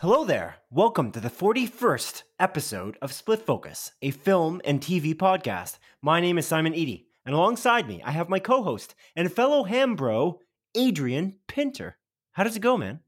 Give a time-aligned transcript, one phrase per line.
[0.00, 0.56] Hello there.
[0.70, 5.78] Welcome to the 41st episode of Split Focus, a film and TV podcast.
[6.00, 9.64] My name is Simon Eady, and alongside me, I have my co host and fellow
[9.64, 10.40] ham bro,
[10.74, 11.96] Adrian Pinter.
[12.32, 13.00] How does it go, man?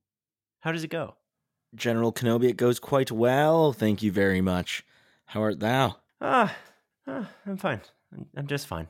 [0.61, 1.17] How does it go?
[1.75, 3.73] General Kenobi, it goes quite well.
[3.73, 4.85] Thank you very much.
[5.27, 5.97] How art thou?
[6.21, 6.55] Ah,
[7.07, 7.81] ah I'm fine.
[8.13, 8.89] I'm- I'm just fine.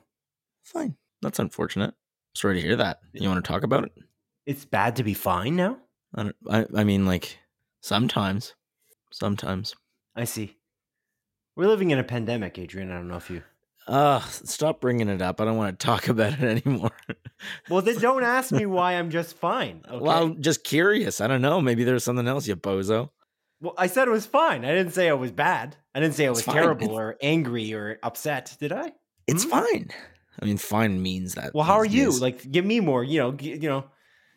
[0.63, 0.95] Fine.
[1.21, 1.95] That's unfortunate.
[2.35, 2.99] Sorry to hear that.
[3.13, 3.93] You want to talk about it?
[4.45, 5.77] It's bad to be fine now?
[6.13, 7.39] I, don't, I, I mean, like,
[7.81, 8.53] sometimes.
[9.11, 9.75] Sometimes.
[10.15, 10.57] I see.
[11.55, 12.91] We're living in a pandemic, Adrian.
[12.91, 13.41] I don't know if you.
[13.87, 15.39] Ugh, stop bringing it up.
[15.39, 16.91] I don't want to talk about it anymore.
[17.69, 19.81] Well, then don't ask me why I'm just fine.
[19.89, 19.99] Okay?
[19.99, 21.21] Well, I'm just curious.
[21.21, 21.61] I don't know.
[21.61, 23.09] Maybe there's something else, you bozo.
[23.61, 24.65] Well, I said it was fine.
[24.65, 25.75] I didn't say it was bad.
[25.93, 28.55] I didn't say it was terrible It's- or angry or upset.
[28.59, 28.91] Did I?
[29.27, 29.49] It's Hmm?
[29.51, 29.89] fine.
[30.41, 31.53] I mean, fine means that.
[31.53, 32.05] Well, how are you?
[32.05, 32.21] days.
[32.21, 33.03] Like, give me more.
[33.03, 33.85] You know, g- you know,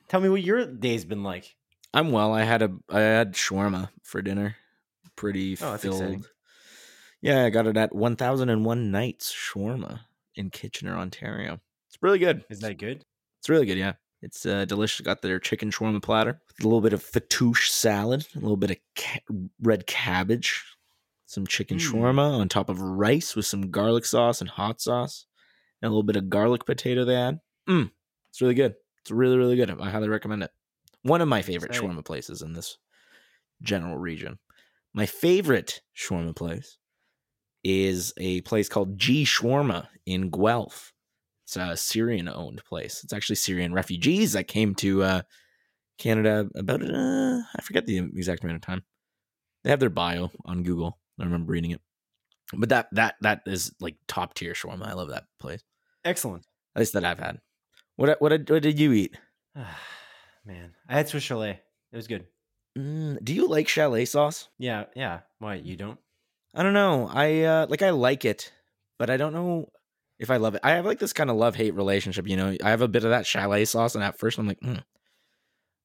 [0.08, 1.56] tell me what your day's been like.
[1.92, 2.32] I'm well.
[2.32, 4.56] I had a I had shawarma for dinner.
[5.16, 5.94] Pretty Oh, filled.
[6.02, 6.24] exciting.
[7.20, 10.00] Yeah, I got it at 1001 Nights Shawarma
[10.36, 11.60] in Kitchener, Ontario.
[11.88, 12.44] It's really good.
[12.48, 13.04] Is that good?
[13.40, 13.94] It's really good, yeah.
[14.22, 15.00] It's uh, delicious.
[15.04, 18.70] Got their chicken shawarma platter with a little bit of fattoush salad, a little bit
[18.72, 19.20] of ca-
[19.62, 20.62] red cabbage,
[21.26, 21.90] some chicken Mm.
[21.92, 25.26] shawarma on top of rice with some garlic sauce and hot sauce,
[25.82, 27.38] and a little bit of garlic potato they add.
[27.68, 27.90] Mm,
[28.30, 28.74] it's really good.
[29.02, 29.70] It's really, really good.
[29.80, 30.50] I highly recommend it.
[31.02, 31.90] One of my favorite Exciting.
[31.90, 32.78] shawarma places in this
[33.62, 34.38] general region.
[34.94, 36.77] My favorite shawarma place
[37.68, 40.92] is a place called G Shawarma in Guelph.
[41.44, 43.02] It's a Syrian owned place.
[43.04, 45.22] It's actually Syrian refugees that came to uh,
[45.98, 48.82] Canada about, uh, I forget the exact amount of time.
[49.64, 50.98] They have their bio on Google.
[51.18, 51.80] I remember reading it.
[52.54, 54.86] But that that that is like top tier shawarma.
[54.86, 55.62] I love that place.
[56.04, 56.46] Excellent.
[56.74, 57.40] At least that I've had.
[57.96, 59.18] What what did- what did you eat?
[60.44, 61.60] Man, I had Swiss chalet.
[61.92, 62.26] It was good.
[62.78, 64.48] Mm, do you like chalet sauce?
[64.58, 65.20] Yeah, yeah.
[65.40, 65.98] Why you don't?
[66.54, 67.08] I don't know.
[67.12, 68.52] I uh like I like it,
[68.98, 69.68] but I don't know
[70.18, 70.60] if I love it.
[70.64, 72.26] I have like this kind of love hate relationship.
[72.28, 74.60] You know, I have a bit of that chalet sauce, and at first I'm like,
[74.60, 74.82] mm, I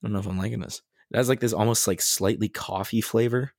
[0.02, 0.82] don't know if I'm liking this.
[1.12, 3.54] It has like this almost like slightly coffee flavor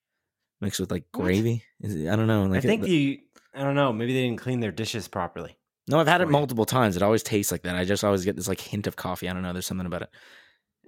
[0.61, 1.63] mixed with like gravy.
[1.81, 2.45] Is it- I don't know.
[2.47, 3.19] Like I think the- you.
[3.55, 3.93] I don't know.
[3.93, 5.57] Maybe they didn't clean their dishes properly.
[5.87, 6.97] no, I've had it multiple times.
[6.97, 7.77] It always tastes like that.
[7.77, 9.29] I just always get this like hint of coffee.
[9.29, 9.53] I don't know.
[9.53, 10.09] There's something about it.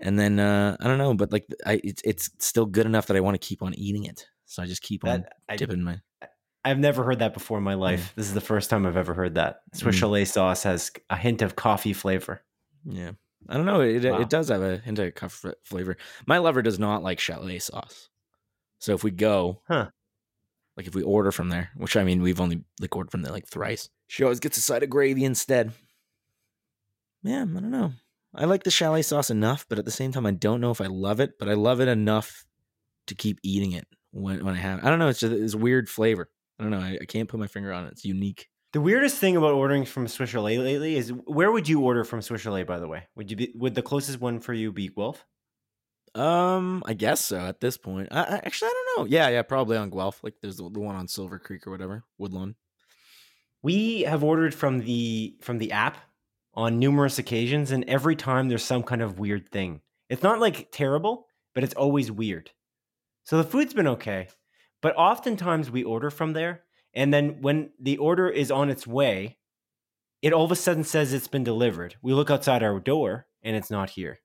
[0.01, 3.17] And then uh I don't know, but like I it's it's still good enough that
[3.17, 4.27] I want to keep on eating it.
[4.47, 6.01] So I just keep on That I, dipping my.
[6.65, 8.13] I've never heard that before in my life.
[8.17, 9.61] This is the first time I've ever heard that.
[9.75, 9.99] Swiss Mm.
[9.99, 12.43] chalet sauce has a hint of coffee flavor.
[12.85, 13.13] Yeah.
[13.49, 13.81] I don't know.
[13.81, 14.21] It Wow.
[14.21, 15.97] it does have a hint of coffee flavor.
[16.27, 18.09] My lover does not like chalet sauce.
[18.81, 19.91] So if we go, Huh.
[20.77, 23.33] like if we order from there, which I mean we've only like ordered from there
[23.33, 25.73] like thrice, she always gets a side of gravy instead.
[27.23, 27.93] Yeah, I don't know.
[28.35, 30.81] I like the chalet sauce enough, but at the same time, I don't know if
[30.81, 31.39] I love it.
[31.39, 32.45] But I love it enough
[33.07, 34.85] to keep eating it when when I have.
[34.85, 35.09] I don't know.
[35.09, 36.29] It's just it's weird flavor.
[36.59, 36.81] I don't know.
[36.81, 37.93] I, I can't put my finger on it.
[37.93, 38.49] It's unique.
[38.73, 42.23] The weirdest thing about ordering from Swiss chalet lately is where would you order from
[42.23, 42.65] Swiss chalet?
[42.65, 45.25] By the way, would you be would the closest one for you be Guelph?
[46.15, 48.09] Um, I guess so at this point.
[48.11, 49.17] I, I actually I don't know.
[49.17, 50.23] Yeah, yeah, probably on Guelph.
[50.23, 52.55] Like there's the, the one on Silver Creek or whatever, Woodlawn.
[53.63, 55.99] We have ordered from the from the app
[56.55, 59.83] on numerous occasions, and every time there's some kind of weird thing.
[60.09, 62.51] It's not like terrible, but it's always weird.
[63.27, 64.29] So the food's been okay,
[64.81, 66.63] but oftentimes we order from there,
[66.95, 69.39] and then when the order is on its way,
[70.23, 71.97] it all of a sudden says it's been delivered.
[72.01, 74.21] We look outside our door, and it's not here,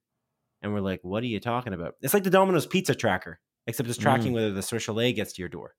[0.62, 3.90] and we're like, "What are you talking about?" It's like the Domino's pizza tracker, except
[3.90, 4.36] it's tracking mm.
[4.36, 5.74] whether the Swiss chalet gets to your door.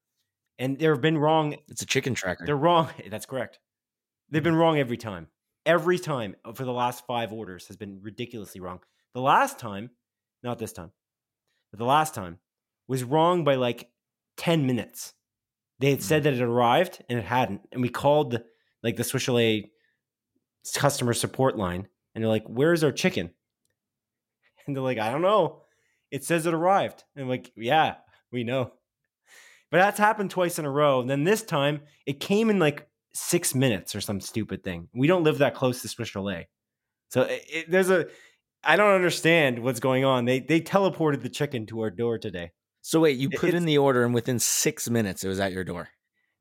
[0.58, 2.44] And they've been wrong It's a chicken tracker.
[2.44, 2.88] they're wrong.
[3.08, 3.60] That's correct.
[4.30, 4.46] They've mm.
[4.46, 5.28] been wrong every time.
[5.64, 8.80] Every time uh, for the last five orders has been ridiculously wrong.
[9.14, 9.90] The last time,
[10.42, 10.90] not this time,
[11.70, 12.40] but the last time
[12.92, 13.88] was wrong by like
[14.36, 15.14] 10 minutes.
[15.78, 16.24] They had said mm.
[16.24, 17.62] that it arrived and it hadn't.
[17.72, 18.38] And we called
[18.82, 19.70] like the Swiss Chalet
[20.74, 23.30] customer support line and they're like, Where's our chicken?
[24.64, 25.62] And they're like, I don't know.
[26.12, 27.02] It says it arrived.
[27.16, 27.94] And I'm like, Yeah,
[28.30, 28.72] we know.
[29.70, 31.00] But that's happened twice in a row.
[31.00, 34.88] And then this time it came in like six minutes or some stupid thing.
[34.94, 36.46] We don't live that close to Swiss Chalet.
[37.08, 38.06] So it, it- there's a,
[38.62, 40.26] I don't understand what's going on.
[40.26, 42.52] They they teleported the chicken to our door today.
[42.82, 45.64] So wait, you put in the order and within six minutes it was at your
[45.64, 45.88] door.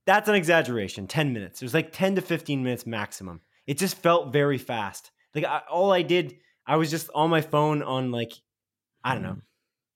[0.05, 1.07] That's an exaggeration.
[1.07, 1.61] 10 minutes.
[1.61, 3.41] It was like 10 to 15 minutes maximum.
[3.67, 5.11] It just felt very fast.
[5.35, 8.33] Like I, all I did, I was just on my phone on like,
[9.03, 9.33] I don't know.
[9.33, 9.41] Mm.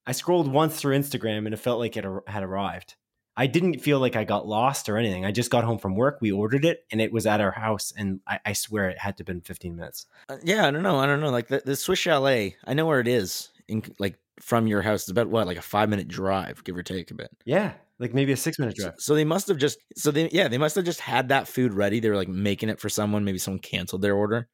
[0.05, 2.95] I scrolled once through Instagram and it felt like it had arrived.
[3.35, 5.25] I didn't feel like I got lost or anything.
[5.25, 6.19] I just got home from work.
[6.21, 7.91] We ordered it and it was at our house.
[7.97, 10.05] And I, I swear it had to have been 15 minutes.
[10.29, 10.99] Uh, yeah, I don't know.
[10.99, 11.31] I don't know.
[11.31, 13.49] Like the, the Swiss Chalet, I know where it is.
[13.67, 16.83] In like from your house, it's about what, like a five minute drive, give or
[16.83, 17.29] take a bit.
[17.45, 17.73] Yeah.
[17.99, 18.95] Like maybe a six minute drive.
[18.97, 21.73] so they must have just so they yeah they must have just had that food
[21.73, 21.99] ready.
[22.01, 23.23] They were like making it for someone.
[23.23, 24.49] Maybe someone canceled their order,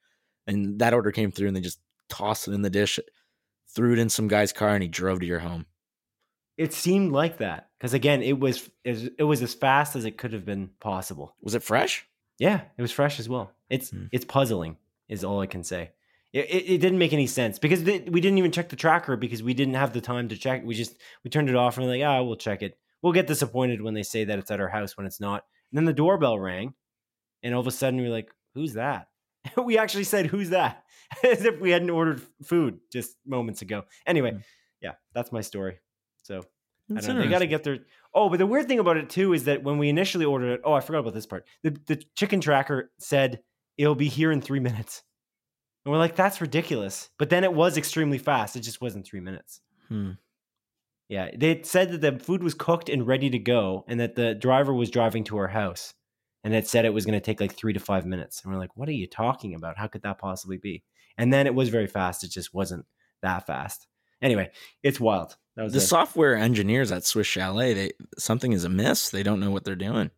[0.46, 3.00] and that order came through, and they just tossed it in the dish,
[3.76, 5.66] threw it in some guy's car, and he drove to your home.
[6.58, 7.70] It seemed like that.
[7.80, 11.36] Because again, it was, it was as fast as it could have been possible.
[11.42, 12.06] Was it fresh?
[12.38, 13.52] Yeah, it was fresh as well.
[13.72, 14.06] It's Hmm.
[14.12, 14.78] it's puzzling,
[15.10, 15.92] is all I can say.
[16.34, 19.44] It, it, didn't make any sense because th- we didn't even check the tracker because
[19.44, 20.64] we didn't have the time to check.
[20.64, 20.96] We just
[21.26, 22.78] we turned it off and we're like, ah, we'll check it.
[23.02, 25.44] We'll get disappointed when they say that it's at our house when it's not.
[25.72, 26.74] And then the doorbell rang,
[27.44, 29.08] and all of a sudden we're like, who's that?
[29.58, 30.84] we actually said, who's that?
[31.24, 33.84] As if we hadn't ordered food just moments ago.
[34.06, 34.38] Anyway, Hmm.
[34.82, 35.80] yeah, that's my story.
[36.24, 36.44] So
[36.96, 37.22] I don't know.
[37.24, 37.80] They got to get their.
[38.14, 40.62] Oh, but the weird thing about it too is that when we initially ordered it,
[40.64, 41.46] oh, I forgot about this part.
[41.64, 43.42] The the chicken tracker said
[43.78, 45.04] it'll be here in three minutes,
[45.86, 47.10] and we're like, that's ridiculous.
[47.18, 48.56] But then it was extremely fast.
[48.56, 49.62] It just wasn't three minutes.
[49.88, 50.12] Hmm.
[51.10, 54.34] Yeah, they said that the food was cooked and ready to go, and that the
[54.34, 55.94] driver was driving to our house,
[56.44, 58.42] and it said it was going to take like three to five minutes.
[58.44, 59.78] And we're like, what are you talking about?
[59.78, 60.84] How could that possibly be?
[61.18, 62.24] And then it was very fast.
[62.24, 62.86] It just wasn't
[63.22, 63.88] that fast.
[64.22, 64.52] Anyway,
[64.84, 65.36] it's wild.
[65.58, 65.82] That was The it.
[65.82, 69.10] software engineers at Swiss Chalet, they something is amiss.
[69.10, 70.12] They don't know what they're doing.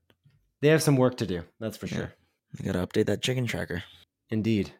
[0.62, 1.42] They have some work to do.
[1.59, 1.95] That's for Yeah.
[1.95, 2.13] sure.
[2.54, 3.83] They got to update that chicken tracker.
[4.30, 4.74] Indeed.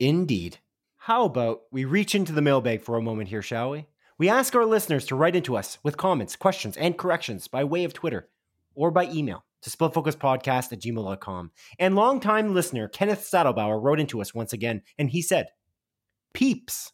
[0.00, 0.58] Indeed.
[0.96, 3.86] How about we reach into the mailbag for a moment here, shall we?
[4.16, 7.84] We ask our listeners to write into us with comments, questions, and corrections by way
[7.84, 8.28] of Twitter
[8.74, 11.50] or by email to splitfocuspodcast at gmail.com.
[11.78, 15.48] And longtime listener Kenneth Saddlebauer wrote into us once again, and he said,
[16.32, 16.92] Peeps,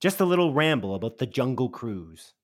[0.00, 2.34] just a little ramble about the Jungle Cruise.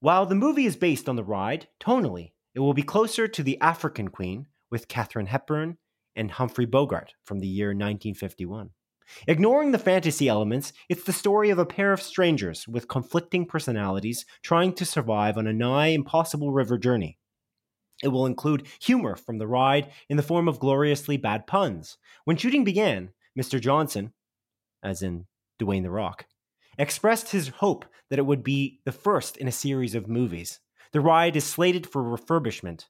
[0.00, 3.60] While the movie is based on the ride, tonally, it will be closer to The
[3.60, 5.78] African Queen with Katharine Hepburn
[6.16, 8.70] and Humphrey Bogart from the year 1951.
[9.26, 14.24] Ignoring the fantasy elements, it's the story of a pair of strangers with conflicting personalities
[14.42, 17.18] trying to survive on a nigh impossible river journey.
[18.02, 21.98] It will include humor from the ride in the form of gloriously bad puns.
[22.24, 23.60] When shooting began, Mr.
[23.60, 24.12] Johnson,
[24.82, 25.26] as in
[25.60, 26.26] Dwayne the Rock,
[26.78, 30.60] expressed his hope that it would be the first in a series of movies.
[30.92, 32.86] The ride is slated for refurbishment.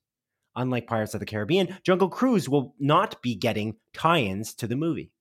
[0.56, 4.76] Unlike Pirates of the Caribbean, Jungle Cruise will not be getting tie ins to the
[4.76, 5.12] movie.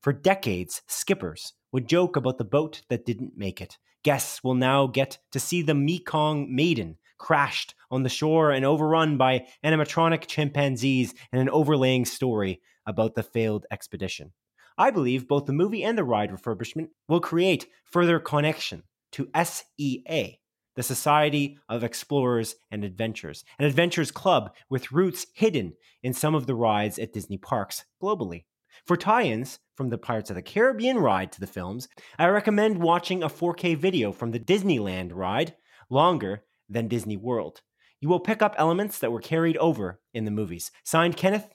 [0.00, 3.78] For decades, skippers would joke about the boat that didn't make it.
[4.02, 9.16] Guests will now get to see the Mekong Maiden crashed on the shore and overrun
[9.16, 14.32] by animatronic chimpanzees and an overlaying story about the failed expedition.
[14.76, 18.82] I believe both the movie and the ride refurbishment will create further connection
[19.12, 20.40] to SEA,
[20.76, 26.46] the Society of Explorers and Adventures, an adventures club with roots hidden in some of
[26.46, 28.44] the rides at Disney parks globally.
[28.86, 31.88] For tie ins from the Pirates of the Caribbean ride to the films,
[32.18, 35.54] I recommend watching a 4K video from the Disneyland ride,
[35.90, 37.60] longer than Disney World.
[38.00, 40.70] You will pick up elements that were carried over in the movies.
[40.82, 41.48] Signed Kenneth,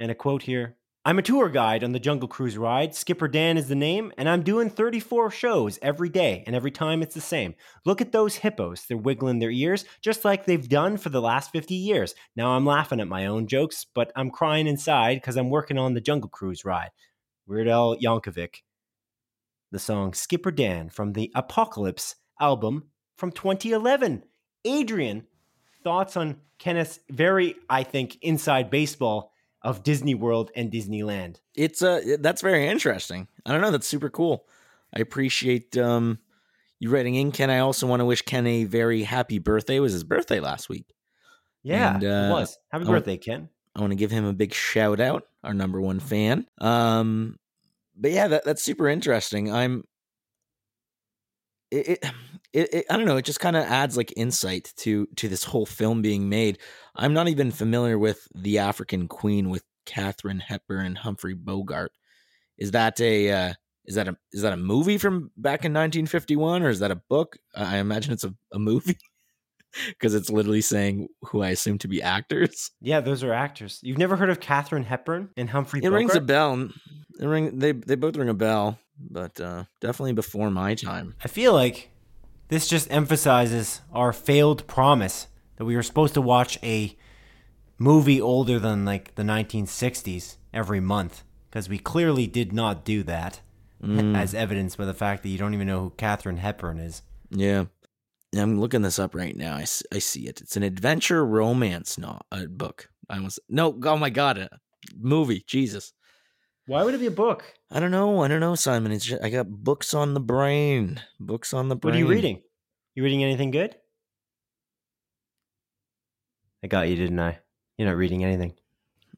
[0.00, 2.94] and a quote here I'm a tour guide on the Jungle Cruise ride.
[2.94, 7.02] Skipper Dan is the name, and I'm doing 34 shows every day, and every time
[7.02, 7.54] it's the same.
[7.86, 8.84] Look at those hippos.
[8.84, 12.14] They're wiggling their ears just like they've done for the last 50 years.
[12.36, 15.94] Now I'm laughing at my own jokes, but I'm crying inside because I'm working on
[15.94, 16.90] the Jungle Cruise ride.
[17.46, 18.56] Weird Al Yankovic.
[19.70, 24.24] The song Skipper Dan from the Apocalypse album from 2011.
[24.64, 25.26] Adrian,
[25.84, 29.32] thoughts on Kenneth's very, I think, inside baseball
[29.68, 31.36] of Disney World and Disneyland?
[31.54, 33.28] It's uh that's very interesting.
[33.46, 34.46] I don't know, that's super cool.
[34.94, 36.18] I appreciate um
[36.80, 37.50] you writing in Ken.
[37.50, 39.76] I also want to wish Ken a very happy birthday.
[39.76, 40.94] It was his birthday last week.
[41.64, 42.56] Yeah, And, it uh, was.
[42.70, 43.48] Happy I want- birthday, Ken.
[43.74, 46.46] I want to give him a big shout out, our number one fan.
[46.58, 47.36] Um,
[47.96, 49.52] but yeah, that, that's super interesting.
[49.52, 49.84] I'm,
[51.70, 52.04] it, it,
[52.52, 53.16] it, it I don't know.
[53.16, 56.58] It just kind of adds like insight to to this whole film being made.
[56.94, 61.92] I'm not even familiar with the African Queen with Katharine Hepburn and Humphrey Bogart.
[62.56, 66.62] Is that a uh, is that a is that a movie from back in 1951
[66.62, 67.36] or is that a book?
[67.54, 68.98] I imagine it's a, a movie
[69.88, 72.70] because it's literally saying who I assume to be actors.
[72.80, 73.80] Yeah, those are actors.
[73.82, 75.92] You've never heard of Katharine Hepburn and Humphrey Bogart?
[75.92, 76.68] It rings a bell.
[77.20, 81.14] It ring they they both ring a bell, but uh, definitely before my time.
[81.24, 81.90] I feel like
[82.48, 86.96] this just emphasizes our failed promise that we were supposed to watch a
[87.78, 91.22] movie older than like the 1960s every month.
[91.50, 93.40] because we clearly did not do that,
[93.82, 97.02] Mm, as evidenced by the fact that you don't even know who Katharine Hepburn is.
[97.30, 97.66] yeah.
[98.36, 99.54] I'm looking this up right now.
[99.56, 100.40] I see it.
[100.42, 102.90] It's an adventure romance no, uh, book.
[103.08, 103.78] I almost no.
[103.84, 104.50] Oh my god, a
[104.98, 105.44] movie.
[105.46, 105.92] Jesus.
[106.68, 107.44] Why would it be a book?
[107.70, 108.22] I don't know.
[108.22, 108.92] I don't know, Simon.
[108.92, 111.00] It's just, I got books on the brain.
[111.18, 111.94] Books on the brain.
[111.94, 112.42] What are you reading?
[112.94, 113.74] You reading anything good?
[116.62, 117.38] I got you, didn't I?
[117.78, 118.52] You're not reading anything.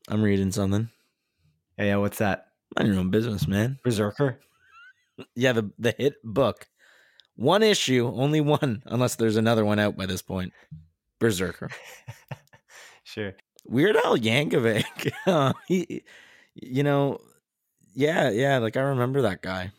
[0.09, 0.91] I'm reading something.
[1.77, 1.97] Yeah, yeah.
[1.97, 2.47] What's that?
[2.79, 3.79] Mind your own business, man.
[3.85, 4.41] Berserker.
[5.35, 6.67] Yeah, the the hit book.
[7.37, 10.55] One issue, only one, unless there's another one out by this point.
[11.19, 11.69] Berserker.
[13.05, 13.35] Sure.
[13.67, 15.11] Weird Al Yankovic.
[15.27, 16.05] Uh, he,
[16.55, 17.19] you know,
[17.95, 18.59] yeah, yeah.
[18.59, 19.73] Like I remember that guy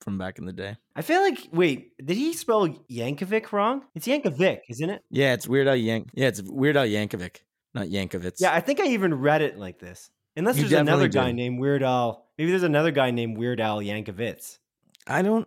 [0.00, 0.76] from back in the day.
[0.96, 3.84] I feel like wait, did he spell Yankovic wrong?
[3.94, 5.02] It's Yankovic, isn't it?
[5.10, 6.08] Yeah, it's Weird Al Yank.
[6.14, 7.36] Yeah, it's Weird Al Yankovic,
[7.74, 8.36] not Yankovitz.
[8.40, 10.10] Yeah, I think I even read it like this.
[10.36, 11.36] Unless You there's another guy did.
[11.36, 12.26] named Weird Al.
[12.38, 14.58] Maybe there's another guy named Weird Al Yankovic.
[15.06, 15.46] I don't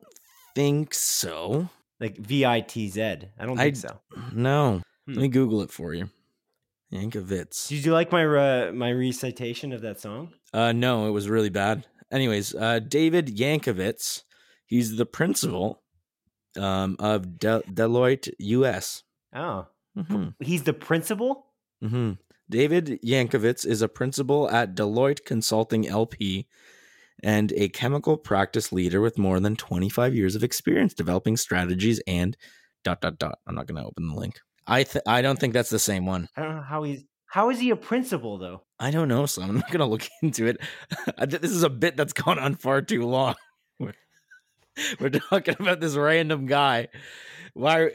[0.54, 1.70] think so.
[2.00, 3.02] Like V I T Z.
[3.40, 4.00] I don't I- think so.
[4.34, 5.14] No, Hmm.
[5.14, 6.10] let me Google it for you.
[6.94, 7.68] Yankovitz.
[7.68, 10.34] Did you like my uh, my recitation of that song?
[10.54, 11.86] Uh, no, it was really bad.
[12.12, 14.24] Anyways, uh, David Yankovitz,
[14.66, 15.82] he's the principal
[16.58, 19.04] um, of De- Deloitte US.
[19.36, 19.68] Oh.
[19.98, 21.48] hmm He's the principal?
[21.82, 22.14] hmm
[22.50, 26.48] David Yankovitz is a principal at Deloitte Consulting LP
[27.24, 32.38] and a chemical practice leader with more than 25 years of experience developing strategies and
[32.84, 33.40] dot dot dot.
[33.48, 34.40] I'm not going to open the link.
[34.68, 36.30] I th- I don't think that's the same one.
[36.38, 37.04] I don't know how he's
[37.36, 38.62] how is he a principal though?
[38.80, 40.58] I don't know, so I'm not going to look into it.
[41.28, 43.36] this is a bit that's gone on far too long.
[43.80, 43.94] We're,
[45.00, 46.88] we're talking about this random guy.
[47.54, 47.90] Why?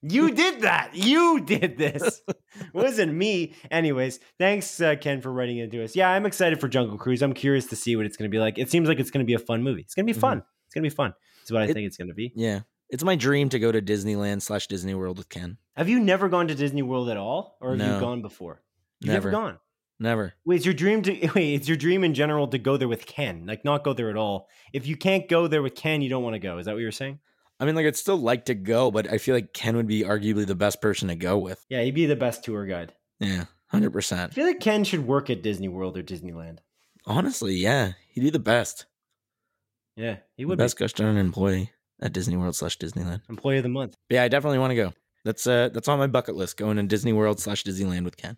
[0.00, 0.90] You did that.
[0.94, 2.22] You did this.
[2.28, 2.36] It
[2.72, 3.54] wasn't me.
[3.70, 5.96] Anyways, thanks uh, Ken for writing into us.
[5.96, 7.20] Yeah, I'm excited for Jungle Cruise.
[7.20, 8.58] I'm curious to see what it's going to be like.
[8.58, 9.80] It seems like it's going to be a fun movie.
[9.82, 10.20] It's going to be Mhm.
[10.20, 10.42] fun.
[10.66, 11.14] It's going to be fun.
[11.40, 12.32] That's what I It- think it's going to be.
[12.36, 12.60] yeah,
[12.90, 15.58] it's my dream to go to Disneyland slash Disney World with Ken.
[15.76, 17.94] Have you never gone to Disney World at all, or have No.
[17.94, 18.62] you gone before?
[19.00, 19.30] You've Never.
[19.30, 19.58] never gone.
[20.00, 20.34] Never.
[20.44, 21.54] Wait, it's your dream to wait.
[21.54, 24.16] It's your dream in general to go there with Ken, like not go there at
[24.16, 24.48] all.
[24.72, 26.58] If you can't go there with Ken, you don't want to go.
[26.58, 27.18] Is that what you're saying?
[27.60, 30.04] I mean, like, I'd still like to go, but I feel like Ken would be
[30.04, 31.64] arguably the best person to go with.
[31.68, 32.92] Yeah, he'd be the best tour guide.
[33.18, 34.30] Yeah, hundred percent.
[34.32, 36.58] I feel like Ken should work at Disney World or Disneyland.
[37.04, 38.86] Honestly, yeah, he'd be the best.
[39.96, 43.20] Yeah, he The would best be gosh darn employee at Disney World slash Disneyland.
[43.28, 43.94] employee of the month.
[44.08, 44.92] But yeah, I definitely want to go.
[45.24, 46.56] That's uh, that's on my bucket list.
[46.56, 48.36] Going to Disney World slash Disneyland with Ken.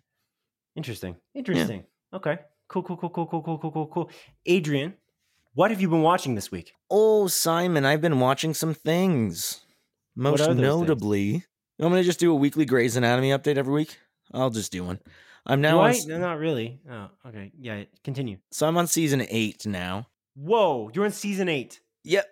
[0.75, 1.15] Interesting.
[1.35, 1.83] Interesting.
[2.13, 2.39] Okay.
[2.67, 2.83] Cool.
[2.83, 2.97] Cool.
[2.97, 3.09] Cool.
[3.09, 3.27] Cool.
[3.27, 3.41] Cool.
[3.43, 3.57] Cool.
[3.59, 3.71] Cool.
[3.71, 3.87] Cool.
[3.87, 4.09] Cool.
[4.45, 4.93] Adrian,
[5.53, 6.73] what have you been watching this week?
[6.89, 9.61] Oh, Simon, I've been watching some things.
[10.15, 10.57] Most things?
[10.59, 11.41] notably, you
[11.79, 13.97] want me to just do a weekly Grey's Anatomy update every week?
[14.33, 14.99] I'll just do one.
[15.45, 16.79] I'm now on, No, not really.
[16.89, 17.51] Oh, okay.
[17.57, 17.83] Yeah.
[18.03, 18.37] Continue.
[18.51, 20.07] so I'm on season eight now.
[20.35, 21.79] Whoa, you're in season eight.
[22.03, 22.25] Yep.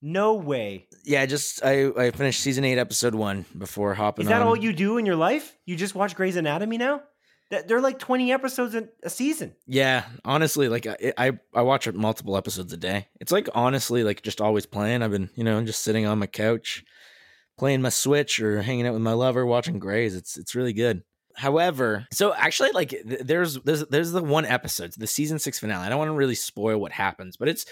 [0.00, 0.86] No way.
[1.04, 4.24] Yeah, just I I finished season eight, episode one before hopping.
[4.24, 4.48] Is that on.
[4.48, 5.56] all you do in your life?
[5.66, 7.02] You just watch Grey's Anatomy now?
[7.50, 9.54] That they're like 20 episodes in a season.
[9.66, 13.08] Yeah, honestly, like I, I I watch multiple episodes a day.
[13.20, 15.02] It's like honestly, like just always playing.
[15.02, 16.84] I've been, you know, just sitting on my couch,
[17.58, 20.14] playing my Switch or hanging out with my lover, watching Grey's.
[20.14, 21.02] It's it's really good.
[21.34, 25.86] However, so actually, like th- there's there's there's the one episode, the season six finale.
[25.86, 27.64] I don't want to really spoil what happens, but it's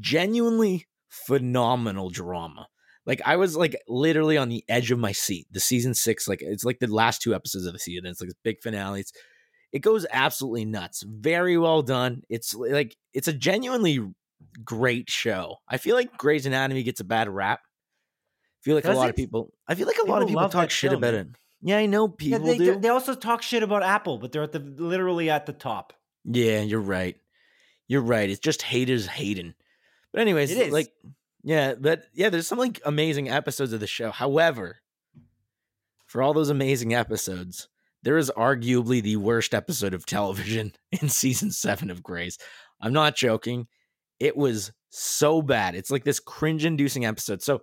[0.00, 0.86] genuinely
[1.26, 2.68] phenomenal drama.
[3.06, 5.46] Like I was like literally on the edge of my seat.
[5.50, 8.06] The season six, like it's like the last two episodes of the season.
[8.06, 9.00] It's like this big finale.
[9.00, 9.12] It's
[9.72, 11.02] it goes absolutely nuts.
[11.06, 12.22] Very well done.
[12.28, 14.00] It's like it's a genuinely
[14.64, 15.56] great show.
[15.68, 17.60] I feel like Grey's Anatomy gets a bad rap.
[17.62, 19.10] I feel like Does a lot it?
[19.10, 19.52] of people.
[19.68, 21.26] I feel like a lot of people talk shit show, about man.
[21.32, 21.36] it.
[21.60, 22.78] Yeah, I know Yeah, people they, do.
[22.78, 25.92] they also talk shit about Apple, but they're at the literally at the top.
[26.24, 27.16] Yeah, you're right.
[27.88, 28.30] You're right.
[28.30, 29.54] It's just haters hating.
[30.14, 30.72] But anyways, It is.
[30.72, 30.92] like
[31.42, 34.12] yeah, but yeah, there's some like amazing episodes of the show.
[34.12, 34.76] However,
[36.06, 37.68] for all those amazing episodes,
[38.04, 42.38] there is arguably the worst episode of television in season 7 of Grey's.
[42.80, 43.66] I'm not joking.
[44.20, 45.74] It was so bad.
[45.74, 47.42] It's like this cringe-inducing episode.
[47.42, 47.62] So,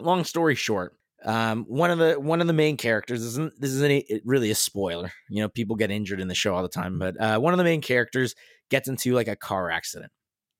[0.00, 3.70] long story short, um, one of the one of the main characters this isn't this
[3.72, 5.10] isn't a, really a spoiler.
[5.28, 7.58] You know, people get injured in the show all the time, but uh, one of
[7.58, 8.34] the main characters
[8.70, 10.12] gets into like a car accident,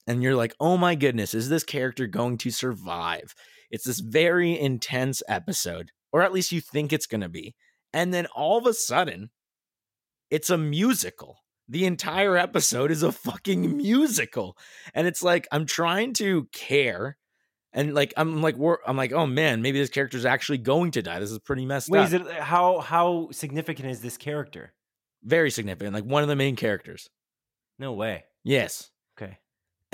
[0.07, 3.35] and you're like, oh my goodness, is this character going to survive?
[3.71, 7.55] It's this very intense episode, or at least you think it's going to be,
[7.93, 9.31] and then all of a sudden,
[10.31, 11.39] it's a musical.
[11.69, 14.57] The entire episode is a fucking musical,
[14.95, 17.17] and it's like I'm trying to care
[17.75, 21.03] and like I'm like wor- I'm like oh man maybe this character's actually going to
[21.03, 21.19] die.
[21.19, 22.07] This is pretty messed Wait, up.
[22.07, 24.73] is it uh, how how significant is this character?
[25.23, 25.95] Very significant.
[25.95, 27.11] Like one of the main characters.
[27.79, 28.25] No way.
[28.45, 28.91] Yes.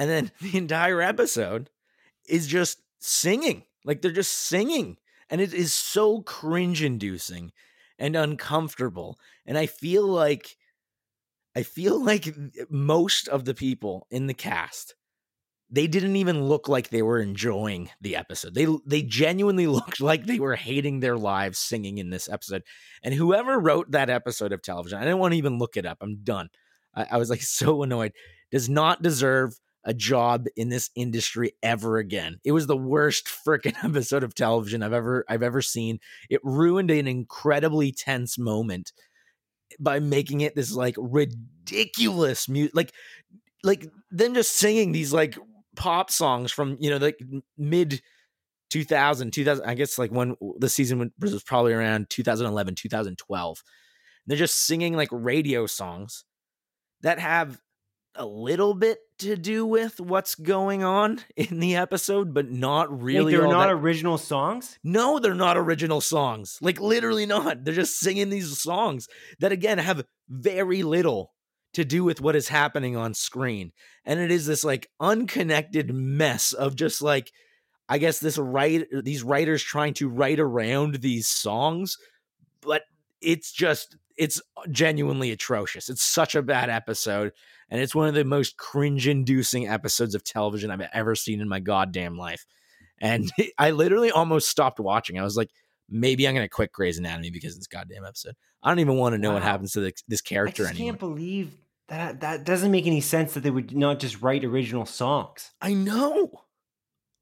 [0.01, 1.69] And then the entire episode
[2.27, 3.65] is just singing.
[3.85, 4.97] Like they're just singing.
[5.29, 7.53] And it is so cringe inducing
[7.99, 9.19] and uncomfortable.
[9.45, 10.57] And I feel like
[11.55, 12.35] I feel like
[12.71, 14.95] most of the people in the cast
[15.73, 18.55] they didn't even look like they were enjoying the episode.
[18.55, 22.63] They they genuinely looked like they were hating their lives singing in this episode.
[23.03, 25.99] And whoever wrote that episode of television, I didn't want to even look it up.
[26.01, 26.49] I'm done.
[26.95, 28.13] I, I was like so annoyed.
[28.51, 32.39] Does not deserve a job in this industry ever again.
[32.45, 36.01] It was the worst freaking episode of television I've ever I've ever seen.
[36.29, 38.93] It ruined an incredibly tense moment
[39.79, 42.93] by making it this like ridiculous mute like
[43.63, 45.39] like them just singing these like
[45.77, 47.19] pop songs from you know like
[47.57, 48.03] mid
[48.71, 53.63] 2000 2000 i guess like when the season was probably around 2011 2012
[54.27, 56.25] they're just singing like radio songs
[57.03, 57.61] that have
[58.17, 63.33] a little bit to do with what's going on in the episode but not really
[63.35, 64.79] Like, they're not that- original songs.
[64.83, 66.59] no, they're not original songs.
[66.61, 67.65] Like literally not.
[67.65, 71.33] They're just singing these songs that again have very little
[71.75, 73.71] to do with what is happening on screen.
[74.05, 77.31] And it is this like unconnected mess of just like
[77.89, 81.97] I guess this write these writers trying to write around these songs,
[82.61, 82.83] but
[83.21, 84.41] it's just it's
[84.71, 85.89] genuinely atrocious.
[85.89, 87.33] It's such a bad episode
[87.71, 91.61] and it's one of the most cringe-inducing episodes of television I've ever seen in my
[91.61, 92.45] goddamn life.
[93.01, 95.19] And I literally almost stopped watching.
[95.19, 95.51] I was like,
[95.89, 98.35] maybe I'm going to quit Grey's Anatomy because this goddamn episode.
[98.63, 100.89] I don't even want to know what happens to this, this I character just anymore.
[100.89, 101.53] I can't believe
[101.89, 102.21] that.
[102.21, 105.51] That doesn't make any sense that they would not just write original songs.
[105.61, 106.43] I know.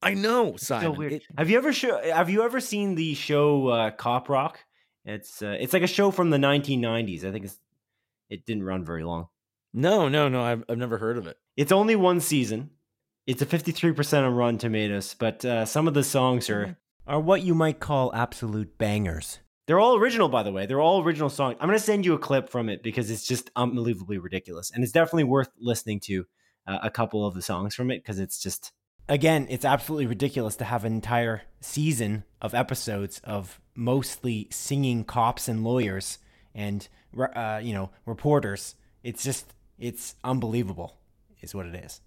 [0.03, 0.93] I know, Simon.
[0.93, 1.13] so weird.
[1.15, 4.61] It- have you ever show, Have you ever seen the show uh, Cop Rock?
[5.05, 7.25] It's uh, it's like a show from the 1990s.
[7.25, 7.59] I think it's
[8.29, 9.29] it didn't run very long.
[9.79, 10.43] No, no, no.
[10.43, 11.37] I've, I've never heard of it.
[11.57, 12.71] It's only one season.
[13.27, 16.77] It's a 53% on Rotten Tomatoes, but uh, some of the songs are
[17.07, 19.39] are what you might call absolute bangers.
[19.67, 20.67] They're all original, by the way.
[20.67, 21.57] They're all original songs.
[21.61, 24.83] I'm going to send you a clip from it because it's just unbelievably ridiculous, and
[24.83, 26.27] it's definitely worth listening to
[26.67, 28.73] uh, a couple of the songs from it because it's just
[29.09, 35.49] again, it's absolutely ridiculous to have an entire season of episodes of mostly singing cops
[35.49, 36.19] and lawyers
[36.55, 36.89] and
[37.35, 38.75] uh, you know reporters.
[39.03, 40.99] It's just it's unbelievable,
[41.41, 42.01] is what it is.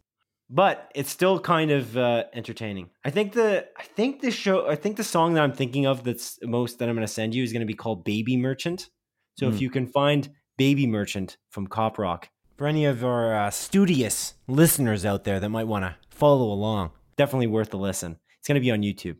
[0.49, 2.89] But it's still kind of uh, entertaining.
[3.05, 6.03] I think the I think the show I think the song that I'm thinking of
[6.03, 8.89] that's most that I'm going to send you is going to be called Baby Merchant.
[9.37, 9.61] So if Hmm.
[9.61, 15.05] you can find Baby Merchant from Cop Rock for any of our uh, studious listeners
[15.05, 18.17] out there that might want to follow along, definitely worth a listen.
[18.39, 19.15] It's going to be on YouTube.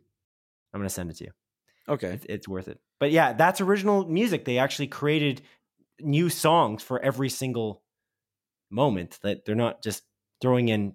[0.74, 1.30] I'm going to send it to you.
[1.88, 2.08] Okay.
[2.08, 2.78] It's, it's worth it.
[3.00, 4.44] But yeah, that's original music.
[4.44, 5.40] They actually created
[6.00, 7.81] new songs for every single
[8.72, 9.18] moment.
[9.22, 10.02] That they're not just
[10.40, 10.94] throwing in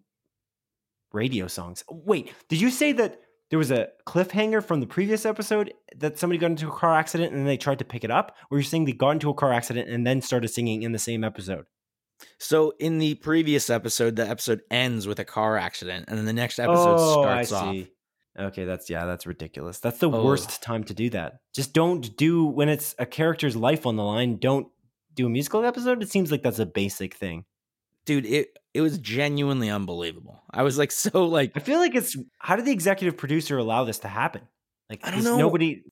[1.13, 1.83] radio songs.
[1.89, 6.37] Wait, did you say that there was a cliffhanger from the previous episode that somebody
[6.37, 8.35] got into a car accident and then they tried to pick it up?
[8.51, 10.99] Or you're saying they got into a car accident and then started singing in the
[10.99, 11.65] same episode?
[12.39, 16.33] So in the previous episode, the episode ends with a car accident, and then the
[16.33, 17.75] next episode oh, starts off.
[18.39, 19.79] Okay, that's yeah, that's ridiculous.
[19.79, 20.23] That's the Oh.
[20.25, 21.39] worst time to do that.
[21.55, 24.37] Just don't do when it's a character's life on the line.
[24.37, 24.67] Don't
[25.13, 26.01] do a musical episode.
[26.03, 27.45] It seems like that's a basic thing.
[28.07, 30.41] Dude, it it was genuinely unbelievable.
[30.49, 33.83] I was like so like I feel like it's how did the executive producer allow
[33.83, 34.41] this to happen?
[34.89, 35.37] Like I don't know.
[35.37, 35.83] Nobody.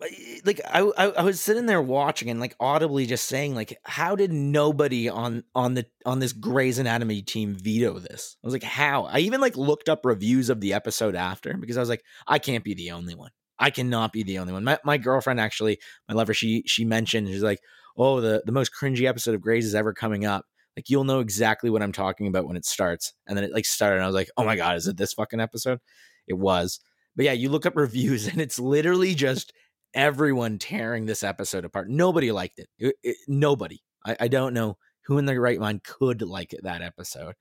[0.45, 4.15] like I, I I was sitting there watching and like audibly just saying like how
[4.15, 8.37] did nobody on on the on this Grey's Anatomy team veto this?
[8.41, 9.03] I was like how?
[9.03, 12.39] I even like looked up reviews of the episode after because I was like I
[12.39, 13.31] can't be the only one.
[13.59, 14.63] I cannot be the only one.
[14.63, 17.59] My my girlfriend actually, my lover, she she mentioned she's like,
[17.97, 21.19] "Oh, the the most cringy episode of Grey's is ever coming up." Like you'll know
[21.19, 23.13] exactly what I'm talking about when it starts.
[23.27, 25.13] And then it like started and I was like, "Oh my god, is it this
[25.13, 25.79] fucking episode?"
[26.27, 26.79] It was.
[27.15, 29.53] But yeah, you look up reviews and it's literally just
[29.93, 31.89] everyone tearing this episode apart.
[31.89, 32.69] Nobody liked it.
[32.77, 33.79] It- it- nobody.
[34.05, 37.35] I, I don't know who in their right mind could like that episode.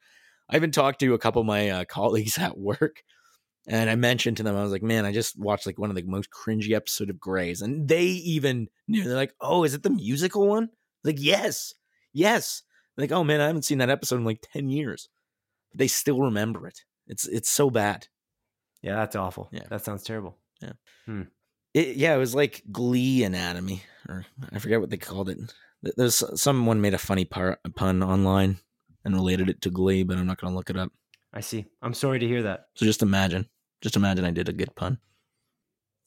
[0.48, 3.02] I even talked to a couple of my uh, colleagues at work,
[3.66, 5.96] and I mentioned to them, I was like, "Man, I just watched like one of
[5.96, 9.04] the most cringy episode of Grey's," and they even knew.
[9.04, 10.68] They're like, "Oh, is it the musical one?"
[11.02, 11.72] Like, yes,
[12.12, 12.62] yes.
[12.96, 15.08] Like, oh man, I haven't seen that episode in like ten years,
[15.70, 16.80] but they still remember it.
[17.06, 18.08] It's it's so bad.
[18.82, 19.48] Yeah, that's awful.
[19.50, 19.64] Yeah.
[19.70, 20.36] that sounds terrible.
[20.60, 20.72] Yeah,
[21.06, 21.22] hmm.
[21.72, 25.38] it, yeah, it was like Glee Anatomy, or I forget what they called it.
[25.96, 28.58] There's someone made a funny par- pun online
[29.04, 30.90] and related it to Glee, but I'm not going to look it up.
[31.32, 31.66] I see.
[31.82, 32.66] I'm sorry to hear that.
[32.76, 33.48] So just imagine,
[33.82, 34.98] just imagine I did a good pun.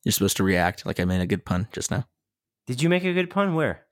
[0.03, 2.07] You're supposed to react like I made a good pun just now.
[2.65, 3.53] Did you make a good pun?
[3.53, 3.86] Where?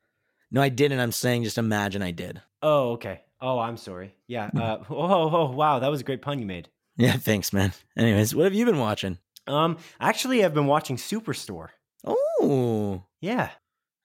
[0.51, 0.99] No, I didn't.
[0.99, 2.41] I'm saying just imagine I did.
[2.62, 3.21] Oh, okay.
[3.41, 4.15] Oh, I'm sorry.
[4.27, 4.49] Yeah.
[4.55, 6.69] Uh, oh, oh, wow, that was a great pun you made.
[6.97, 7.73] Yeah, thanks, man.
[7.97, 9.17] Anyways, what have you been watching?
[9.47, 11.67] Um, actually, I've been watching Superstore.
[12.05, 13.49] Oh, Yeah,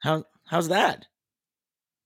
[0.00, 1.06] how how's that?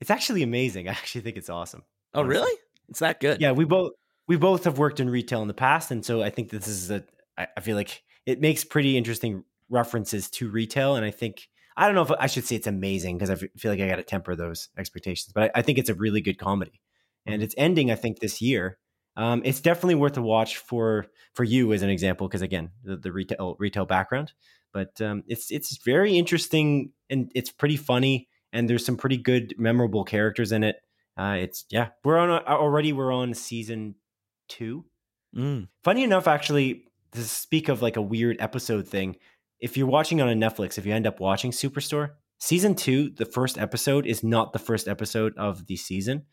[0.01, 0.89] it's actually amazing.
[0.89, 1.83] I actually think it's awesome.
[2.13, 2.41] Oh, Honestly.
[2.41, 2.59] really?
[2.89, 3.41] It's that good?
[3.41, 3.93] Yeah, we both
[4.29, 6.91] we both have worked in retail in the past, and so I think this is
[6.91, 7.05] a.
[7.39, 11.87] I, I feel like it makes pretty interesting references to retail, and I think I
[11.87, 14.03] don't know if I should say it's amazing because I feel like I got to
[14.03, 16.81] temper those expectations, but I, I think it's a really good comedy,
[17.27, 18.79] and it's ending I think this year.
[19.17, 22.97] Um, it's definitely worth a watch for for you as an example because again the,
[22.97, 24.33] the retail retail background,
[24.73, 29.55] but um, it's it's very interesting and it's pretty funny, and there's some pretty good
[29.57, 30.77] memorable characters in it.
[31.17, 32.93] Uh, it's yeah, we're on already.
[32.93, 33.95] We're on season
[34.49, 34.85] two.
[35.37, 35.69] Mm.
[35.83, 39.17] Funny enough, actually, to speak of like a weird episode thing,
[39.61, 43.25] if you're watching on a Netflix, if you end up watching Superstore, season two, the
[43.25, 46.25] first episode is not the first episode of the season.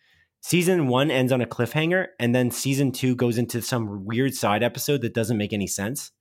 [0.42, 4.64] Season one ends on a cliffhanger, and then season two goes into some weird side
[4.64, 6.12] episode that doesn't make any sense.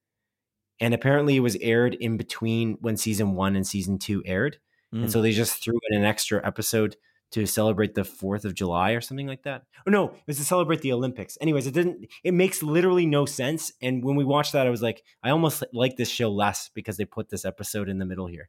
[0.78, 4.58] And apparently, it was aired in between when season one and season two aired.
[4.94, 5.02] Mm.
[5.02, 6.96] And so they just threw in an extra episode
[7.32, 9.62] to celebrate the 4th of July or something like that.
[9.86, 11.38] Oh no, it was to celebrate the Olympics.
[11.40, 14.82] Anyways, it didn't it makes literally no sense and when we watched that I was
[14.82, 18.26] like I almost like this show less because they put this episode in the middle
[18.26, 18.48] here.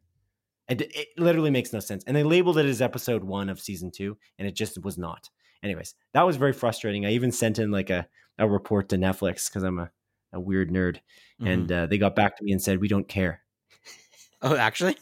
[0.67, 2.03] It, it literally makes no sense.
[2.07, 5.29] And they labeled it as episode 1 of season 2 and it just was not.
[5.63, 7.05] Anyways, that was very frustrating.
[7.05, 8.07] I even sent in like a
[8.39, 9.91] a report to Netflix cuz I'm a
[10.33, 10.97] a weird nerd
[11.41, 11.49] Mhm.
[11.53, 13.43] and uh, they got back to me and said we don't care.
[14.41, 14.95] oh, actually,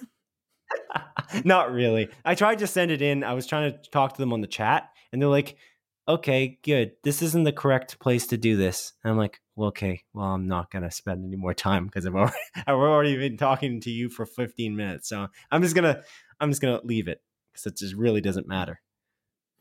[1.46, 2.10] Not really.
[2.26, 3.24] I tried to send it in.
[3.24, 5.58] I was trying to talk to them on the chat, and they're like,
[6.08, 6.94] "Okay, good.
[7.04, 10.04] This isn't the correct place to do this." And I'm like, "Well, okay.
[10.14, 12.36] Well, I'm not gonna spend any more time because I've already
[12.68, 15.10] I've already been talking to you for 15 minutes.
[15.10, 16.02] So I'm just gonna
[16.40, 18.82] I'm just gonna leave it because it just really doesn't matter."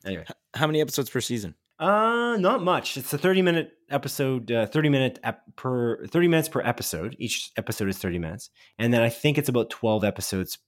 [0.07, 1.55] Anyway, how many episodes per season?
[1.81, 2.97] uh, not much.
[2.97, 7.15] It's a 30 minute episode, uh, 30 minute ep- per 30 minutes per episode.
[7.19, 10.59] Each episode is 30 minutes, and then I think it's about 12 episodes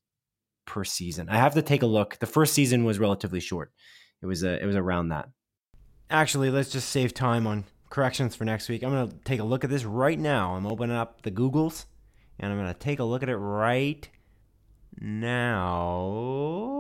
[0.71, 1.29] per season.
[1.29, 2.21] I have to take a look.
[2.21, 3.73] The first season was relatively short.
[4.23, 5.29] It was a, it was around that.
[6.09, 8.85] Actually, let's just save time on corrections for next week.
[8.85, 10.55] I'm gonna take a look at this right now.
[10.55, 11.87] I'm opening up the Googles,
[12.39, 14.09] and I'm gonna take a look at it right
[15.01, 16.80] now.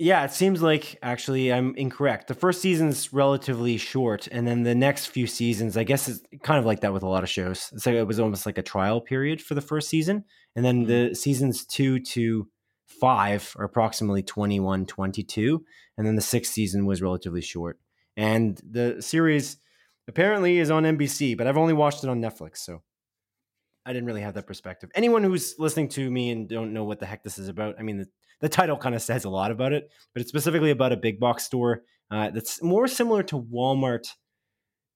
[0.00, 2.28] Yeah, it seems like actually I'm incorrect.
[2.28, 6.58] The first season's relatively short, and then the next few seasons, I guess, is kind
[6.58, 7.70] of like that with a lot of shows.
[7.72, 10.84] It's like it was almost like a trial period for the first season, and then
[10.84, 11.14] the mm-hmm.
[11.14, 12.48] seasons two to
[12.86, 15.64] five are approximately 21, 22,
[15.96, 17.80] and then the sixth season was relatively short.
[18.16, 19.56] And the series
[20.06, 22.82] apparently is on NBC, but I've only watched it on Netflix, so
[23.84, 24.90] I didn't really have that perspective.
[24.94, 27.82] Anyone who's listening to me and don't know what the heck this is about, I
[27.82, 28.06] mean, the,
[28.40, 31.18] the title kind of says a lot about it, but it's specifically about a big
[31.20, 34.08] box store uh, that's more similar to Walmart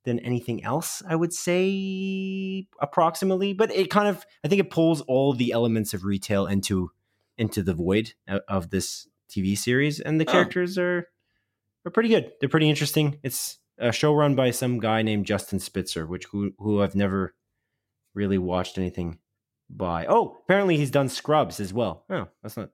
[0.04, 3.52] than anything else, I would say, approximately.
[3.52, 6.90] But it kind of, I think it pulls all the elements of retail into
[7.38, 8.12] into the void
[8.48, 10.32] of this TV series, and the Oh.
[10.32, 11.08] characters are
[11.84, 12.32] are pretty good.
[12.40, 13.18] They're pretty interesting.
[13.22, 17.34] It's a show run by some guy named Justin Spitzer, which who, who I've never
[18.14, 19.18] really watched anything
[19.68, 20.06] by.
[20.06, 22.04] Oh, apparently he's done Scrubs as well.
[22.10, 22.70] Oh, that's not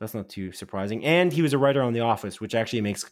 [0.00, 1.04] that's not too surprising.
[1.04, 3.10] And he was a writer on The Office, which actually makes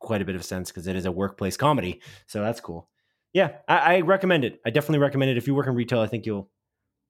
[0.00, 2.00] quite a bit of sense because it is a workplace comedy.
[2.26, 2.88] So that's cool.
[3.32, 4.60] Yeah, I, I recommend it.
[4.64, 5.36] I definitely recommend it.
[5.36, 6.50] If you work in retail, I think you'll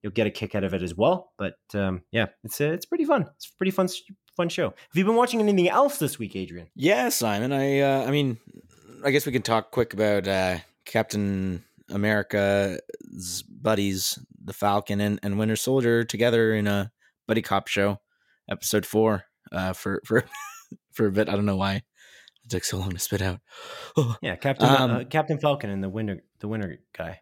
[0.02, 1.32] you'll get a kick out of it as well.
[1.38, 3.26] But um, yeah, it's uh, it's pretty fun.
[3.36, 3.88] It's a pretty fun
[4.36, 4.66] fun show.
[4.66, 6.68] Have you been watching anything else this week, Adrian?
[6.74, 7.52] Yeah, Simon.
[7.52, 8.38] I uh, I mean,
[9.04, 15.38] I guess we can talk quick about uh, Captain America's buddies, the Falcon and, and
[15.38, 16.92] Winter Soldier, together in a
[17.28, 18.00] buddy cop show,
[18.50, 19.24] episode four.
[19.52, 20.24] Uh, for for
[20.92, 23.40] for a bit, I don't know why it took so long to spit out.
[24.22, 27.20] Yeah, Captain Um, uh, Captain Falcon and the winter the winter guy.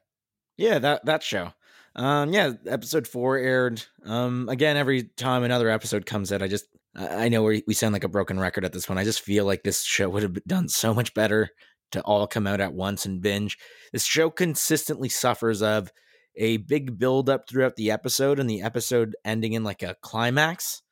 [0.57, 1.53] Yeah, that that show.
[1.97, 3.83] Um, yeah, episode four aired.
[4.05, 7.75] Um, again, every time another episode comes out, I just I I know we we
[7.75, 8.99] sound like a broken record at this point.
[9.01, 11.51] I just feel like this show would have done so much better
[11.93, 13.57] to all come out at once and binge.
[13.93, 15.93] This show consistently suffers of
[16.37, 20.83] a big build up throughout the episode, and the episode ending in like a climax,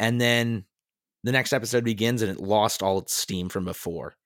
[0.00, 0.64] and then
[1.22, 4.16] the next episode begins and it lost all its steam from before.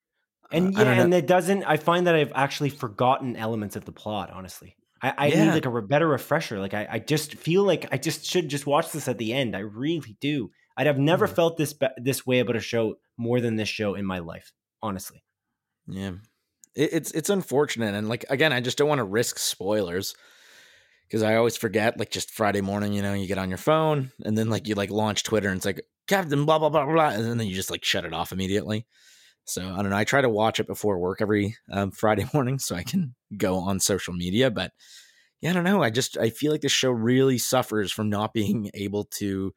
[0.51, 1.63] And Uh, yeah, and it doesn't.
[1.65, 4.31] I find that I've actually forgotten elements of the plot.
[4.31, 5.45] Honestly, I, I Yeah.
[5.45, 6.59] need like a re- better refresher.
[6.59, 9.55] Like I, I just feel like I just should just watch this at the end.
[9.55, 10.49] I really do.
[10.77, 11.35] I'd have never Mhm.
[11.35, 14.51] felt this be- this way about a show more than this show in my life.
[14.81, 15.23] Honestly,
[15.87, 16.13] Yeah.
[16.75, 20.13] It, it's it's unfortunate and like again, I just don't want to risk spoilers
[21.07, 24.11] because I always forget like just Friday morning, you know, you get on your phone
[24.23, 27.09] and then like you like launch Twitter and it's like Captain blah blah blah blah
[27.09, 28.85] and then you just like shut it off immediately.
[29.45, 29.97] So I don't know.
[29.97, 33.57] I try to watch it before work every um, Friday morning so I can go
[33.57, 34.49] on social media.
[34.49, 34.71] But
[35.41, 35.83] yeah, I don't know.
[35.83, 39.53] I just I feel like the show really suffers from not being able to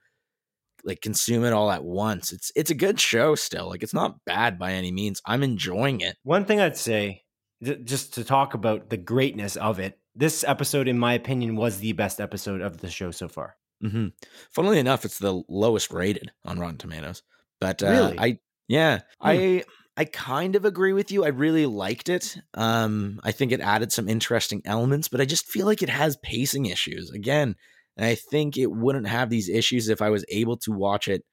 [0.85, 2.33] like consume it all at once.
[2.33, 3.69] It's it's a good show still.
[3.69, 5.21] Like it's not bad by any means.
[5.27, 6.17] I'm enjoying it.
[6.23, 7.25] One thing I'd say,
[7.63, 11.93] just to talk about the greatness of it, this episode, in my opinion, was the
[11.93, 13.57] best episode of the show so far.
[13.83, 14.09] Mm-hmm.
[14.53, 17.23] Funnily enough, it's the lowest rated on Rotten Tomatoes.
[17.61, 18.19] But uh, really?
[18.19, 19.27] I yeah, hmm.
[19.27, 19.65] I
[19.97, 21.25] I kind of agree with you.
[21.25, 22.37] I really liked it.
[22.55, 26.17] Um, I think it added some interesting elements, but I just feel like it has
[26.19, 27.55] pacing issues again.
[27.97, 31.25] And I think it wouldn't have these issues if I was able to watch it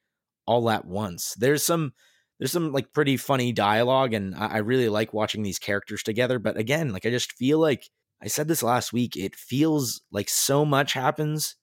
[0.48, 1.36] all at once.
[1.36, 1.94] There's some
[2.40, 6.38] there's some like pretty funny dialogue, and I, I really like watching these characters together.
[6.38, 7.90] But again, like I just feel like
[8.22, 11.56] I said this last week, it feels like so much happens,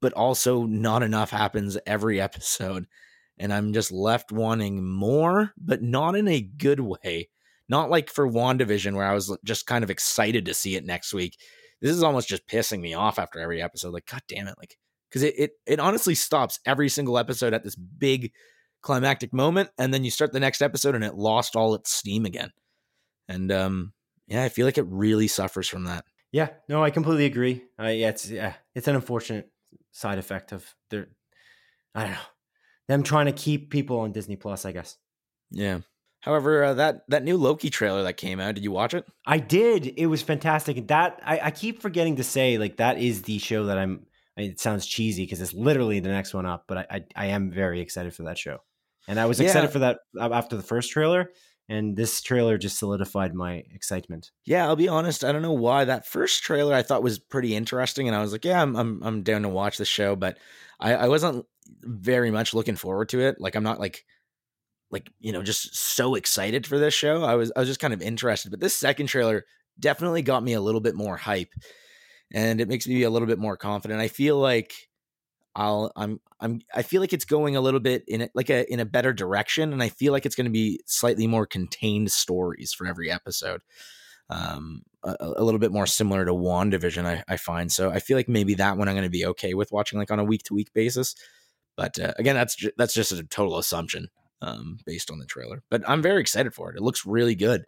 [0.00, 2.86] but also not enough happens every episode.
[3.38, 7.30] And I'm just left wanting more, but not in a good way.
[7.68, 11.14] Not like for WandaVision, where I was just kind of excited to see it next
[11.14, 11.38] week
[11.82, 13.92] this is almost just pissing me off after every episode.
[13.92, 14.78] Like, god damn it, like
[15.10, 18.32] because it, it it honestly stops every single episode at this big
[18.80, 22.24] climactic moment, and then you start the next episode and it lost all its steam
[22.24, 22.52] again.
[23.28, 23.92] And um,
[24.32, 26.06] yeah, I feel like it really suffers from that.
[26.32, 27.64] Yeah, no, I completely agree.
[27.78, 29.50] Uh, yeah, it's yeah, it's an unfortunate
[29.90, 31.08] side effect of their,
[31.94, 32.18] I don't know,
[32.88, 34.64] them trying to keep people on Disney Plus.
[34.64, 34.96] I guess.
[35.50, 35.80] Yeah.
[36.20, 39.04] However, uh, that that new Loki trailer that came out, did you watch it?
[39.26, 39.92] I did.
[39.98, 40.86] It was fantastic.
[40.88, 44.06] That I, I keep forgetting to say, like that is the show that I'm.
[44.38, 47.50] it sounds cheesy because it's literally the next one up, but I, I, I am
[47.50, 48.58] very excited for that show,
[49.06, 49.72] and I was excited yeah.
[49.72, 51.32] for that after the first trailer,
[51.72, 54.30] and this trailer just solidified my excitement.
[54.44, 55.24] Yeah, I'll be honest.
[55.24, 58.30] I don't know why that first trailer I thought was pretty interesting, and I was
[58.30, 60.36] like, yeah, I'm I'm, I'm down to watch the show, but
[60.78, 61.46] I, I wasn't
[61.80, 63.36] very much looking forward to it.
[63.40, 64.04] Like I'm not like
[64.90, 67.24] like you know just so excited for this show.
[67.24, 69.46] I was I was just kind of interested, but this second trailer
[69.80, 71.54] definitely got me a little bit more hype,
[72.34, 73.98] and it makes me a little bit more confident.
[73.98, 74.74] I feel like
[75.54, 78.70] I'll I'm I'm I feel like it's going a little bit in a, like a
[78.72, 82.10] in a better direction, and I feel like it's going to be slightly more contained
[82.10, 83.62] stories for every episode.
[84.30, 87.70] Um, a, a, little bit more similar to WandaVision, I, I find.
[87.70, 90.10] So I feel like maybe that one I'm going to be okay with watching like
[90.10, 91.14] on a week to week basis.
[91.76, 94.08] But uh, again, that's ju- that's just a total assumption
[94.40, 95.62] um, based on the trailer.
[95.70, 96.76] But I'm very excited for it.
[96.76, 97.64] It looks really good.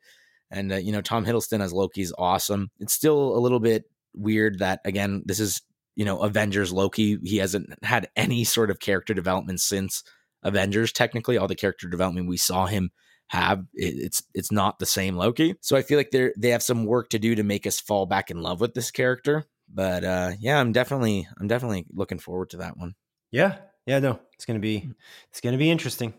[0.51, 2.71] And, uh, you know, Tom Hiddleston as Loki is awesome.
[2.79, 5.63] It's still a little bit weird that, again, this is,
[5.97, 7.19] you know, Avengers Loki.
[7.23, 10.03] He hasn't had any sort of character development since
[10.43, 10.93] Avengers.
[10.93, 12.91] Technically, all the character development we saw him
[13.29, 15.55] have it's it's not the same Loki.
[15.61, 18.07] So I feel like they they have some work to do to make us fall
[18.07, 19.45] back in love with this character.
[19.73, 22.95] But uh, yeah, I'm definitely I'm definitely looking forward to that one.
[23.31, 24.91] Yeah, yeah, no, it's gonna be
[25.31, 26.15] it's gonna be interesting.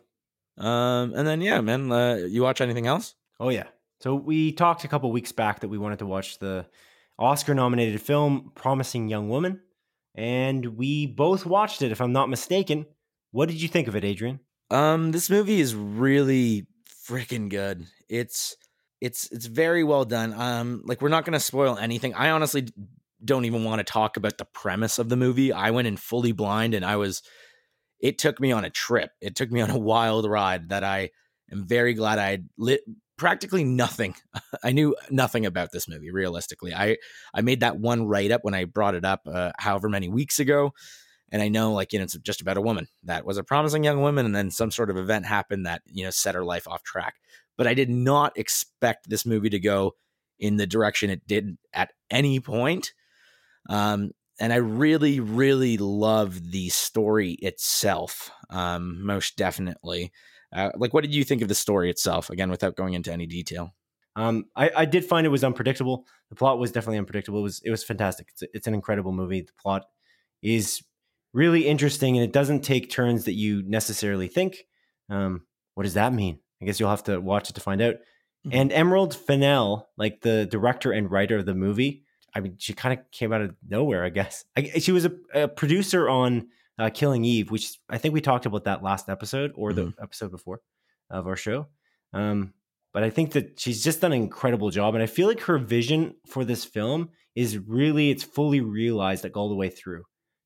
[0.57, 3.15] Um, and then yeah, man, uh, you watch anything else?
[3.39, 3.67] Oh yeah.
[4.01, 6.65] So we talked a couple weeks back that we wanted to watch the
[7.17, 9.61] Oscar-nominated film "Promising Young Woman,"
[10.15, 11.91] and we both watched it.
[11.91, 12.85] If I'm not mistaken,
[13.31, 14.39] what did you think of it, Adrian?
[14.71, 16.67] Um, this movie is really
[17.07, 17.85] freaking good.
[18.09, 18.55] It's
[19.01, 20.33] it's it's very well done.
[20.33, 22.13] Um, like we're not to spoil anything.
[22.13, 22.69] I honestly
[23.23, 25.51] don't even want to talk about the premise of the movie.
[25.51, 27.21] I went in fully blind, and I was
[27.99, 29.11] it took me on a trip.
[29.21, 31.11] It took me on a wild ride that I
[31.51, 32.81] am very glad I lit
[33.17, 34.15] practically nothing.
[34.63, 36.73] I knew nothing about this movie realistically.
[36.73, 36.97] I
[37.33, 40.39] I made that one write up when I brought it up uh, however many weeks
[40.39, 40.73] ago
[41.31, 43.83] and I know like you know it's just about a woman that was a promising
[43.83, 46.67] young woman and then some sort of event happened that you know set her life
[46.67, 47.15] off track.
[47.57, 49.95] But I did not expect this movie to go
[50.39, 52.93] in the direction it did at any point.
[53.69, 58.29] Um, and I really, really love the story itself.
[58.49, 60.11] Um, most definitely.
[60.55, 62.29] Uh, like, what did you think of the story itself?
[62.29, 63.75] Again, without going into any detail.
[64.15, 66.05] Um, I, I did find it was unpredictable.
[66.29, 67.39] The plot was definitely unpredictable.
[67.39, 68.29] It was it was fantastic.
[68.31, 69.41] It's, it's an incredible movie.
[69.41, 69.85] The plot
[70.41, 70.81] is
[71.33, 74.63] really interesting, and it doesn't take turns that you necessarily think.
[75.09, 76.39] Um, what does that mean?
[76.61, 77.95] I guess you'll have to watch it to find out.
[77.95, 78.49] Mm-hmm.
[78.53, 82.97] And Emerald Fennell, like the director and writer of the movie, I mean, she kind
[82.97, 84.45] of came out of nowhere, I guess.
[84.55, 86.47] I, she was a, a producer on
[86.79, 90.03] uh, Killing Eve, which I think we talked about that last episode or the mm-hmm.
[90.03, 90.61] episode before
[91.09, 91.67] of our show.
[92.13, 92.53] Um,
[92.93, 95.57] but I think that she's just done an incredible job, and I feel like her
[95.57, 100.03] vision for this film is really it's fully realized like all the way through.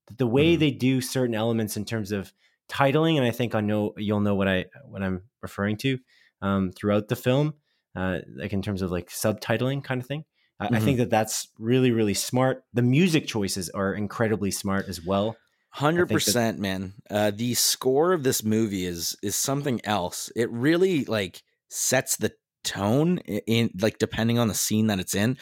[0.07, 0.59] That the way mm-hmm.
[0.59, 2.33] they do certain elements in terms of
[2.67, 5.99] titling, and I think I know you'll know what I what I'm referring to
[6.41, 7.53] um, throughout the film,
[7.95, 10.25] uh, like in terms of like subtitling kind of thing.
[10.61, 10.75] Mm-hmm.
[10.75, 12.63] I think that that's really, really smart.
[12.73, 15.37] The music choices are incredibly smart as well.
[15.71, 16.93] Hundred percent, man.
[17.09, 20.31] Uh, the score of this movie is is something else.
[20.35, 25.15] It really like sets the tone in, in like depending on the scene that it's
[25.15, 25.37] in.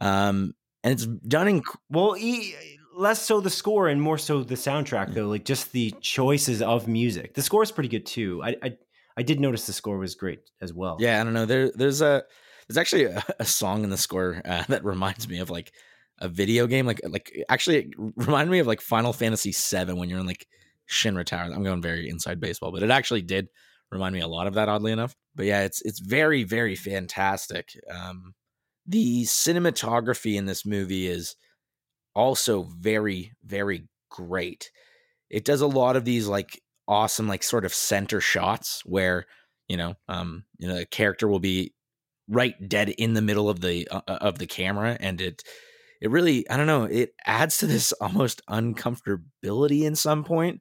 [0.00, 2.54] Um, and it's done in well, e-
[2.96, 5.28] less so the score and more so the soundtrack though.
[5.28, 7.34] Like just the choices of music.
[7.34, 8.42] The score is pretty good too.
[8.42, 8.76] I I,
[9.16, 10.96] I did notice the score was great as well.
[11.00, 11.46] Yeah, I don't know.
[11.46, 12.22] There there's a
[12.68, 15.72] there's actually a, a song in the score uh, that reminds me of like
[16.18, 16.86] a video game.
[16.86, 20.46] Like like actually it reminded me of like Final Fantasy VII when you're in like
[20.90, 21.52] Shinra Tower.
[21.52, 23.48] I'm going very inside baseball, but it actually did
[23.90, 25.14] remind me a lot of that, oddly enough.
[25.34, 27.70] But yeah, it's it's very very fantastic.
[27.90, 28.34] Um,
[28.86, 31.36] the cinematography in this movie is
[32.14, 34.70] also very very great.
[35.30, 39.24] It does a lot of these like awesome like sort of center shots where
[39.68, 41.72] you know um you know the character will be
[42.28, 45.42] right dead in the middle of the uh, of the camera and it
[46.02, 50.60] it really i don't know it adds to this almost uncomfortability in some point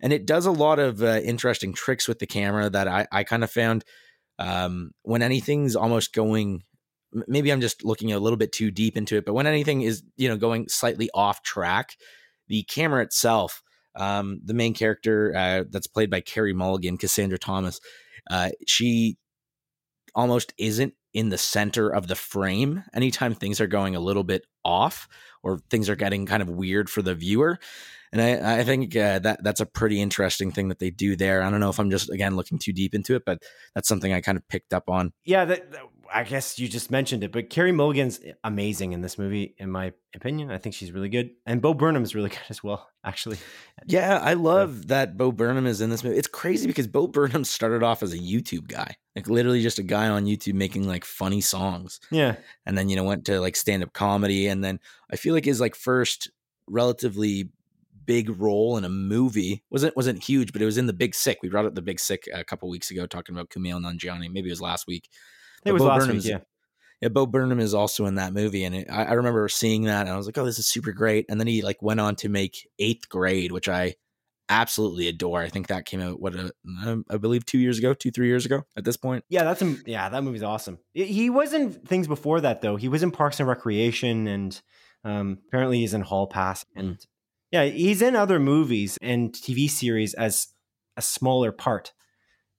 [0.00, 3.24] and it does a lot of uh, interesting tricks with the camera that i i
[3.24, 3.84] kind of found
[4.38, 6.62] um when anything's almost going
[7.26, 10.02] maybe i'm just looking a little bit too deep into it but when anything is
[10.16, 11.96] you know going slightly off track
[12.48, 13.62] the camera itself
[13.96, 17.80] um the main character uh that's played by carey mulligan cassandra thomas
[18.30, 19.16] uh she
[20.14, 24.46] almost isn't in the center of the frame anytime things are going a little bit
[24.64, 25.08] off
[25.42, 27.58] or things are getting kind of weird for the viewer.
[28.12, 31.42] And I, I think uh, that that's a pretty interesting thing that they do there.
[31.42, 33.42] I don't know if I'm just again looking too deep into it, but
[33.74, 35.12] that's something I kind of picked up on.
[35.24, 35.82] Yeah, that, that,
[36.14, 39.92] I guess you just mentioned it, but Carey Mulligan's amazing in this movie, in my
[40.14, 40.50] opinion.
[40.50, 42.88] I think she's really good, and Bo Burnham's really good as well.
[43.04, 43.38] Actually,
[43.86, 46.16] yeah, I love that Bo Burnham is in this movie.
[46.16, 49.82] It's crazy because Bo Burnham started off as a YouTube guy, like literally just a
[49.82, 52.00] guy on YouTube making like funny songs.
[52.10, 55.34] Yeah, and then you know went to like stand up comedy, and then I feel
[55.34, 56.30] like his like first
[56.68, 57.48] relatively
[58.04, 61.38] big role in a movie wasn't wasn't huge, but it was in The Big Sick.
[61.42, 64.30] We brought up The Big Sick a couple weeks ago, talking about Kumail Nanjiani.
[64.30, 65.08] Maybe it was last week.
[65.64, 66.38] It was Bo last Burnham's, week, yeah.
[67.00, 70.02] Yeah, Bo Burnham is also in that movie, and it, I, I, remember seeing that,
[70.02, 72.14] and I was like, "Oh, this is super great." And then he like went on
[72.16, 73.96] to make Eighth Grade, which I
[74.48, 75.40] absolutely adore.
[75.40, 76.52] I think that came out what a,
[76.84, 79.24] uh, I believe two years ago, two three years ago at this point.
[79.28, 80.78] Yeah, that's a, yeah, that movie's awesome.
[80.94, 82.76] He was in things before that though.
[82.76, 84.62] He was in Parks and Recreation, and
[85.04, 87.06] um, apparently he's in Hall Pass, and mm.
[87.50, 90.48] yeah, he's in other movies and TV series as
[90.96, 91.92] a smaller part,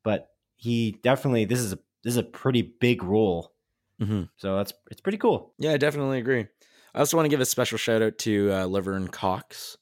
[0.03, 3.53] but he definitely this is a this is a pretty big role.
[4.01, 4.23] Mm-hmm.
[4.37, 5.53] So that's it's pretty cool.
[5.57, 6.45] Yeah, I definitely agree.
[6.93, 9.77] I also want to give a special shout out to uh, Laverne Cox,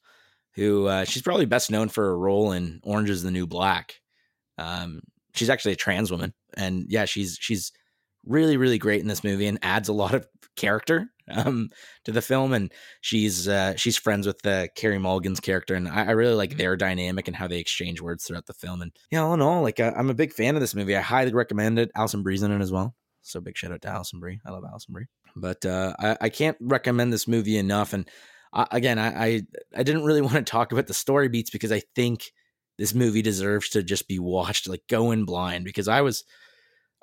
[0.53, 3.99] who uh, she's probably best known for a role in Orange Is the New Black.
[4.57, 5.01] Um,
[5.33, 7.71] she's actually a trans woman, and yeah, she's she's
[8.25, 11.69] really really great in this movie and adds a lot of character um,
[12.05, 12.53] to the film.
[12.53, 16.57] And she's uh, she's friends with uh, Carey Mulligan's character, and I, I, really like
[16.57, 18.81] their dynamic and how they exchange words throughout the film.
[18.81, 20.95] And yeah, all in all, like uh, I'm a big fan of this movie.
[20.95, 21.91] I highly recommend it.
[21.95, 24.39] Alison Brie's in it as well, so big shout out to Alison Brie.
[24.45, 25.07] I love Alison Brie.
[25.35, 27.93] But uh, I, I can't recommend this movie enough.
[27.93, 28.07] And
[28.53, 29.41] uh, again, I, I
[29.75, 32.31] I didn't really want to talk about the story beats because I think
[32.77, 36.23] this movie deserves to just be watched like go in blind because I was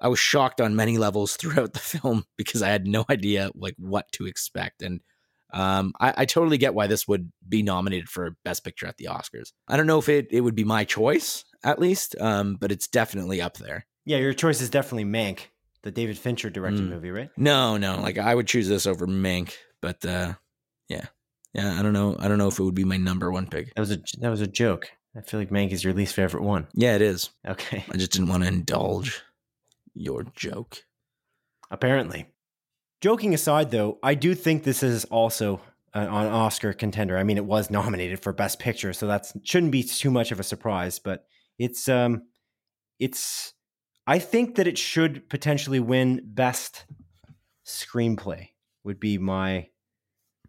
[0.01, 3.75] I was shocked on many levels throughout the film because I had no idea like
[3.79, 4.83] what to expect.
[4.83, 5.01] And
[5.53, 9.07] um, I, I, totally get why this would be nominated for Best Picture at the
[9.07, 9.53] Oscars.
[9.67, 12.87] I don't know if it, it would be my choice, at least, um, but it's
[12.87, 13.87] definitely up there.
[14.05, 15.47] Yeah, your choice is definitely Mank,
[15.85, 16.91] the David Fincher directed mm.
[16.91, 17.31] movie, right?
[17.39, 17.99] No, no.
[17.99, 20.35] Like I would choose this over Mank, but uh,
[20.91, 21.07] yeah.
[21.55, 22.15] Yeah, I don't know.
[22.19, 23.75] I don't know if it would be my number one pick.
[23.75, 24.91] That was a that was a joke.
[25.17, 26.69] I feel like Mank is your least favorite one.
[26.75, 27.31] Yeah, it is.
[27.47, 27.85] Okay.
[27.91, 29.23] I just didn't want to indulge
[29.99, 30.85] your joke.
[31.71, 32.27] Apparently.
[33.01, 35.61] Joking aside, though, I do think this is also
[35.95, 37.17] an Oscar contender.
[37.17, 40.41] I mean, it was nominated for Best Picture, so that shouldn't be too much of
[40.41, 40.99] a surprise.
[40.99, 41.25] But
[41.59, 42.23] it's, um,
[42.99, 43.53] it's.
[44.07, 46.87] I think that it should potentially win Best
[47.67, 48.49] Screenplay.
[48.85, 49.69] Would be my.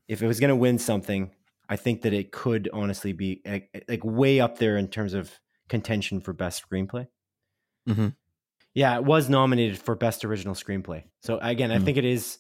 [0.07, 1.31] If it was going to win something,
[1.67, 5.31] I think that it could honestly be like, like way up there in terms of
[5.67, 7.07] contention for Best Screenplay.
[7.87, 8.07] Mm-hmm.
[8.73, 11.03] Yeah, it was nominated for best original screenplay.
[11.21, 11.85] So again, I mm.
[11.85, 12.37] think it is.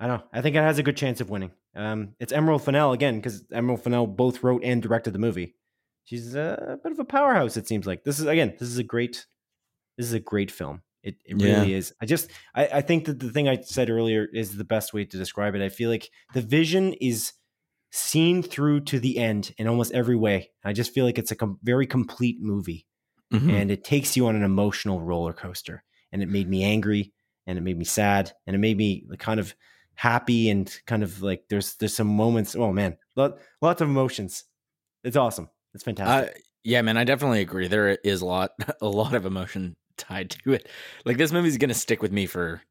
[0.00, 0.24] I don't know.
[0.32, 1.50] I think it has a good chance of winning.
[1.74, 5.56] Um, it's Emerald Fennell again because Emerald Fennell both wrote and directed the movie.
[6.04, 7.56] She's a, bit of a powerhouse.
[7.56, 8.54] It seems like this is again.
[8.58, 9.26] This is a great.
[9.96, 10.82] This is a great film.
[11.02, 11.60] It, it yeah.
[11.60, 11.92] really is.
[12.00, 15.04] I just I, I think that the thing I said earlier is the best way
[15.04, 15.62] to describe it.
[15.62, 17.32] I feel like the vision is
[17.90, 20.50] seen through to the end in almost every way.
[20.64, 22.87] I just feel like it's a com- very complete movie
[23.32, 23.50] mm-hmm.
[23.50, 25.82] and it takes you on an emotional roller coaster.
[26.12, 27.12] And it made me angry,
[27.46, 29.54] and it made me sad, and it made me kind of
[29.94, 32.56] happy, and kind of like there's there's some moments.
[32.56, 34.44] Oh man, lots of emotions.
[35.04, 35.50] It's awesome.
[35.74, 36.34] It's fantastic.
[36.34, 37.68] Uh, yeah, man, I definitely agree.
[37.68, 40.68] There is a lot a lot of emotion tied to it.
[41.04, 42.62] Like this movie's gonna stick with me for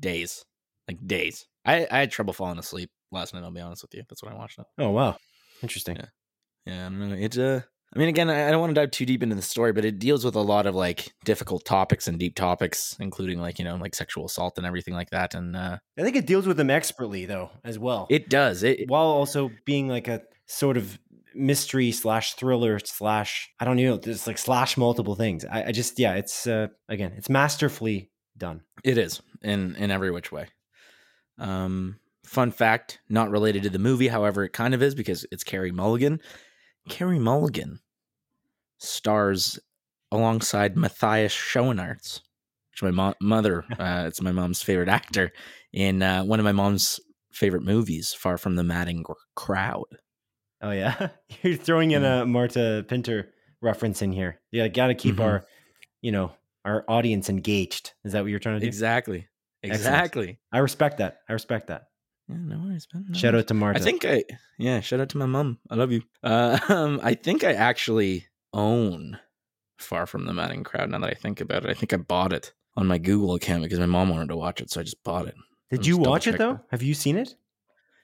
[0.00, 0.44] days,
[0.88, 1.46] like days.
[1.66, 3.42] I, I had trouble falling asleep last night.
[3.42, 4.04] I'll be honest with you.
[4.08, 4.66] That's when I watched it.
[4.78, 5.18] Oh wow,
[5.62, 5.96] interesting.
[5.96, 6.06] Yeah.
[6.66, 7.16] Yeah, I don't know.
[7.16, 7.62] It's uh,
[7.94, 9.98] I mean, again, I don't want to dive too deep into the story, but it
[9.98, 13.76] deals with a lot of like difficult topics and deep topics, including like you know
[13.76, 15.34] like sexual assault and everything like that.
[15.34, 18.06] And uh, I think it deals with them expertly though, as well.
[18.10, 18.88] it does it.
[18.88, 20.98] while also being like a sort of
[21.34, 25.44] mystery slash thriller slash I don't know, there's like slash multiple things.
[25.44, 28.62] I, I just yeah, it's uh, again, it's masterfully done.
[28.84, 30.48] It is in in every which way.
[31.38, 35.44] Um, fun fact, not related to the movie, however, it kind of is because it's
[35.44, 36.20] Carey Mulligan.
[36.88, 37.80] Carey Mulligan
[38.78, 39.58] stars
[40.12, 42.20] alongside Matthias Schoenaerts,
[42.70, 45.32] which my mo- mother, uh, it's my mom's favorite actor
[45.72, 47.00] in uh, one of my mom's
[47.32, 49.84] favorite movies, Far from the Madding Crowd.
[50.62, 51.08] Oh yeah,
[51.42, 53.30] you're throwing in a Marta Pinter
[53.60, 54.40] reference in here.
[54.52, 55.24] Yeah, got to keep Mhm.
[55.24, 55.46] our,
[56.00, 56.32] you know,
[56.64, 57.92] our audience engaged.
[58.04, 58.66] Is that what you're trying to do?
[58.66, 59.28] Exactly.
[59.62, 59.80] Excellent.
[59.80, 60.38] Exactly.
[60.52, 61.18] I respect that.
[61.28, 61.88] I respect that.
[62.28, 63.06] Yeah, no worries, man.
[63.08, 63.44] no Shout worries.
[63.44, 63.80] out to Marta.
[63.80, 64.24] I think I
[64.58, 65.58] yeah, shout out to my mom.
[65.70, 66.02] I love you.
[66.22, 69.18] Uh, um, I think I actually own
[69.78, 70.90] Far from the Madding Crowd.
[70.90, 73.62] Now that I think about it, I think I bought it on my Google account
[73.62, 75.34] because my mom wanted to watch it, so I just bought it.
[75.70, 76.54] Did Let's you watch it though?
[76.54, 76.64] that.
[76.70, 77.30] Have you seen it?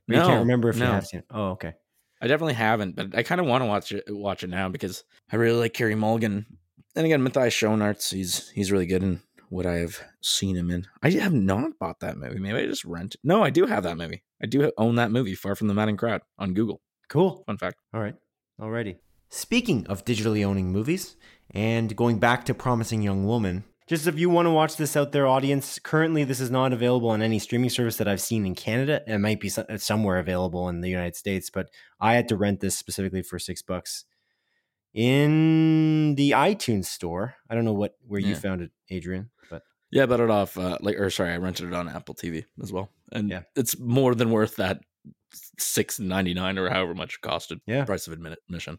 [0.08, 1.26] Or you No, can't remember if you have seen it.
[1.30, 1.74] Oh, okay.
[2.20, 4.04] I definitely haven't, but I kind of want to watch it.
[4.08, 5.02] Watch it now because
[5.32, 6.46] I really like Carey Mulligan.
[6.94, 9.20] And again, Matthias Schoenaerts, he's he's really good in
[9.52, 10.86] what I have seen him in.
[11.02, 12.38] I have not bought that movie.
[12.38, 13.16] Maybe I just rent.
[13.22, 14.22] No, I do have that movie.
[14.42, 16.80] I do own that movie, Far from the Madding Crowd, on Google.
[17.10, 17.44] Cool.
[17.46, 17.76] Fun fact.
[17.92, 18.14] All right.
[18.58, 18.96] Alrighty.
[19.28, 21.16] Speaking of digitally owning movies
[21.50, 25.12] and going back to Promising Young Woman, just if you want to watch this out
[25.12, 28.54] there, audience, currently this is not available on any streaming service that I've seen in
[28.54, 29.02] Canada.
[29.06, 31.68] It might be somewhere available in the United States, but
[32.00, 34.06] I had to rent this specifically for six bucks
[34.94, 37.34] in the iTunes store.
[37.48, 38.34] I don't know what where you Yeah.
[38.38, 40.56] found it, Adrian, but Yeah, I bought it off.
[40.56, 43.42] Uh, like, or sorry, I rented it on Apple TV as well, and Yeah.
[43.56, 44.80] it's more than worth that
[45.58, 47.60] six ninety nine or however much it costed.
[47.66, 47.84] Yeah.
[47.84, 48.78] price of admission.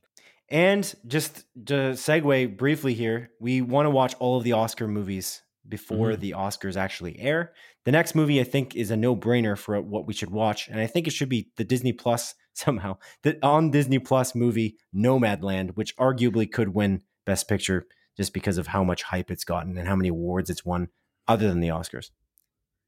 [0.49, 5.41] And just to segue briefly here, we want to watch all of the Oscar movies
[5.67, 6.19] before Mhm.
[6.19, 7.53] the Oscars actually air.
[7.85, 10.85] The next movie I think is a no-brainer for what we should watch, and I
[10.85, 12.35] think it should be the Disney Plus
[12.65, 12.97] somehow.
[13.23, 17.85] The on Disney Plus movie Nomadland, which arguably could win Best Picture
[18.17, 20.89] just because of how much hype it's gotten and how many awards it's won
[21.27, 22.09] other than the Oscars.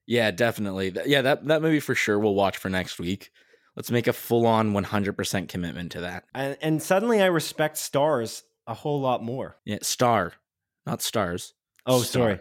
[0.08, 0.96] Yeah, definitely.
[1.06, 3.32] Yeah, that that movie for sure we'll watch for next week.
[3.76, 6.26] Let's make a full on one hundred percent commitment to that.
[6.34, 9.58] And, and suddenly I respect stars a whole lot more.
[9.66, 10.34] Yeah, star,
[10.86, 11.54] not stars.
[11.88, 12.22] Oh, Star.
[12.22, 12.40] sorry.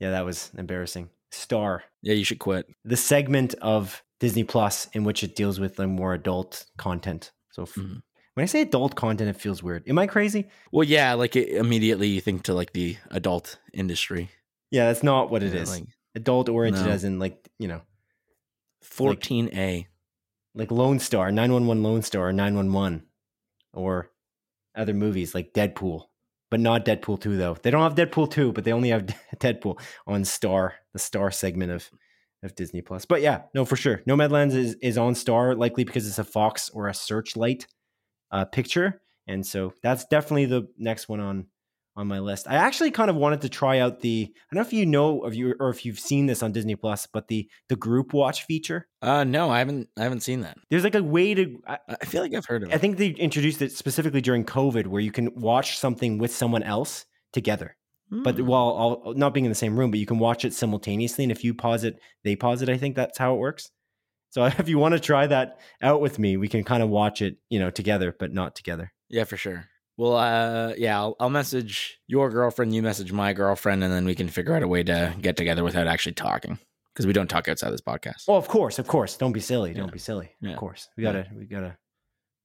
[0.00, 1.10] Yeah, that was embarrassing.
[1.30, 1.84] Star.
[2.02, 2.66] Yeah, you should quit.
[2.84, 7.32] the segment of Disney Plus in which it deals with like more adult content.
[7.50, 8.02] So Mhm.
[8.34, 9.82] when I say adult content, it feels weird.
[9.88, 10.48] Am I crazy?
[10.70, 14.30] Well, yeah, like it, immediately you think to like the adult industry.
[14.70, 15.70] Yeah, that's not what it Yeah, is.
[15.70, 16.92] Like adult oriented, No.
[16.92, 17.82] as in like you know,
[18.80, 19.86] fourteen A.
[20.54, 23.02] like Lone Star, nine one one Lone Star, nine one one,
[23.72, 24.10] or
[24.74, 26.06] other movies like Deadpool,
[26.50, 27.56] but not Deadpool two though.
[27.60, 29.06] They don't have Deadpool two, but they only have
[29.38, 31.90] Deadpool on Star, the Star segment of
[32.42, 33.04] of Disney Plus.
[33.04, 36.70] But yeah, no, for sure, Nomadlands is is on Star, likely because it's a Fox
[36.70, 37.66] or a Searchlight
[38.30, 41.46] uh, picture, and so that's definitely the next one on
[41.94, 42.48] on my list.
[42.48, 44.28] I actually kind of wanted to try out the.
[44.32, 46.74] I don't know if you know of you or if you've seen this on Disney
[46.76, 48.88] Plus, but the the group watch feature.
[49.00, 49.88] Uh, no, I haven't.
[49.98, 50.56] I haven't seen that.
[50.70, 51.60] There's like a way to.
[51.66, 52.74] I, I I feel like I've heard of it.
[52.74, 56.62] I think they introduced it specifically during COVID, where you can watch something with someone
[56.62, 57.76] else together,
[58.22, 58.46] but Hmm.
[58.46, 61.24] while all, not being in the same room, but you can watch it simultaneously.
[61.24, 62.68] And if you pause it, they pause it.
[62.68, 63.70] I think that's how it works.
[64.30, 67.22] So if you want to try that out with me, we can kind of watch
[67.22, 68.92] it, you know, together, but not together.
[69.08, 69.64] Yeah, for sure.
[69.96, 74.14] Well, uh, yeah, I'll, I'll message your girlfriend, you message my girlfriend, and then we
[74.14, 76.58] can figure out a way to get together without actually talking
[76.92, 78.24] because we don't talk outside this podcast.
[78.28, 79.16] Oh, of course, of course.
[79.18, 79.74] Don't be silly.
[79.74, 80.34] Don't be silly.
[80.40, 80.52] Yeah.
[80.52, 81.76] Of course, we gotta, we gotta,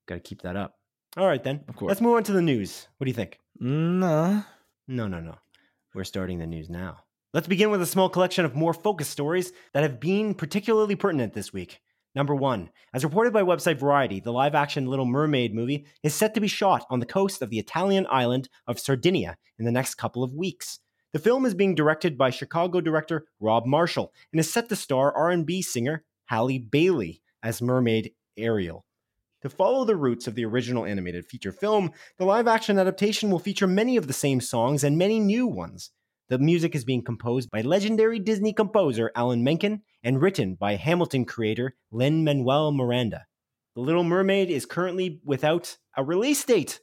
[0.07, 0.75] gotta keep that up.
[1.15, 1.63] All right, then.
[1.69, 1.89] Of course.
[1.89, 2.87] Let's move on to the news.
[2.97, 3.39] What do you think?
[3.59, 4.43] No.
[4.89, 5.35] No, no, no.
[5.97, 6.99] We're starting the news now.
[7.33, 11.33] Let's begin with a small collection of more focused stories that have been particularly pertinent
[11.33, 11.79] this week.
[12.13, 16.35] Number one, as reported by website Variety, the live action Little Mermaid movie is set
[16.35, 19.95] to be shot on the coast of the Italian island of Sardinia in the next
[19.95, 20.77] couple of weeks.
[21.13, 25.11] The film is being directed by Chicago director Rob Marshall and is set to star
[25.17, 28.85] R&B singer Halle Bailey as mermaid Ariel.
[29.47, 33.39] To follow the roots of the original animated feature film, the live action adaptation will
[33.39, 35.91] feature many of the same songs and many new ones.
[36.27, 41.23] The music is being composed by legendary Disney composer Alan Menken and written by Hamilton
[41.23, 43.25] creator Lin Manuel Miranda.
[43.73, 46.81] The Little Mermaid is currently without a release date.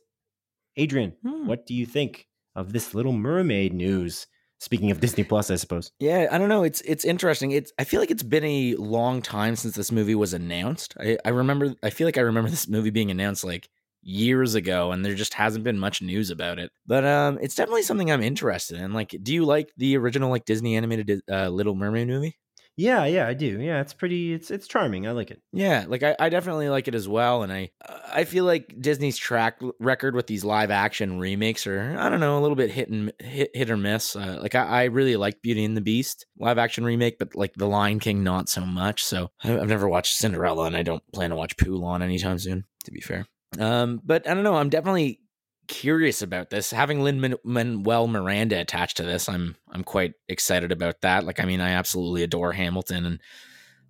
[0.78, 1.46] Adrian, Hmm.
[1.46, 4.26] what do you think of this Little Mermaid news?
[4.60, 5.92] Speaking of Disney Plus, I suppose.
[5.98, 6.62] Yeah, I don't know.
[6.62, 7.50] It's it's interesting.
[7.50, 10.94] It's I feel like it's been a long time since this movie was announced.
[10.98, 13.68] I, I remember I feel like I remember this movie being announced like
[14.02, 16.70] years ago and there just hasn't been much news about it.
[16.86, 18.92] But um it's definitely something I'm interested in.
[18.92, 22.38] Like do you like the original like Disney animated uh, Little Mermaid movie?
[22.76, 23.60] Yeah, yeah, I do.
[23.60, 24.34] Yeah, it's pretty.
[24.34, 25.06] It's it's charming.
[25.06, 25.40] I like it.
[25.52, 27.70] Yeah, like I, I definitely like it as well, and I
[28.12, 32.38] I feel like Disney's track record with these live action remakes are I don't know
[32.38, 34.16] a little bit hit and hit hit or miss.
[34.16, 37.54] Uh, like I, I really like Beauty and the Beast live action remake, but like
[37.54, 39.04] The Lion King not so much.
[39.04, 42.64] So I've never watched Cinderella, and I don't plan to watch Mulan anytime soon.
[42.86, 43.26] To be fair,
[43.58, 44.56] um, but I don't know.
[44.56, 45.20] I'm definitely
[45.66, 46.70] curious about this.
[46.70, 51.24] Having Lin Manuel Miranda attached to this, I'm I'm quite excited about that.
[51.24, 53.20] Like, I mean, I absolutely adore Hamilton, and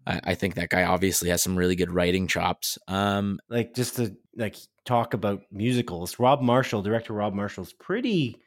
[0.06, 2.78] I, I think that guy obviously has some really good writing chops.
[2.88, 8.40] Um, like just to like talk about musicals, Rob Marshall, director Rob Marshall's pretty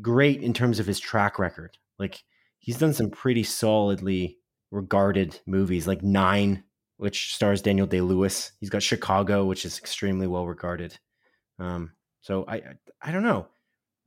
[0.00, 1.76] great in terms of his track record.
[1.98, 2.22] Like,
[2.58, 4.38] he's done some pretty solidly
[4.70, 6.64] regarded movies, like Nine,
[6.96, 8.52] which stars Daniel Day Lewis.
[8.60, 10.98] He's got Chicago, which is extremely well regarded.
[11.58, 12.62] Um, so I
[13.00, 13.48] I don't know.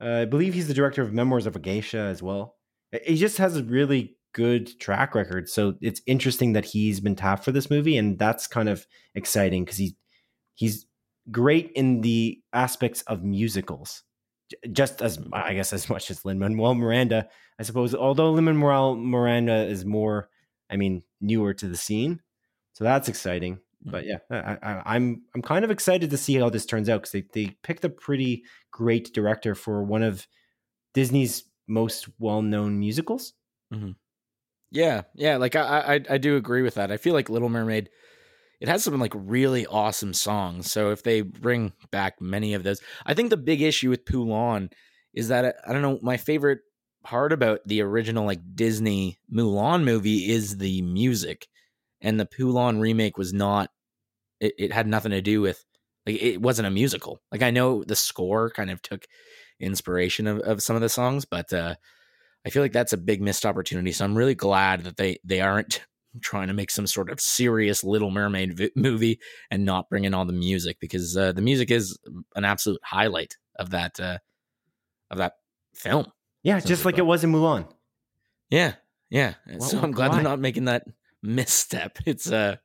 [0.00, 2.56] Uh, I believe he's the director of Memoirs of a Geisha as well.
[3.04, 5.48] He just has a really good track record.
[5.48, 9.64] So it's interesting that he's been tapped for this movie, and that's kind of exciting
[9.64, 9.94] because he's
[10.54, 10.86] he's
[11.30, 14.02] great in the aspects of musicals,
[14.72, 17.94] just as I guess as much as Lin Manuel Miranda, I suppose.
[17.94, 20.28] Although Lin Manuel Miranda is more,
[20.70, 22.20] I mean, newer to the scene,
[22.72, 23.60] so that's exciting.
[23.84, 27.02] But yeah, I, am I'm, I'm kind of excited to see how this turns out
[27.02, 30.26] because they they picked a pretty great director for one of
[30.94, 33.32] Disney's most well known musicals.
[33.72, 33.92] Mm-hmm.
[34.70, 36.92] Yeah, yeah, like I, I I do agree with that.
[36.92, 37.90] I feel like Little Mermaid
[38.62, 40.70] it has some like really awesome songs.
[40.70, 44.70] So if they bring back many of those, I think the big issue with Mulan
[45.12, 45.98] is that I don't know.
[46.00, 46.60] My favorite
[47.02, 51.48] part about the original like Disney Mulan movie is the music
[52.02, 53.70] and the Mulan remake was not.
[54.40, 55.64] It, it had nothing to do with
[56.06, 57.20] like it wasn't a musical.
[57.30, 59.06] Like I know the score kind of took
[59.60, 61.76] inspiration of, of some of the songs, but uh,
[62.44, 63.92] I feel like that's a big missed opportunity.
[63.92, 65.84] So I'm really glad that they they aren't
[66.20, 70.12] trying to make some sort of serious Little Mermaid vi- movie and not bring in
[70.12, 71.98] all the music because uh, the music is
[72.34, 74.18] an absolute highlight of that uh,
[75.10, 75.34] of that
[75.74, 76.06] film.
[76.42, 77.72] Yeah, just like it was in Mulan.
[78.50, 78.74] Yeah,
[79.08, 79.34] yeah.
[79.48, 80.16] Well, so I'm glad why?
[80.16, 80.84] they're not making that
[81.22, 81.98] misstep.
[82.06, 82.56] It's uh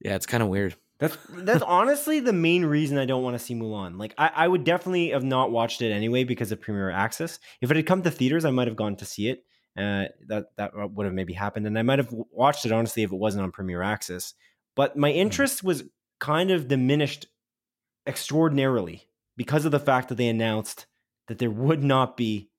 [0.00, 0.76] yeah, it's kind of weird.
[0.98, 3.98] That's that's honestly the main reason I don't want to see Mulan.
[3.98, 7.38] Like I, I would definitely have not watched it anyway because of Premiere Access.
[7.60, 9.44] If it had come to theaters, I might have gone to see it.
[9.78, 13.12] Uh, that that would have maybe happened, and I might have watched it honestly if
[13.12, 14.34] it wasn't on Premiere Access.
[14.76, 15.20] But my mm-hmm.
[15.20, 15.84] interest was
[16.18, 17.26] kind of diminished
[18.06, 20.86] extraordinarily because of the fact that they announced
[21.28, 22.50] that there would not be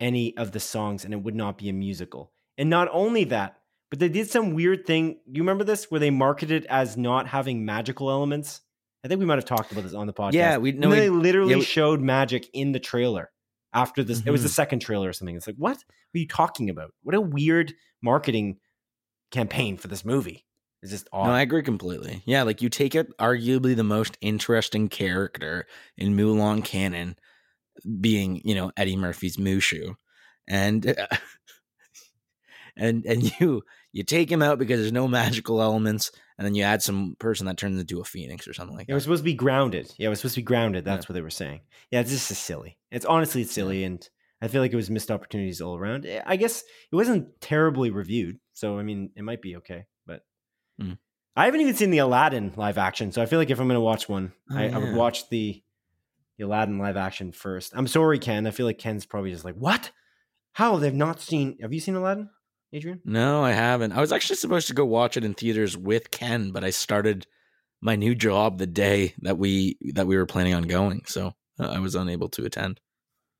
[0.00, 2.32] any of the songs and it would not be a musical.
[2.56, 3.58] And not only that,
[3.90, 5.20] but they did some weird thing.
[5.26, 8.60] You remember this where they marketed it as not having magical elements?
[9.04, 10.32] I think we might have talked about this on the podcast.
[10.32, 10.90] Yeah, we know.
[10.90, 13.30] They literally yeah, we, showed magic in the trailer
[13.72, 14.18] after this.
[14.18, 14.28] Mm-hmm.
[14.28, 14.54] It was the mm-hmm.
[14.54, 15.36] second trailer or something.
[15.36, 16.92] It's like, what are you talking about?
[17.02, 18.58] What a weird marketing
[19.30, 20.44] campaign for this movie.
[20.82, 21.26] It's just odd.
[21.26, 22.22] No, I agree completely.
[22.26, 25.66] Yeah, like you take it arguably the most interesting character
[25.96, 27.16] in Mulan canon
[28.00, 29.94] being, you know, Eddie Murphy's Mushu.
[30.48, 31.06] And uh,
[32.76, 33.62] and and you
[33.92, 37.46] you take him out because there's no magical elements, and then you add some person
[37.46, 38.92] that turns into a phoenix or something like that.
[38.92, 39.92] It was supposed to be grounded.
[39.98, 40.84] Yeah, it was supposed to be grounded.
[40.84, 41.08] That's yeah.
[41.08, 41.60] what they were saying.
[41.90, 42.78] Yeah, it's just silly.
[42.90, 44.06] It's honestly it's silly, and
[44.40, 46.06] I feel like it was missed opportunities all around.
[46.06, 49.86] Eh, I guess it wasn't terribly reviewed, so I mean, it might be okay.
[50.06, 50.22] But
[50.80, 50.98] mm.
[51.34, 53.76] I haven't even seen the Aladdin live action, so I feel like if I'm going
[53.76, 54.76] to watch one, oh, I, yeah.
[54.76, 55.62] I would watch the
[56.38, 57.72] the Aladdin live action first.
[57.74, 58.46] I'm sorry, Ken.
[58.46, 59.90] I feel like Ken's probably just like, what?
[60.52, 61.58] How they've not seen?
[61.60, 62.30] Have you seen Aladdin?
[62.76, 63.00] Adrian?
[63.04, 63.92] No, I haven't.
[63.92, 67.26] I was actually supposed to go watch it in theaters with Ken, but I started
[67.80, 71.68] my new job the day that we that we were planning on going, so uh,
[71.68, 72.80] I was unable to attend.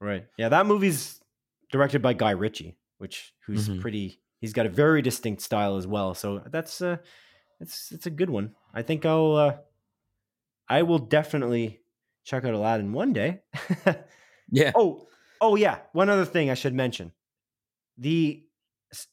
[0.01, 0.25] Right.
[0.39, 1.21] Yeah, that movie's
[1.71, 3.81] directed by Guy Ritchie, which who's mm-hmm.
[3.81, 4.21] pretty.
[4.41, 6.15] He's got a very distinct style as well.
[6.15, 6.97] So that's uh,
[7.61, 8.55] it's it's a good one.
[8.73, 9.57] I think I'll uh,
[10.69, 11.81] I will definitely
[12.25, 13.43] check out Aladdin one day.
[14.51, 14.73] yeah.
[14.75, 15.07] Oh,
[15.41, 15.79] oh yeah.
[15.93, 17.13] One other thing I should mention:
[17.99, 18.46] the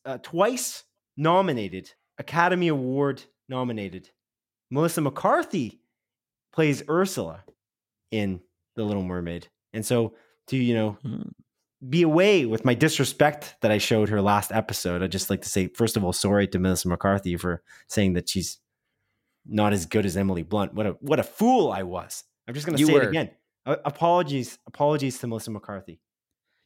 [0.06, 0.84] uh, twice
[1.18, 4.10] nominated, Academy Award nominated.
[4.70, 5.80] Melissa McCarthy
[6.52, 7.44] plays Ursula
[8.12, 8.42] in
[8.76, 9.48] The Little Mermaid.
[9.74, 10.14] And so
[10.48, 11.32] to, you know, mm.
[11.88, 15.50] be away with my disrespect that I showed her last episode, I'd just like to
[15.50, 18.60] say, first of all, sorry to Melissa McCarthy for saying that she's
[19.46, 20.74] not as good as Emily Blunt.
[20.74, 22.24] What a what a fool I was.
[22.48, 23.04] I'm just gonna say were.
[23.04, 23.32] it again.
[23.66, 26.00] Apologies, apologies to Melissa McCarthy.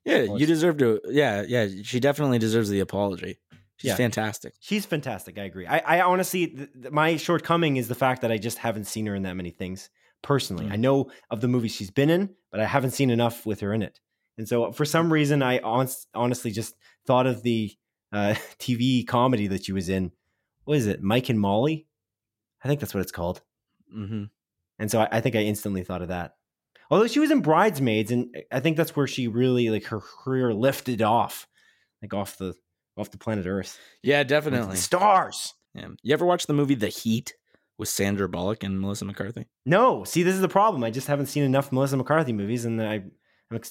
[0.08, 1.02] Yeah, you deserve to.
[1.10, 3.40] Yeah, yeah, she definitely deserves the apology.
[3.78, 3.96] She's Yeah.
[3.96, 4.54] fantastic.
[4.60, 5.38] She's fantastic.
[5.38, 5.68] I agree.
[5.68, 9.06] I, I honestly, th- th- my shortcoming is the fact that I just haven't seen
[9.06, 9.90] her in that many things
[10.24, 10.66] personally.
[10.66, 10.72] Mm.
[10.72, 13.74] I know of the movies she's been in, but I haven't seen enough with her
[13.74, 14.00] in it.
[14.38, 17.72] And so, for some reason, I honest, honestly just thought of the
[18.12, 20.12] uh, TV comedy that she was in.
[20.64, 21.88] What is it, Mike and Molly?
[22.64, 23.42] I think that's what it's called.
[23.96, 24.24] Mm-hmm.
[24.80, 26.37] And so, I, I think I instantly thought of that.
[26.90, 30.54] Although she was in Bridesmaids, and I think that's where she really like her career
[30.54, 31.48] lifted off,
[32.02, 32.56] like off the
[32.98, 33.80] off the planet Earth.
[34.02, 34.78] Yeah, definitely.
[34.78, 35.54] stars.
[35.76, 35.90] Yeah.
[36.02, 37.34] You ever watch the movie The Heat
[37.78, 39.46] with Sandra Bullock and Melissa McCarthy?
[39.66, 40.84] No, see, this is the problem.
[40.84, 43.04] I just haven't seen enough Melissa McCarthy movies, and I,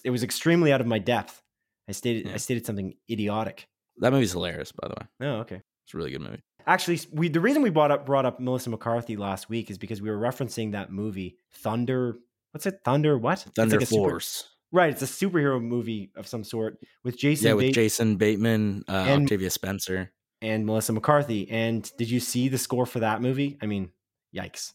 [0.05, 1.43] it was extremely out of my depth.
[1.89, 2.35] I stated, Yeah.
[2.35, 3.67] I stated something idiotic.
[3.99, 5.29] That movie's hilarious, by the way.
[5.29, 5.63] Oh, okay.
[5.85, 6.43] It's a really good movie.
[6.69, 10.03] Actually, we the reason we brought up brought up Melissa McCarthy last week is because
[10.03, 12.17] we were referencing that movie Thunder.
[12.57, 12.81] What's it?
[12.87, 13.41] Thunder what?
[13.55, 14.49] Thunder like a super- Force.
[14.73, 18.93] right, it's a superhero movie of some sort with Jason yeah, with Jason Bateman, uh,
[18.93, 20.11] And- Octavia Spencer.
[20.41, 21.51] and Melissa McCarthy.
[21.51, 23.59] And did you see the score for that movie?
[23.61, 23.91] I mean,
[24.35, 24.73] yikes.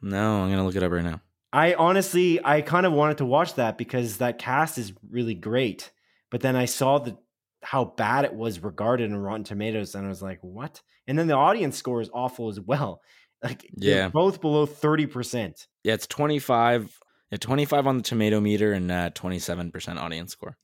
[0.00, 1.20] No, I'm gonna look it up right now.
[1.52, 5.90] I honestly, I kind of wanted to watch that because that cast is really great.
[6.30, 7.18] But then I saw the
[7.62, 11.26] how bad it was regarded in Rotten Tomatoes, and I was like, "What?" And then
[11.26, 13.02] the audience score is awful as well.
[13.42, 14.08] Like, Yeah.
[14.08, 15.66] both below thirty percent.
[15.84, 16.98] Yeah, it's 25.
[17.30, 20.56] Yeah, 25 on the tomato meter and uh, 27% audience score.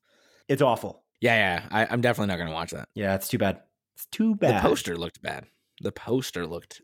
[0.49, 1.05] It's awful.
[1.20, 1.68] Yeah, yeah.
[1.70, 2.89] I, I'm definitely not gonna watch that.
[2.95, 3.61] Yeah, it's too bad.
[3.95, 4.62] It's too bad.
[4.62, 5.47] The poster looked bad.
[5.81, 6.83] The poster looked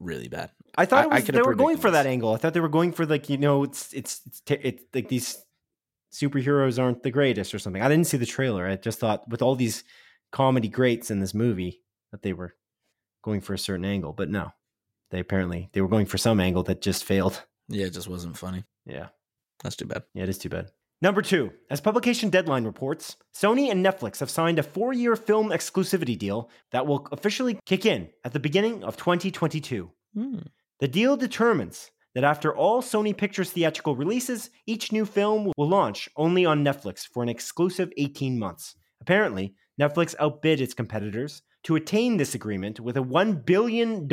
[0.00, 0.50] really bad.
[0.76, 2.32] I thought it I- I they were going for that angle.
[2.32, 5.08] I thought they were going for like you know, it's it's it's, t- it's like
[5.08, 5.38] these
[6.12, 7.82] superheroes aren't the greatest or something.
[7.82, 8.66] I didn't see the trailer.
[8.66, 9.84] I just thought with all these
[10.32, 11.82] comedy greats in this movie
[12.12, 12.54] that they were
[13.22, 14.52] going for a certain angle, but no,
[15.10, 17.42] they apparently they were going for some angle that just failed.
[17.68, 18.64] Yeah, it just wasn't funny.
[18.86, 19.08] Yeah,
[19.62, 20.04] That's too bad.
[20.14, 20.70] yeah, it is too bad.
[21.00, 26.18] Number two, as publication deadline reports, Sony and Netflix have signed a four-year film exclusivity
[26.18, 29.90] deal that will officially kick in at the beginning of 2022.
[30.14, 30.38] Hmm.
[30.80, 36.08] The deal determines that after all Sony Pictures theatrical releases, each new film will launch
[36.16, 38.74] only on Netflix for an exclusive 18 months.
[39.00, 44.08] Apparently, Netflix outbid its competitors to attain this agreement with a $1 billion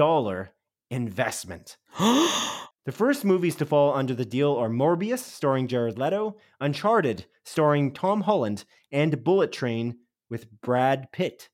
[0.89, 1.77] investment.
[2.85, 7.91] The first movies to fall under the deal are Morbius, starring Jared Leto, Uncharted, starring
[7.91, 9.97] Tom Holland, and Bullet Train
[10.29, 11.49] with Brad Pitt.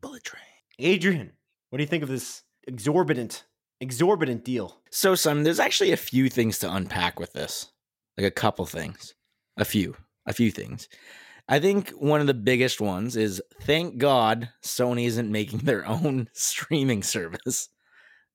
[0.00, 0.42] Bullet train.
[0.80, 1.32] Adrian,
[1.68, 3.44] what do you think of this exorbitant,
[3.80, 4.80] exorbitant deal?
[4.90, 7.70] So, Simon, there's actually a few things to unpack with this.
[8.18, 9.14] Like a couple things.
[9.56, 9.94] A few.
[10.26, 10.88] A few things.
[11.48, 16.28] I think one of the biggest ones is thank God Sony isn't making their own
[16.32, 17.68] streaming service.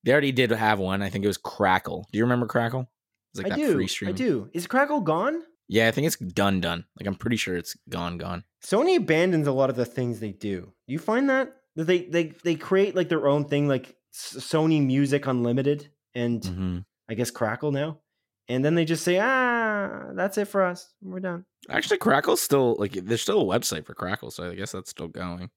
[0.05, 1.01] They already did have one.
[1.01, 2.07] I think it was Crackle.
[2.11, 2.89] Do you remember Crackle?
[3.33, 3.73] It's like I that do.
[3.87, 4.49] free I do.
[4.53, 5.41] Is Crackle gone?
[5.67, 6.85] Yeah, I think it's done done.
[6.99, 8.43] Like I'm pretty sure it's gone gone.
[8.63, 10.71] Sony abandons a lot of the things they do.
[10.87, 14.35] Do you find that that they they they create like their own thing, like S-
[14.39, 16.77] Sony Music Unlimited and hmm
[17.09, 17.99] I guess Crackle now,
[18.47, 20.91] and then they just say, ah, that's it for us.
[21.01, 21.45] We're done.
[21.69, 25.07] Actually, Crackle's still like there's still a website for Crackle, so I guess that's still
[25.07, 25.49] going.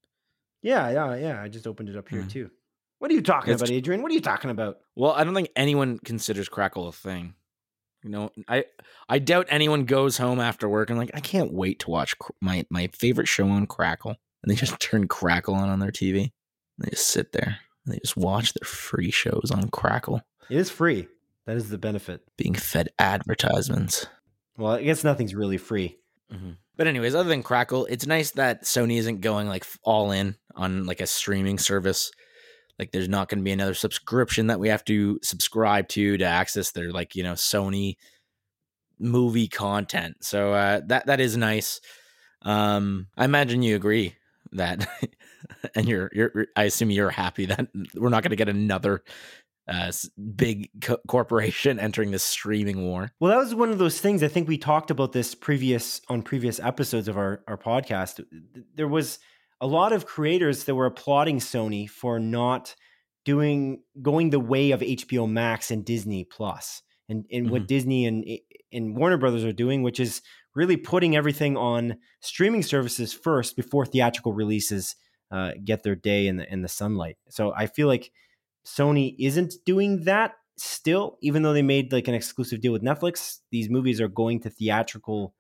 [0.63, 1.43] Yeah, yeah, yeah.
[1.43, 2.31] I just opened it up here Mhm.
[2.31, 2.51] too.
[2.99, 4.03] What are you talking It's- about, Adrian?
[4.03, 4.79] What are you talking about?
[4.97, 7.35] Well, I don't think anyone considers Crackle a thing.
[8.03, 8.65] You know, I
[9.09, 12.65] I doubt anyone goes home after work and like I can't wait to watch my
[12.71, 16.21] my favorite show on Crackle, and they just turn Crackle on on their TV.
[16.23, 20.57] And they just sit there and they just watch their free shows on Crackle, It
[20.59, 21.09] is free.
[21.47, 22.21] That is the benefit.
[22.37, 24.07] being fed advertisements.
[24.57, 25.99] Well, I guess nothing's really free.
[26.33, 26.51] Mm-hmm.
[26.77, 30.85] But anyways, other than Crackle, it's nice that Sony isn't going like all in on
[30.87, 32.13] like a streaming service.
[32.79, 36.25] Like there's not going to be another subscription that we have to subscribe to to
[36.25, 37.97] access their like, you know, Sony
[38.99, 40.17] movie content.
[40.21, 41.81] So uh that that is nice.
[42.43, 44.15] Um I imagine you agree
[44.53, 44.89] that
[45.75, 49.03] and you're you're I assume you're happy that we're not going to get another
[49.69, 49.93] uh
[50.37, 53.13] big co- corporation entering this streaming war.
[53.21, 54.23] Well, that was one of those things.
[54.23, 58.25] I think we talked about this previous on previous episodes of our our podcast.
[58.75, 59.19] There was
[59.61, 62.75] a lot of creators that were applauding Sony for not
[63.25, 68.25] doing going the way of HBO Max and Disney Plus, and and what Disney and
[68.73, 70.23] and Warner Brothers are doing, which is
[70.55, 74.97] really putting everything on streaming services first before theatrical releases
[75.31, 77.17] uh, get their day in the in the sunlight.
[77.29, 78.11] So I feel like
[78.67, 83.39] Sony isn't doing that still, even though they made like an exclusive deal with Netflix.
[83.51, 85.35] These movies are going to theatrical,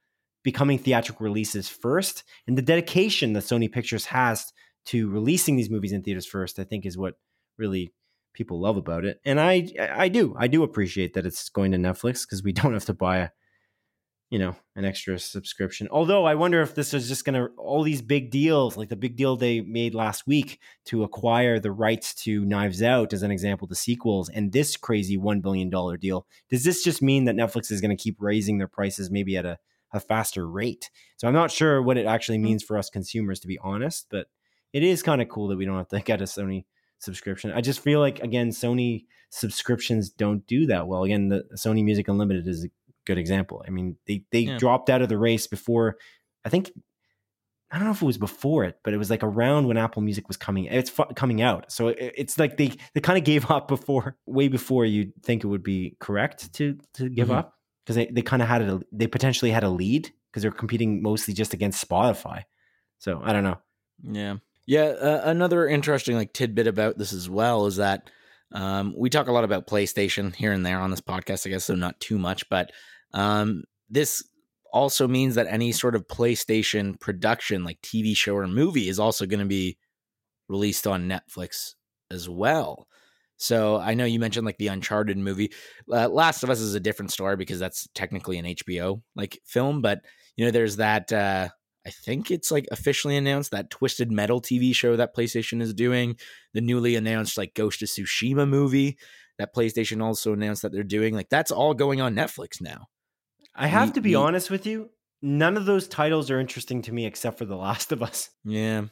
[0.50, 4.50] becoming theatrical releases first, and the dedication that Sony Pictures has
[4.86, 7.14] to releasing these movies in theaters first, I think, is what
[7.58, 7.92] really
[8.32, 9.20] people love about it.
[9.26, 12.72] And I, I do, I do appreciate that it's going to Netflix because we don't
[12.72, 13.28] have to buy a
[14.30, 15.88] you know, an extra subscription.
[15.90, 18.96] Although I wonder if this is just going to all these big deals, like the
[18.96, 23.30] big deal they made last week to acquire the rights to Knives Out, as an
[23.30, 26.26] example, the sequels, and this crazy one billion dollar deal.
[26.50, 29.46] Does this just mean that Netflix is going to keep raising their prices, maybe at
[29.46, 29.58] a,
[29.92, 30.90] a faster rate?
[31.16, 34.06] So I'm not sure what it actually means for us consumers, to be honest.
[34.10, 34.26] But
[34.72, 36.64] it is kind of cool that we don't have to get a Sony
[36.98, 37.52] subscription.
[37.52, 41.04] I just feel like again, Sony subscriptions don't do that well.
[41.04, 42.68] Again, the Sony Music Unlimited is a
[43.04, 43.64] good example.
[43.66, 44.58] I mean, they they yeah.
[44.58, 45.96] dropped out of the race before.
[46.44, 46.70] I think
[47.70, 50.00] I don't know if it was before it, but it was like around when Apple
[50.02, 50.64] Music was coming.
[50.64, 54.16] It's fu- coming out, so it, it's like they they kind of gave up before,
[54.26, 57.38] way before you'd think it would be correct to to give mm-hmm.
[57.38, 57.57] up
[57.88, 61.02] because they they kind of had a they potentially had a lead because they're competing
[61.02, 62.42] mostly just against Spotify.
[62.98, 63.56] So I don't know.
[64.02, 64.36] Yeah,
[64.66, 64.82] yeah.
[64.82, 68.10] Uh, another interesting like tidbit about this as well is that
[68.52, 71.64] um, we talk a lot about PlayStation here and there on this podcast, I guess,
[71.64, 72.72] so not too much, but
[73.14, 74.22] um, this
[74.70, 79.24] also means that any sort of PlayStation production, like TV show or movie, is also
[79.24, 79.78] going to be
[80.46, 81.72] released on Netflix
[82.10, 82.86] as well.
[83.38, 85.52] So I know you mentioned like the Uncharted movie.
[85.90, 89.80] Uh, Last of Us is a different story because that's technically an HBO like film,
[89.80, 90.00] but
[90.36, 91.12] you know there's that.
[91.12, 91.48] Uh,
[91.86, 96.16] I think it's like officially announced that Twisted Metal TV show that PlayStation is doing.
[96.52, 98.98] The newly announced like Ghost of Tsushima movie
[99.38, 101.14] that PlayStation also announced that they're doing.
[101.14, 102.88] Like that's all going on Netflix now.
[103.54, 104.90] I have to be honest with you.
[105.22, 108.30] None of those titles are interesting to me except for The Last of Us.
[108.44, 108.84] Yeah.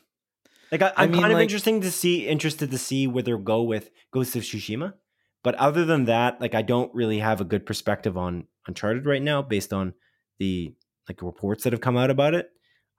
[0.72, 3.62] Like I, am kind of like, interesting to see, interested to see where they'll go
[3.62, 4.94] with Ghost of Tsushima.
[5.44, 9.22] But other than that, like I don't really have a good perspective on Uncharted right
[9.22, 9.94] now, based on
[10.38, 10.74] the
[11.08, 12.50] like reports that have come out about it.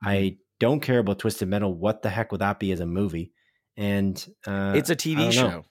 [0.02, 0.36] I mm-hmm.
[0.60, 1.74] don't care about Twisted Metal.
[1.74, 3.32] What the heck would that be as a movie?
[3.76, 4.16] And
[4.46, 5.64] uh, it's a TV show.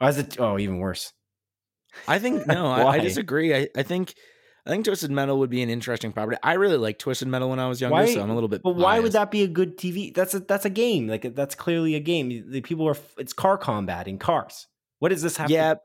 [0.00, 0.40] As it?
[0.40, 1.12] Oh, even worse.
[2.08, 2.66] I think no.
[2.66, 3.54] I, I, disagree.
[3.54, 4.14] I, I think
[4.66, 6.38] I think Twisted Metal would be an interesting property.
[6.42, 8.62] I really liked Twisted Metal when I was younger, why, so I'm a little bit.
[8.62, 8.82] But biased.
[8.82, 10.14] why would that be a good TV?
[10.14, 11.06] That's a that's a game.
[11.06, 12.50] Like that's clearly a game.
[12.50, 14.66] The people are it's car combat in cars.
[15.00, 15.50] What does this have?
[15.50, 15.80] Yeah, to,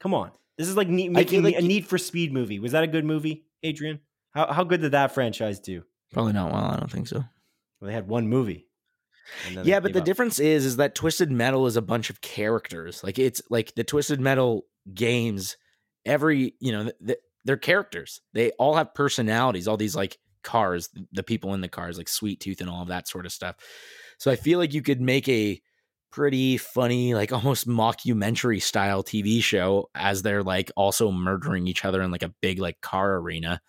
[0.00, 0.32] come on.
[0.58, 2.58] This is like ne- making like a Need for Speed movie.
[2.58, 4.00] Was that a good movie, Adrian?
[4.30, 5.84] How how good did that franchise do?
[6.12, 6.64] Probably not well.
[6.64, 7.18] I don't think so.
[7.18, 8.66] Well, they had one movie.
[9.62, 10.04] Yeah, but the up.
[10.04, 13.02] difference is is that Twisted Metal is a bunch of characters.
[13.04, 15.56] Like it's like the Twisted Metal games.
[16.04, 18.20] Every you know, the, they're characters.
[18.32, 19.68] They all have personalities.
[19.68, 22.88] All these like cars, the people in the cars, like Sweet Tooth and all of
[22.88, 23.56] that sort of stuff.
[24.18, 25.60] So I feel like you could make a
[26.12, 32.02] pretty funny, like almost mockumentary style TV show as they're like also murdering each other
[32.02, 33.60] in like a big like car arena.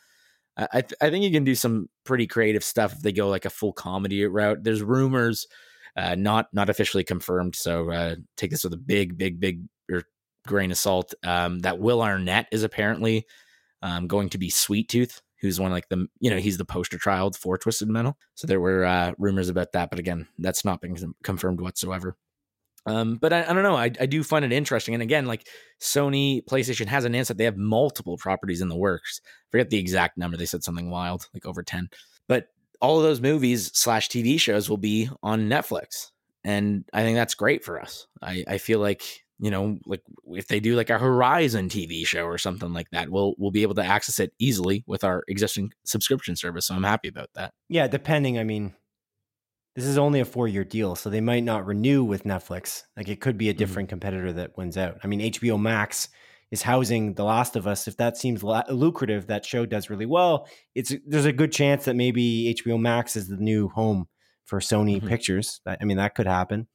[0.57, 3.43] I th- I think you can do some pretty creative stuff if they go like
[3.43, 4.63] a full comedy route.
[4.63, 5.47] There's rumors,
[5.97, 10.03] uh, not not officially confirmed, so uh, take this with a big, big, big er,
[10.47, 11.13] grain of salt.
[11.23, 13.25] Um, that Will Arnett is apparently
[13.81, 16.97] um, going to be Sweet Tooth, who's one like the you know he's the poster
[16.97, 18.17] child for Twisted Metal.
[18.35, 22.17] So there were uh, rumors about that, but again, that's not been confirmed whatsoever.
[22.87, 23.75] Um, but I, I, don't know.
[23.75, 24.93] I, I do find it interesting.
[24.93, 25.47] And again, like
[25.81, 29.21] Sony PlayStation has announced that they have multiple properties in the works.
[29.49, 30.37] forget the exact number.
[30.37, 31.89] They said something wild, like over 10.
[32.27, 32.49] But
[32.81, 36.11] all of those movies slash TV shows will be on Netflix.
[36.43, 38.05] And I think that's great for us.
[38.21, 42.23] I, I feel like you know, like if they do like a Horizon TV show
[42.23, 45.71] or something like that, we'll we'll be able to access it easily with our existing
[45.85, 46.67] subscription service.
[46.67, 47.53] So I'm happy about that.
[47.67, 48.39] Yeah, depending.
[48.39, 48.73] I mean,
[49.75, 52.83] this is only a four year deal, so they might not renew with Netflix.
[52.95, 53.59] Like it could be a mm-hmm.
[53.59, 53.93] different mm-hmm.
[53.93, 54.99] competitor that wins out.
[55.03, 56.07] I mean, HBO Max
[56.51, 57.87] is housing The Last of Us.
[57.87, 60.47] If that seems lucrative, that show does really well.
[60.75, 64.07] It's there's a good chance that maybe HBO Max is the new home
[64.45, 65.07] for Sony mm-hmm.
[65.07, 65.59] Pictures.
[65.65, 66.67] I mean, that could happen,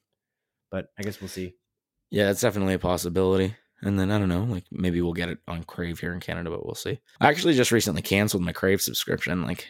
[0.71, 1.55] but I guess we'll see.
[2.11, 3.55] Yeah, it's definitely a possibility.
[3.83, 6.51] And then I don't know, like maybe we'll get it on Crave here in Canada,
[6.51, 7.01] but we'll see.
[7.21, 9.67] I actually just recently canceled my Crave subscription, like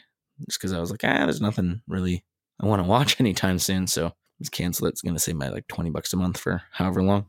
[0.46, 2.24] just because I was like, ah, there's nothing really
[2.60, 3.86] I want to watch anytime soon.
[3.86, 4.90] So just cancel it.
[4.90, 7.26] It's going to save my like 20 bucks a month for however long.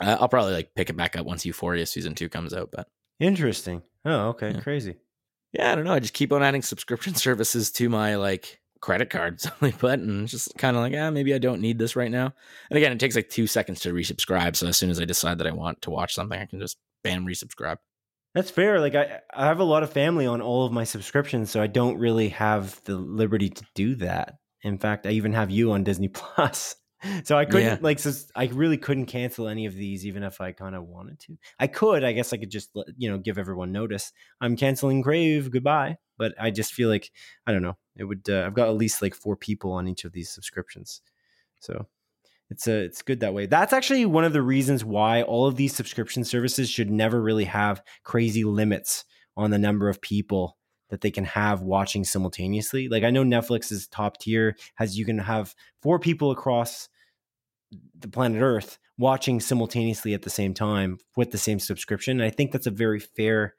[0.00, 2.70] Uh, I'll probably like pick it back up once Euphoria season two comes out.
[2.72, 3.82] But interesting.
[4.04, 4.52] Oh, okay.
[4.52, 4.60] Yeah.
[4.60, 4.96] Crazy.
[5.52, 5.92] Yeah, I don't know.
[5.92, 10.26] I just keep on adding subscription services to my like credit card simply put and
[10.28, 12.32] just kind of like ah maybe i don't need this right now.
[12.70, 15.38] And again it takes like two seconds to resubscribe so as soon as i decide
[15.38, 17.76] that i want to watch something i can just bam resubscribe.
[18.34, 21.50] That's fair like i i have a lot of family on all of my subscriptions
[21.50, 24.34] so i don't really have the liberty to do that.
[24.62, 26.76] In fact i even have you on disney plus
[27.24, 27.78] so I couldn't yeah.
[27.80, 31.18] like so I really couldn't cancel any of these even if I kind of wanted
[31.20, 31.38] to.
[31.58, 35.50] I could, I guess I could just you know give everyone notice I'm canceling Crave.
[35.50, 35.96] Goodbye.
[36.18, 37.10] But I just feel like
[37.46, 37.78] I don't know.
[37.96, 38.28] It would.
[38.28, 41.00] Uh, I've got at least like four people on each of these subscriptions,
[41.60, 41.86] so
[42.50, 43.46] it's a it's good that way.
[43.46, 47.44] That's actually one of the reasons why all of these subscription services should never really
[47.44, 49.04] have crazy limits
[49.36, 50.58] on the number of people
[50.90, 52.88] that they can have watching simultaneously.
[52.88, 56.88] Like I know Netflix is top tier, has you can have four people across
[57.98, 62.20] the planet Earth watching simultaneously at the same time with the same subscription.
[62.20, 63.54] And I think that's a very fair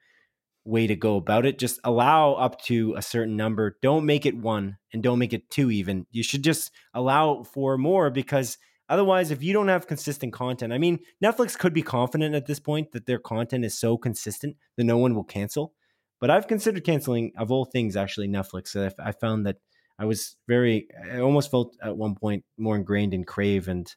[0.63, 1.57] way to go about it.
[1.57, 3.77] Just allow up to a certain number.
[3.81, 6.05] Don't make it one and don't make it two even.
[6.11, 8.57] You should just allow for more because
[8.87, 12.59] otherwise if you don't have consistent content, I mean, Netflix could be confident at this
[12.59, 15.73] point that their content is so consistent that no one will cancel.
[16.21, 18.75] But I've considered canceling of all things actually Netflix.
[18.99, 19.57] I found that
[19.99, 23.93] I was very I almost felt at one point more ingrained in Crave and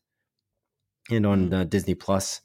[1.11, 2.41] and on uh, Disney Plus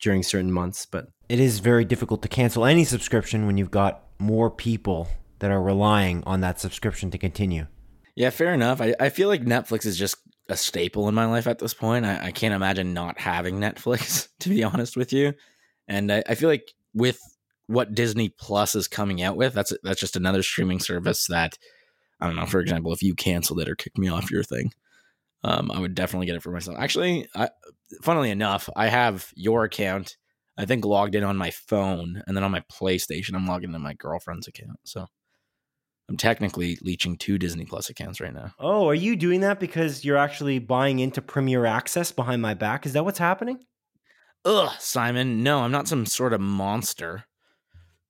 [0.00, 4.02] during certain months, but it is very difficult to cancel any subscription when you've got
[4.18, 5.08] more people
[5.38, 7.66] that are relying on that subscription to continue.
[8.16, 8.80] Yeah, fair enough.
[8.80, 10.16] I, I feel like Netflix is just
[10.48, 12.04] a staple in my life at this point.
[12.04, 15.32] I, I can't imagine not having Netflix, to be honest with you.
[15.88, 17.18] And I, I feel like with
[17.70, 21.56] what Disney Plus is coming out with, that's that's just another streaming service that
[22.20, 22.46] I don't know.
[22.46, 24.72] For example, if you canceled it or kicked me off your thing,
[25.44, 26.76] um, I would definitely get it for myself.
[26.78, 27.48] Actually, I,
[28.02, 30.16] funnily enough, I have your account.
[30.58, 33.80] I think logged in on my phone, and then on my PlayStation, I'm logging in
[33.80, 34.78] my girlfriend's account.
[34.84, 35.06] So
[36.08, 38.52] I'm technically leeching two Disney Plus accounts right now.
[38.58, 42.84] Oh, are you doing that because you're actually buying into Premier Access behind my back?
[42.84, 43.60] Is that what's happening?
[44.44, 45.42] Ugh, Simon.
[45.42, 47.24] No, I'm not some sort of monster.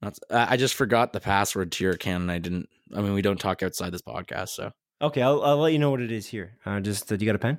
[0.03, 2.69] Not, I just forgot the password to your account, and I didn't.
[2.95, 4.73] I mean, we don't talk outside this podcast, so
[5.03, 6.59] Okay, I'll, I'll let you know what it is here.
[6.67, 7.59] Uh, just, uh, do you got a pen?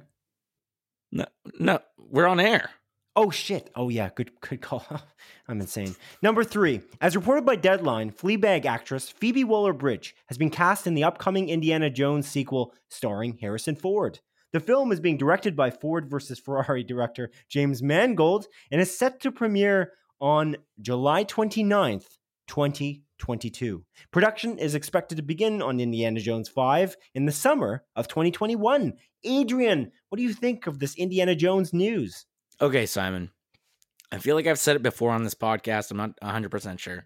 [1.11, 1.25] no,
[1.59, 2.69] no, we're on air.
[3.13, 3.69] Oh shit!
[3.75, 4.85] Oh yeah, good good call.
[5.47, 5.95] I'm insane.
[6.21, 11.03] Number three, as reported by Deadline, Fleabag actress Phoebe Waller-Bridge has been cast in the
[11.03, 14.21] upcoming Indiana Jones sequel starring Harrison Ford.
[14.53, 19.19] The film is being directed by Ford versus Ferrari director James Mangold and is set
[19.21, 22.17] to premiere on July 29th,
[22.51, 23.85] 2022.
[24.11, 28.93] Production is expected to begin on Indiana Jones 5 in the summer of 2021.
[29.23, 32.25] Adrian, what do you think of this Indiana Jones news?
[32.59, 33.31] Okay, Simon.
[34.11, 35.91] I feel like I've said it before on this podcast.
[35.91, 37.05] I'm not 100% sure.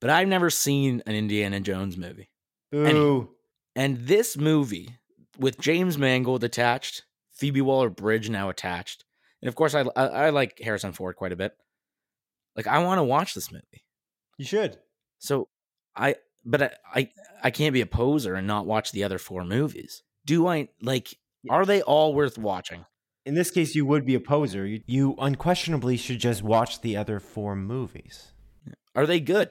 [0.00, 2.30] But I've never seen an Indiana Jones movie.
[2.74, 3.28] Ooh.
[3.76, 4.96] And this movie,
[5.38, 9.04] with James Mangold attached, Phoebe Waller Bridge now attached,
[9.42, 11.52] and of course, I, I, I like Harrison Ford quite a bit.
[12.56, 13.84] Like, I want to watch this movie.
[14.38, 14.78] You should.
[15.18, 15.48] So
[15.96, 16.14] I,
[16.44, 17.10] but I, I,
[17.44, 20.02] I can't be a poser and not watch the other four movies.
[20.24, 21.08] Do I like?
[21.50, 22.86] Are they all worth watching?
[23.26, 24.64] In this case, you would be a poser.
[24.66, 28.32] You, you unquestionably should just watch the other four movies.
[28.94, 29.50] Are they good?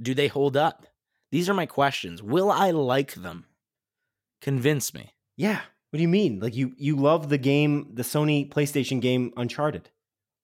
[0.00, 0.86] Do they hold up?
[1.30, 2.22] These are my questions.
[2.22, 3.44] Will I like them?
[4.40, 5.12] Convince me.
[5.36, 5.60] Yeah.
[5.90, 6.40] What do you mean?
[6.40, 9.90] Like you you love the game, the Sony PlayStation game Uncharted.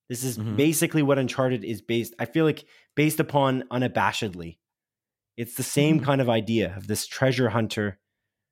[0.08, 0.56] This is Mhm.
[0.56, 2.14] basically what Uncharted is based.
[2.18, 2.66] I feel like
[2.96, 4.56] based upon unabashedly.
[5.36, 6.04] It's the same Mhm.
[6.04, 8.00] kind of idea of this treasure hunter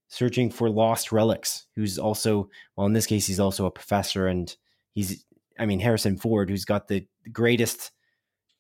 [0.09, 4.55] searching for lost relics, who's also, well, in this case, he's also a professor, and
[4.93, 5.25] he's,
[5.59, 7.91] I mean, Harrison Ford, who's got the greatest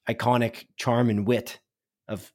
[0.09, 1.61] iconic charm and wit
[2.09, 2.33] of,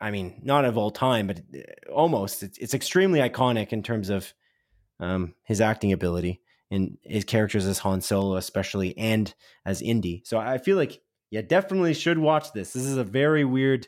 [0.00, 2.42] I mean, not of all time, but uh, almost.
[2.42, 4.34] It's, it's extremely iconic in terms of
[4.98, 9.34] um, his acting ability and his characters as Han Solo, especially, and
[9.64, 10.22] as Indy.
[10.26, 11.00] So I feel like,
[11.30, 12.72] yeah, definitely should watch this.
[12.72, 13.86] This is a very weird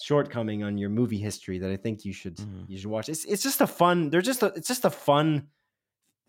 [0.00, 2.64] shortcoming on your movie history that I think you should Mhm.
[2.68, 3.08] you should watch.
[3.08, 4.10] It's it's just a fun.
[4.10, 5.48] They're just a, it's just a fun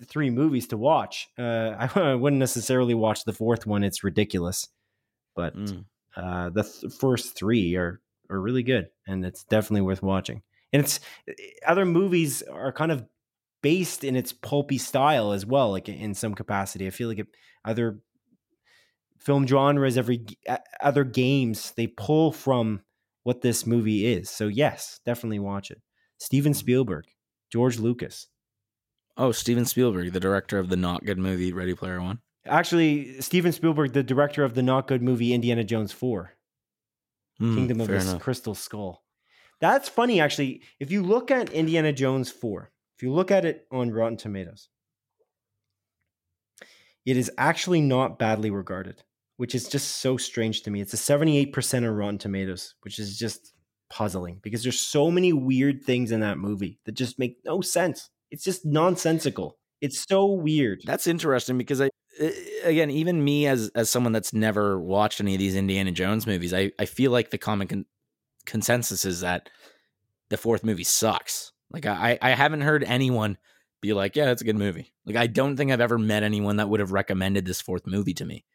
[0.06, 1.30] three movies to watch.
[1.38, 3.84] Uh, I, wouldn't necessarily watch the fourth one.
[3.84, 4.68] It's ridiculous,
[5.36, 5.86] but Mm.
[6.16, 10.42] uh, the th- first three are are really good, and it's definitely worth watching.
[10.74, 11.00] And it's
[11.66, 13.06] other movies are kind of
[13.62, 16.88] based in its pulpy style as well, like in some capacity.
[16.88, 17.28] I feel like it,
[17.66, 18.00] other
[19.22, 20.26] film genres, every
[20.82, 22.82] other games, they pull from
[23.24, 24.30] what this movie is.
[24.30, 25.82] So yes, definitely watch it.
[26.18, 27.06] Steven Spielberg,
[27.52, 28.28] George Lucas.
[29.18, 32.20] Oh, Steven Spielberg, the director of the not good movie Ready Player One.
[32.46, 36.34] Actually, Steven Spielberg, the director of the not good movie Indiana Jones 4.
[37.38, 38.22] Hmm, Kingdom of the enough.
[38.22, 39.04] Crystal Skull.
[39.60, 40.64] That's funny, actually.
[40.80, 44.70] If you look at Indiana Jones 4, if you look at it on Rotten Tomatoes,
[47.06, 49.04] it is actually not badly regarded,
[49.42, 50.82] which is just so strange to me.
[50.82, 53.56] It's a 78% on Rotten Tomatoes, which is just
[53.90, 58.12] puzzling because there's so many weird things in that movie that just make no sense.
[58.30, 59.58] It's just nonsensical.
[59.82, 60.84] It's so weird.
[60.86, 61.90] That's interesting because I-
[62.64, 66.54] again, even me as as someone that's never watched any of these Indiana Jones movies,
[66.54, 67.86] I I feel like the common con-
[68.46, 69.50] consensus is that
[70.30, 71.52] the fourth movie sucks.
[71.72, 73.40] Like I I haven't heard anyone
[73.82, 74.94] be like, yeah, it's a good movie.
[75.08, 78.14] Like I don't think I've ever met anyone that would have recommended this fourth movie
[78.14, 78.46] to me.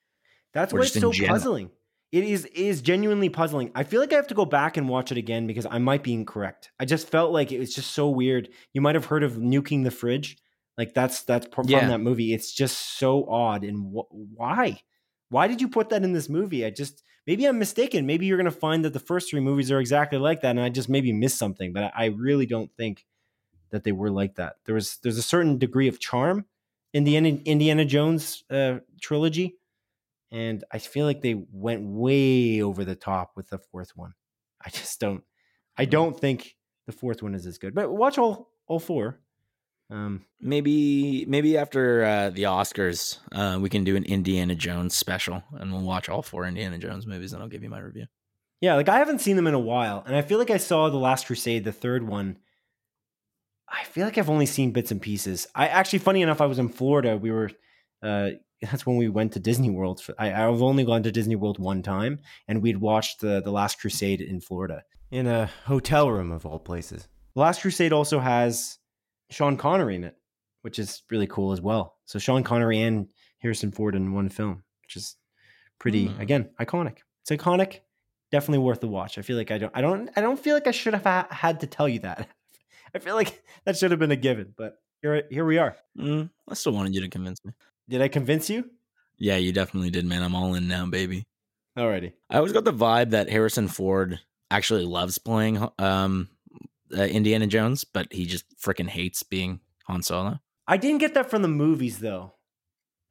[0.57, 1.35] That's why it's so general.
[1.35, 1.71] puzzling.
[2.13, 3.71] It is it is genuinely puzzling.
[3.75, 6.03] I feel like I have to go back and watch it again because I might
[6.03, 6.71] be incorrect.
[6.81, 8.49] I just felt like it was just so weird.
[8.73, 10.39] You might have heard of nuking the fridge.
[10.79, 11.87] Like that's that's from Yeah.
[11.89, 12.33] that movie.
[12.33, 13.65] It's just so odd.
[13.65, 14.81] And wh- why?
[15.29, 16.65] Why did you put that in this movie?
[16.65, 18.07] I just maybe I'm mistaken.
[18.07, 20.69] Maybe you're gonna find that the first three movies are exactly like that, and I
[20.69, 21.73] just maybe missed something.
[21.73, 23.05] But I, I really don't think
[23.71, 24.57] that they were like that.
[24.65, 26.47] There was there's a certain degree of charm
[26.95, 29.57] in the Indiana Jones uh, trilogy,
[30.31, 34.15] and I feel like they went way over the top with the fourth one.
[34.65, 35.23] I just don't.
[35.77, 36.57] I don't think
[36.87, 37.75] the fourth one is as good.
[37.75, 39.21] But watch all all four.
[39.89, 45.43] Um, Maybe maybe after uh, the Oscars, uh, we can do an Indiana Jones special,
[45.53, 48.07] and we'll watch all four Indiana Jones movies, and I'll give you my review.
[48.61, 50.89] Yeah, like I haven't seen them in a while, and I feel like I saw
[50.89, 52.39] the Last Crusade, the third one.
[53.69, 55.47] I feel like I've only seen bits and pieces.
[55.55, 57.17] I actually, funny enough, I was in Florida.
[57.17, 57.51] We were,
[58.03, 58.31] uh,
[58.63, 60.03] that's when we went to Disney World.
[60.19, 63.79] I, I've only gone to Disney World one time, and we'd watched the the Last
[63.81, 67.07] Crusade in Florida in a hotel room of all places.
[67.35, 68.79] The Last Crusade also has
[69.31, 70.17] Sean Connery in it,
[70.63, 71.97] which is really cool as well.
[72.07, 75.17] So Sean Connery and Harrison Ford in one film, which is
[75.79, 76.21] pretty Hmm.
[76.21, 76.99] again iconic.
[77.23, 77.81] It's iconic
[78.33, 79.19] definitely worth the watch.
[79.19, 81.29] I feel like I don't, I don't, I don't feel like I should have ha-
[81.31, 82.27] had to tell you that.
[82.95, 85.77] I feel like that should have been a given, but here, here we are.
[85.99, 87.53] Mm, I still wanted you to convince me.
[87.89, 88.71] Did I convince you?
[89.19, 90.23] Yeah, you definitely did, man.
[90.23, 91.25] I'm all in now, baby.
[91.79, 92.13] Alrighty.
[92.31, 94.21] I always got the vibe that Harrison Ford
[94.51, 96.29] actually loves playing um,
[96.97, 100.41] uh, Indiana Jones, but he just freaking hates being Han Solo.
[100.67, 102.33] I didn't get that from the movies though.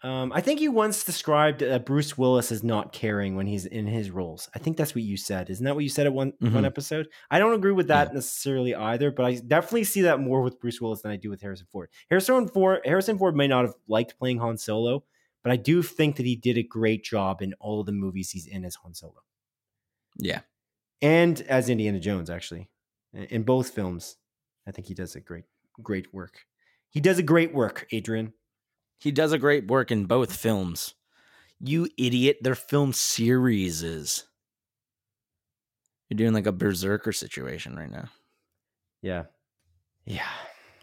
[0.05, 3.87] Um, I think you once described uh, Bruce Willis as not caring when he's in
[3.87, 4.47] his roles.
[4.53, 5.49] I think that's what you said.
[5.49, 6.63] Isn't that what you said at one one Mhm.
[6.65, 7.07] episode?
[7.31, 10.79] I don't agree with that necessarily either, but I definitely see that more with Bruce
[10.79, 11.89] Willis than I do with Harrison Ford.
[12.11, 15.03] Harrison Ford, Harrison Ford may not have liked playing Han Solo,
[15.41, 18.29] but I do think that he did a great job in all of the movies
[18.29, 19.23] he's in as Han Solo
[20.19, 20.41] Yeah.
[21.01, 22.29] and as Indiana Jones.
[22.29, 22.69] Actually,
[23.11, 24.17] in both films,
[24.67, 25.45] I think he does a great,
[25.81, 26.45] great work.
[26.91, 28.33] He does a great work, Adrian.
[28.99, 30.95] He does a great work in both films.
[31.59, 32.37] You idiot.
[32.41, 33.83] They're film series.
[36.09, 38.09] You're doing like a berserker situation right now.
[39.01, 39.23] Yeah.
[40.05, 40.27] Yeah.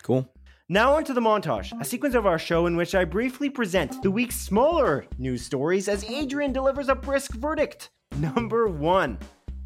[0.02, 0.32] Cool.
[0.68, 4.10] Now onto the montage, a sequence of our show in which I briefly present the
[4.10, 7.90] week's smaller news stories as Adrian delivers a brisk verdict.
[8.16, 9.18] Number one,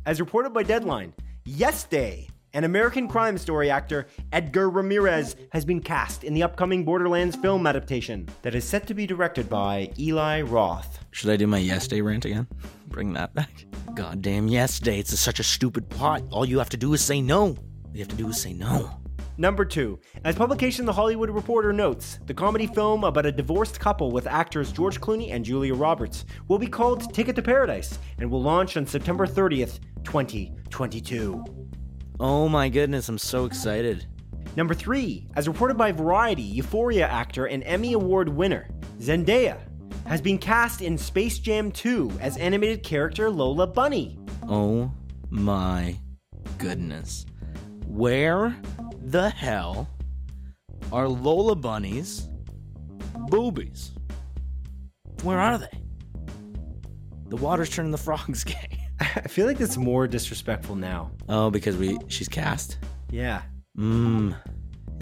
[0.05, 5.79] as reported by Deadline, Yes Day, an American crime story actor, Edgar Ramirez, has been
[5.79, 10.41] cast in the upcoming Borderlands film adaptation that is set to be directed by Eli
[10.41, 11.05] Roth.
[11.11, 12.47] Should I do my yes day rant again?
[12.89, 13.67] Bring that back.
[13.95, 14.99] Goddamn yes day.
[14.99, 16.23] It's such a stupid plot.
[16.31, 17.49] All you have to do is say no.
[17.49, 17.59] All
[17.93, 18.91] you have to do is say no.
[19.37, 24.11] Number two, as publication The Hollywood Reporter notes, the comedy film about a divorced couple
[24.11, 28.41] with actors George Clooney and Julia Roberts will be called Ticket to Paradise and will
[28.41, 31.66] launch on September 30th, 2022.
[32.19, 34.07] Oh my goodness, I'm so excited.
[34.57, 39.59] Number three, as reported by Variety, Euphoria actor and Emmy Award winner Zendaya
[40.07, 44.19] has been cast in Space Jam 2 as animated character Lola Bunny.
[44.49, 44.91] Oh
[45.29, 45.97] my
[46.59, 47.27] goodness.
[47.87, 48.57] Where
[49.03, 49.89] the hell
[50.93, 52.29] are Lola Bunny's
[53.29, 53.93] boobies?
[55.23, 55.83] Where are they?
[57.29, 58.76] The water's turning the frogs gay.
[59.01, 61.11] I feel like it's more disrespectful now.
[61.29, 62.79] Oh, because we she's cast.
[63.11, 63.43] Yeah,
[63.79, 64.35] Mmm.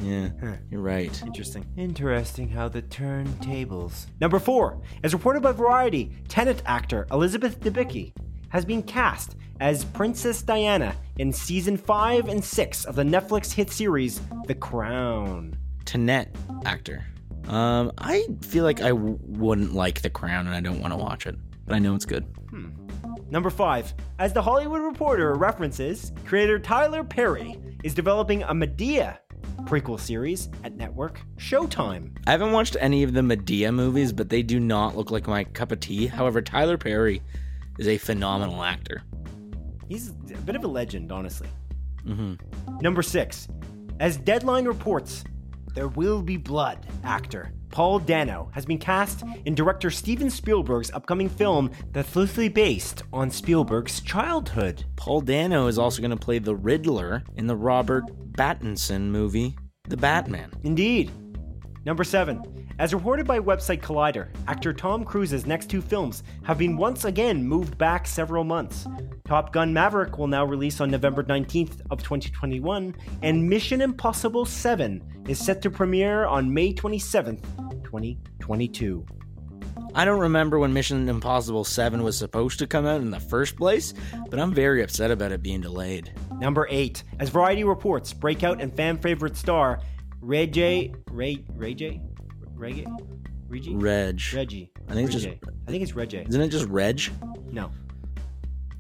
[0.03, 0.57] Yeah, Huh.
[0.70, 1.22] you're right.
[1.24, 1.64] Interesting.
[1.76, 4.07] Interesting how the turntables.
[4.20, 8.12] Number four, as reported by Variety, Tenet actor Elizabeth Debicki
[8.49, 13.70] has been cast as Princess Diana in season five and six of the Netflix hit
[13.70, 15.57] series The Crown.
[15.84, 16.34] Tenet
[16.66, 17.05] actor.
[17.47, 20.97] Um, I feel like I w- wouldn't like The Crown, and I don't want to
[20.99, 21.36] watch it,
[21.66, 22.24] but I know it's good.
[23.31, 29.18] Number five, as the Hollywood Reporter references, creator Tyler Perry is developing a Madea
[29.62, 32.16] prequel series at network Showtime.
[32.27, 35.45] I haven't watched any of the Madea movies, but they do not look like my
[35.45, 36.07] cup of tea.
[36.07, 37.22] However, Tyler Perry
[37.79, 39.03] is a phenomenal actor.
[39.89, 41.49] He's a bit of a legend, honestly.
[42.05, 42.35] hmm
[42.81, 43.49] Number six,
[44.01, 45.25] as Deadline reports,
[45.75, 46.87] there will be blood.
[47.03, 53.03] Actor Paul Dano has been cast in director Steven Spielberg's upcoming film that's loosely based
[53.12, 54.85] on Spielberg's childhood.
[54.95, 58.05] Paul Dano is also going to play the Riddler in the Robert
[58.35, 59.57] Pattinson movie,
[59.89, 60.53] The Batman.
[60.62, 61.11] Indeed.
[61.85, 66.77] Number seven, as reported by website Collider, actor Tom Cruise's next two films have been
[66.77, 68.87] once again moved back several months.
[69.25, 75.03] Top Gun Maverick will now release on November 19th of 2021, and Mission Impossible 7
[75.29, 77.45] is set to premiere on May 27th,
[77.95, 79.07] 2022.
[79.95, 83.57] I don't remember when Mission Impossible 7 was supposed to come out in the first
[83.57, 83.95] place,
[84.30, 86.12] but I'm very upset about it being delayed.
[86.40, 89.80] Number eight, as Variety reports, breakout and fan favorite star
[90.20, 92.01] Reggie Ray Reggie
[92.55, 92.86] Reggie
[93.47, 94.20] Reggie Reg.
[94.34, 94.72] Reggie.
[94.88, 95.28] I think it's just-.
[95.68, 96.24] I think it's Reggie.
[96.28, 97.01] Isn't it just Reg?
[97.53, 97.70] No.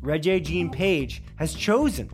[0.00, 2.10] Reggie Jean Page has chosen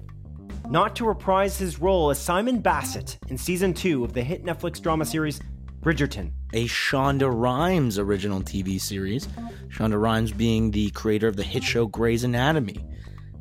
[0.68, 4.82] not to reprise his role as Simon Basset in season two of the hit Netflix
[4.82, 5.40] drama series
[5.80, 6.32] Bridgerton.
[6.52, 9.28] A Shonda Rhimes original TV series.
[9.68, 12.84] Shonda Rhimes being the creator of the hit show Grey's Anatomy,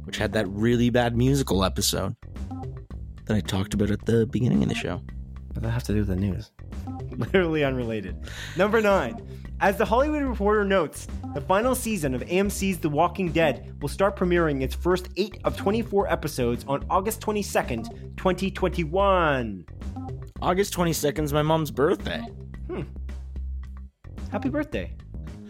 [0.03, 2.16] which had that really bad musical episode
[3.26, 5.01] that I talked about at the beginning of the show.
[5.47, 6.51] What does that have to do with the news?
[7.18, 8.16] Literally unrelated.
[8.55, 9.26] Number nine.
[9.62, 14.16] As the Hollywood Reporter notes, the final season of AMC's The Walking Dead will start
[14.16, 19.66] premiering its first 8 of 24 episodes on August 22nd, 2021.
[20.41, 22.26] August 22nd is my mom's birthday.
[22.70, 22.82] Hmm.
[24.32, 24.91] Happy birthday.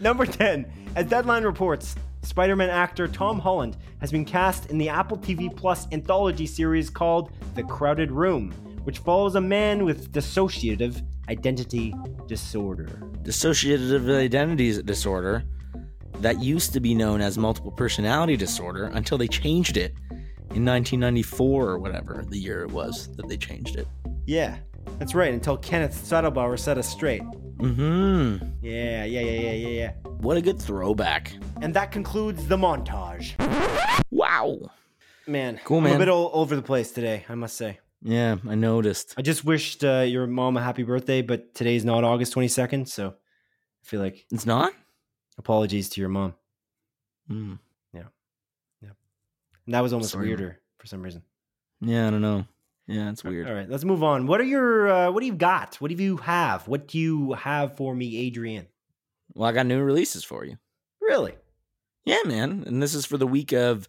[0.00, 0.72] Number 10.
[0.96, 5.54] As Deadline reports, Spider Man actor Tom Holland has been cast in the Apple TV
[5.54, 8.52] Plus anthology series called The Crowded Room,
[8.84, 11.94] which follows a man with dissociative identity
[12.26, 12.86] disorder.
[13.22, 15.44] Dissociative identity disorder
[16.20, 19.94] that used to be known as multiple personality disorder until they changed it
[20.54, 23.86] in 1994 or whatever the year it was that they changed it.
[24.26, 24.58] Yeah,
[24.98, 27.22] that's right, until Kenneth Sattelbauer set us straight.
[27.22, 28.46] Mm-hmm.
[28.62, 29.92] Yeah, yeah, yeah, yeah, yeah, yeah.
[30.20, 31.32] What a good throwback.
[31.60, 33.34] And that concludes the montage.
[34.10, 34.70] Wow.
[35.26, 35.96] Man, Cool, I'm man.
[35.96, 37.78] a bit all over the place today, I must say.
[38.02, 39.14] Yeah, I noticed.
[39.18, 43.08] I just wished uh, your mom a happy birthday, but today's not August 22nd, so
[43.08, 44.72] I feel like It's not?
[45.38, 46.34] apologies to your mom.
[47.30, 47.58] Mm.
[47.92, 48.04] Yeah,
[48.82, 48.90] yeah.
[49.66, 51.22] And that was almost Sorry, weirder for some reason.
[51.82, 52.44] Yeah, I don't know.
[52.90, 53.46] Yeah, it's weird.
[53.48, 54.26] All right, let's move on.
[54.26, 55.76] What are your uh, what do you got?
[55.76, 56.66] What do you have?
[56.66, 58.66] What do you have for me, Adrian?
[59.34, 60.56] Well, I got new releases for you.
[61.00, 61.34] Really?
[62.04, 62.64] Yeah, man.
[62.66, 63.86] And this is for the week of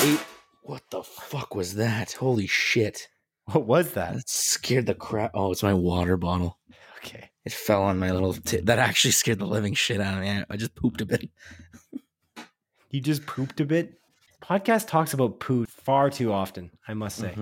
[0.00, 0.20] eight.
[0.64, 2.12] What the fuck was that?
[2.12, 3.06] Holy shit.
[3.52, 4.14] What was that?
[4.14, 5.30] That scared the crap.
[5.34, 6.58] Oh, it's my water bottle.
[6.98, 7.30] Okay.
[7.44, 8.32] It fell on my little.
[8.32, 10.30] T- that actually scared the living shit out of me.
[10.30, 11.28] I- I just pooped a bit.
[12.90, 13.98] You just pooped a bit.
[14.42, 17.34] Podcast talks about poo far too often, I must say.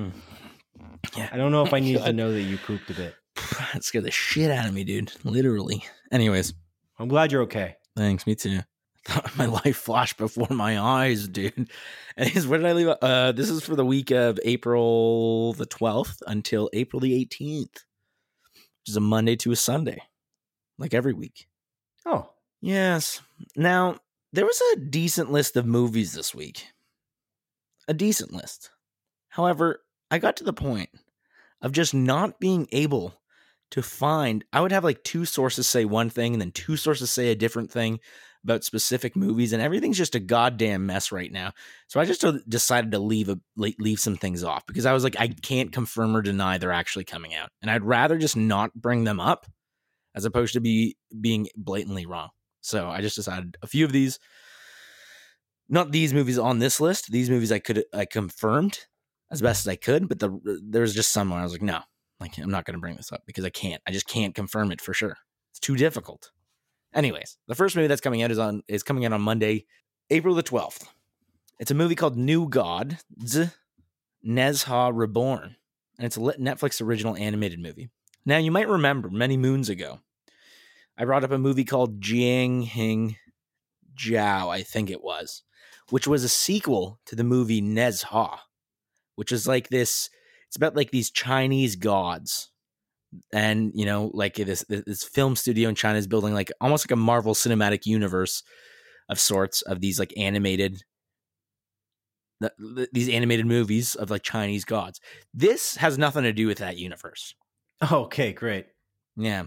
[1.12, 1.32] Mhm.
[1.32, 3.14] I don't know if I need to know that you pooped a bit.
[3.72, 5.12] That scared the shit out of me, dude.
[5.24, 5.84] Literally.
[6.10, 6.52] Anyways,
[6.98, 7.76] I'm glad you're okay.
[7.96, 8.26] thanks.
[8.26, 8.60] Me too.
[9.36, 11.70] My life flashed before my eyes, dude.
[12.16, 12.88] Anyways, where did I leave?
[12.88, 18.88] Uh, this is for the week of April the 12th until April the 18th, which
[18.88, 20.00] is a Monday to a Sunday,
[20.78, 21.46] like every week.
[22.06, 23.20] Oh, Yes.
[23.56, 23.96] Now,
[24.32, 26.66] there was a decent list of movies this week.
[27.88, 28.70] A decent list.
[29.30, 29.80] However,
[30.12, 30.90] I got to the point
[31.62, 33.14] of just not being able
[33.70, 34.44] to find.
[34.52, 37.34] I would have like two sources say one thing and then two sources say a
[37.34, 38.00] different thing
[38.44, 41.52] about specific movies, and everything's just a goddamn mess right now.
[41.86, 45.14] So I just decided to leave a leave some things off because I was like,
[45.18, 49.04] I can't confirm or deny they're actually coming out, and I'd rather just not bring
[49.04, 49.46] them up
[50.14, 52.30] as opposed to be being blatantly wrong.
[52.60, 54.18] So I just decided a few of these,
[55.68, 57.12] not these movies on this list.
[57.12, 58.80] These movies I could I confirmed
[59.32, 61.62] as best as I could, but the there was just some where I was like,
[61.62, 61.80] no,
[62.20, 63.82] like I'm not going to bring this up because I can't.
[63.86, 65.16] I just can't confirm it for sure.
[65.50, 66.30] It's too difficult.
[66.94, 69.66] Anyways, the first movie that's coming out is on is coming out on Monday,
[70.10, 70.86] April the twelfth.
[71.58, 73.50] It's a movie called New God, Z
[74.26, 75.56] Nezha Reborn,
[75.98, 77.90] and it's a Netflix original animated movie.
[78.24, 80.00] Now you might remember many moons ago,
[80.96, 83.16] I brought up a movie called Jiang Hing
[83.96, 85.42] Jiao, I think it was,
[85.90, 88.38] which was a sequel to the movie Nezha,
[89.16, 90.08] which is like this.
[90.48, 92.50] It's about like these Chinese gods,
[93.32, 96.92] and you know, like this this film studio in China is building like almost like
[96.92, 98.42] a Marvel Cinematic Universe
[99.08, 100.82] of sorts of these like animated.
[102.40, 105.00] th- th- These animated movies of like Chinese gods.
[105.34, 107.34] This has nothing to do with that universe.
[107.92, 108.66] okay, great.
[109.16, 109.44] Yeah.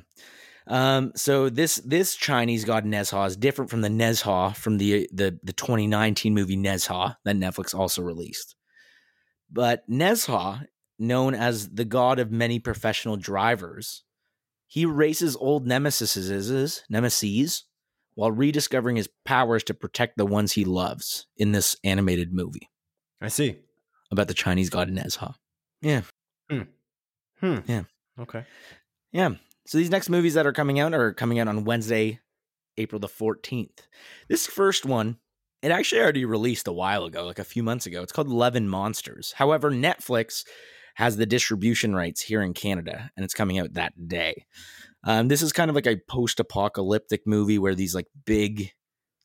[0.68, 5.38] Um, so this this Chinese god Nezha is different from the Nezha from the the
[5.44, 8.56] the 2019 movie Nezha that Netflix also released.
[9.56, 10.66] But Nezha,
[11.00, 14.04] known as the god of many professional drivers,
[14.68, 17.64] he races old nemesises nemesis
[18.16, 22.70] while rediscovering his powers to protect the ones he loves in this animated movie
[23.22, 23.56] I see.
[24.12, 25.36] about the Chinese god Nezha.
[25.82, 26.02] Yeah.
[26.50, 27.60] Hmm.
[27.66, 27.84] Yeah.
[28.20, 28.44] Okay.
[29.14, 29.36] Yeah.
[29.68, 32.20] So these next movies that are coming out are coming out on Wednesday,
[32.78, 33.88] April the 14th.
[34.28, 35.18] This first one,
[35.66, 38.04] it actually already released a while ago, like a few months ago.
[38.04, 39.32] It's called and Monsters.
[39.32, 40.46] However, Netflix
[40.94, 44.46] has the distribution rights here in Canada, and it's coming out that day.
[45.04, 48.74] Um, this is kind of like a post-apocalyptic movie where these like big,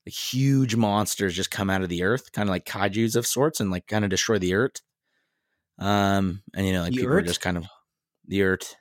[0.07, 3.61] like huge monsters just come out of the earth, kind of like kaiju's of sorts,
[3.61, 4.81] and like kind of destroy the earth.
[5.79, 7.67] Um, and you know, like The people are just kind of
[8.27, 8.77] the earth,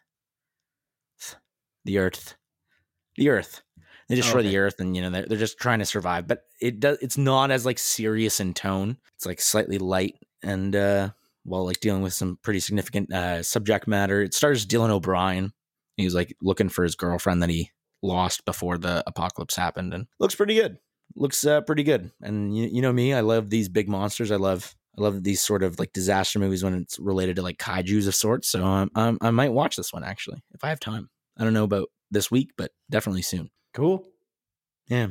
[1.84, 2.36] the earth,
[3.18, 3.64] the earth.
[4.10, 4.50] They destroy okay.
[4.50, 6.28] the earth, and you know they're, they're just trying to survive.
[6.28, 6.98] But it does.
[7.00, 8.98] It's not as like serious in tone.
[9.16, 11.10] It's like slightly light, and uh,
[11.44, 14.22] while like dealing with some pretty significant uh, subject matter.
[14.22, 15.54] It stars Dylan O'Brien.
[15.96, 17.70] He was like looking for his girlfriend that he
[18.02, 20.80] lost before the apocalypse happened, and looks pretty good.
[21.16, 22.12] Looks uh, pretty good.
[22.22, 24.32] And you, you know me, I love these big monsters.
[24.32, 27.58] I love I love these sort of like disaster movies when it's related to like
[27.58, 28.50] kaiju's of sorts.
[28.50, 31.10] So um, um, I might watch this one actually if I have time.
[31.38, 33.50] I don't know about this week, but definitely soon.
[33.74, 34.06] Cool.
[34.88, 35.08] Yeah.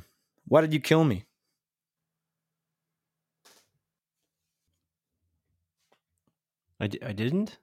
[0.47, 1.25] Why did you kill me?
[6.81, 7.59] I, d- I didn't.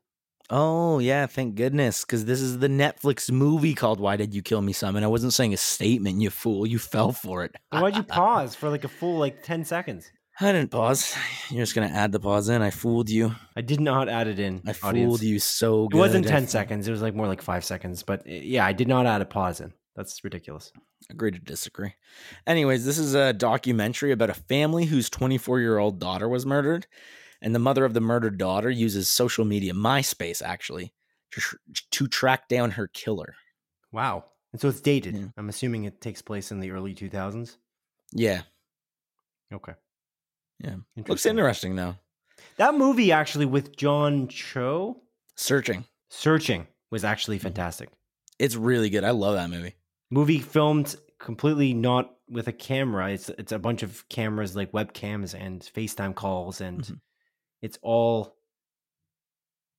[0.50, 4.62] Oh yeah, thank goodness, because this is the Netflix movie called "Why Did You Kill
[4.62, 5.04] Me?" Simon.
[5.04, 6.68] I wasn't saying a statement, you fool.
[6.68, 7.56] You fell for it.
[7.72, 10.12] Why'd you pause for like a full like ten seconds?
[10.40, 11.16] I didn't pause.
[11.50, 12.62] You're just gonna add the pause in.
[12.62, 13.34] I fooled you.
[13.56, 14.62] I did not add it in.
[14.68, 15.98] I fooled you so good.
[15.98, 16.88] It wasn't ten seconds.
[16.88, 18.04] It was like more like five seconds.
[18.04, 19.74] But uh, yeah, I did not add a pause in.
[19.96, 20.72] That's ridiculous.
[21.10, 21.94] Agree to disagree.
[22.46, 26.86] Anyways, this is a documentary about a family whose 24 year old daughter was murdered,
[27.42, 30.94] and the mother of the murdered daughter uses social media, MySpace actually,
[31.32, 31.56] to, tr-
[31.92, 33.36] to track down her killer.
[33.94, 34.26] Wow.
[34.52, 35.16] And so it's dated.
[35.16, 35.26] Yeah.
[35.38, 37.58] I'm assuming it takes place in the early 2000s.
[38.14, 38.42] Yeah,
[39.54, 39.74] Okay.
[40.60, 40.76] Yeah.
[41.08, 41.96] looks interesting though.
[42.58, 45.02] That movie actually with John Cho,
[45.36, 45.86] Searching.
[46.10, 47.44] Searching, was actually Mhm.
[47.44, 47.90] fantastic.
[48.40, 49.04] It's really good.
[49.04, 49.76] I love that movie.
[50.10, 53.12] Movie filmed completely not with a camera.
[53.12, 57.00] It's it's a bunch of cameras like webcams and FaceTime calls and Mhm.
[57.62, 58.38] it's all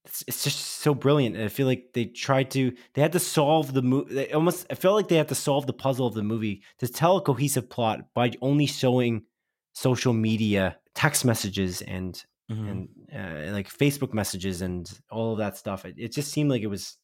[0.04, 1.34] it's, it's just so brilliant.
[1.36, 4.14] And I feel like they tried to they had to solve the movie.
[4.14, 6.88] They almost I felt like they had to solve the puzzle of the movie to
[6.88, 9.24] tell a cohesive plot by only showing
[9.72, 12.70] social media text messages and Mhm.
[12.70, 15.84] and uh, like Facebook messages and all of that stuff.
[15.84, 16.96] It, it just seemed like it was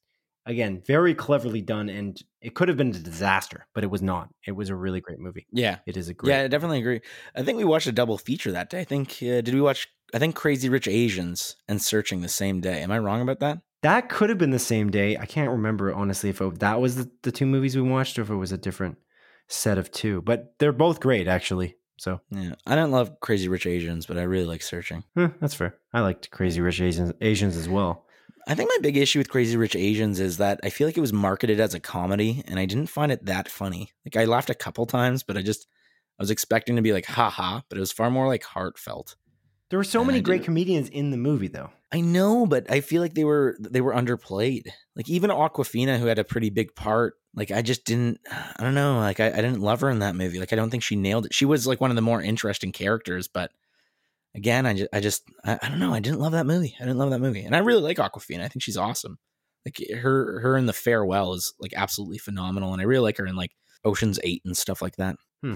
[0.46, 4.28] again very cleverly done, and it could have been a disaster, but it was not.
[4.46, 5.46] It was a really great movie.
[5.52, 5.78] Yeah.
[5.86, 6.30] It is a great.
[6.32, 7.00] Yeah, I definitely agree.
[7.34, 8.80] I think we watched a double feature that day.
[8.80, 9.88] I think uh, did we watch?
[10.14, 12.82] I think Crazy Rich Asians and Searching the same day.
[12.82, 13.58] Am I wrong about that?
[13.82, 15.16] That could have been the same day.
[15.16, 18.22] I can't remember honestly if it, that was the, the two movies we watched or
[18.22, 18.98] if it was a different
[19.48, 20.22] set of two.
[20.22, 21.76] But they're both great actually.
[21.98, 25.04] So Yeah, I don't love Crazy Rich Asians, but I really like Searching.
[25.14, 25.76] that's fair.
[25.92, 28.06] I liked Crazy Rich Asians, Asians as well.
[28.48, 31.02] I think my big issue with Crazy Rich Asians is that I feel like it
[31.02, 33.90] was marketed as a comedy, and I didn't find it that funny.
[34.04, 35.66] Like I laughed a couple times, but I just
[36.18, 39.14] I was expecting to be like ha ha, but it was far more like heartfelt.
[39.70, 41.70] There were so And many I great didn't- comedians in the movie though.
[41.94, 44.68] I know, but I feel like they were they were underplayed.
[44.96, 48.18] Like even Awkwafina, who had a pretty big part, like I just didn't.
[48.30, 48.98] I don't know.
[48.98, 50.40] Like I, I didn't love her in that movie.
[50.40, 51.34] Like I don't think she nailed it.
[51.34, 53.50] She was like one of the more interesting characters, but
[54.34, 55.94] again, I just I just I, I don't know.
[55.94, 56.74] I didn't love that movie.
[56.80, 58.42] I didn't love that movie, and I really like Awkwafina.
[58.42, 59.18] I think she's awesome.
[59.64, 63.26] Like her her in the farewell is like absolutely phenomenal, and I really like her
[63.26, 63.52] in like
[63.84, 65.16] Ocean's Eight and stuff like that.
[65.42, 65.54] Hmm.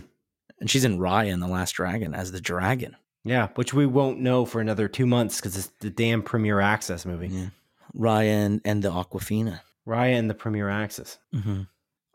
[0.60, 2.96] And she's in Raya and the Last Dragon as the dragon.
[3.24, 7.04] Yeah, which we won't know for another two months because it's the damn Premier Access
[7.04, 7.28] movie.
[7.28, 7.48] Yeah,
[7.94, 9.60] Raya and, and the Aquafina.
[9.86, 11.18] Raya and the Premier Access.
[11.34, 11.62] Mm-hmm.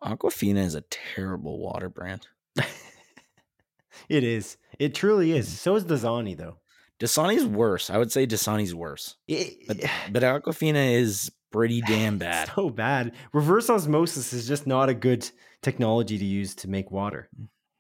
[0.03, 2.27] Aquafina is a terrible water brand.
[4.09, 4.57] It is.
[4.80, 5.47] It truly is.
[5.47, 5.55] Mm-hmm.
[5.55, 6.57] So is Dasani though.
[6.99, 7.89] Dasani's worse.
[7.89, 9.15] I would say Dasani's worse.
[9.27, 9.80] It, But
[10.11, 12.51] but Aquafina is pretty damn bad.
[12.55, 13.13] so bad.
[13.34, 15.30] Reverse osmosis is just not a good
[15.61, 17.30] technology to use to make water.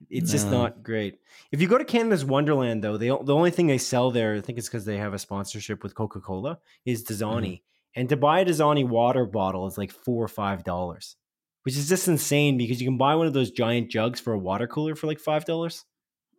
[0.09, 1.19] It's just not great.
[1.51, 4.41] If you go to Canada's Wonderland, though, they the only thing they sell there, I
[4.41, 7.23] think it's because they have a sponsorship with Coca Cola, is mm-hmm.
[7.23, 7.61] Dasani.
[7.95, 11.17] And to buy a Dasani water bottle is like four or five dollars,
[11.63, 14.39] which is just insane because you can buy one of those giant jugs for a
[14.39, 15.85] water cooler for like five dollars.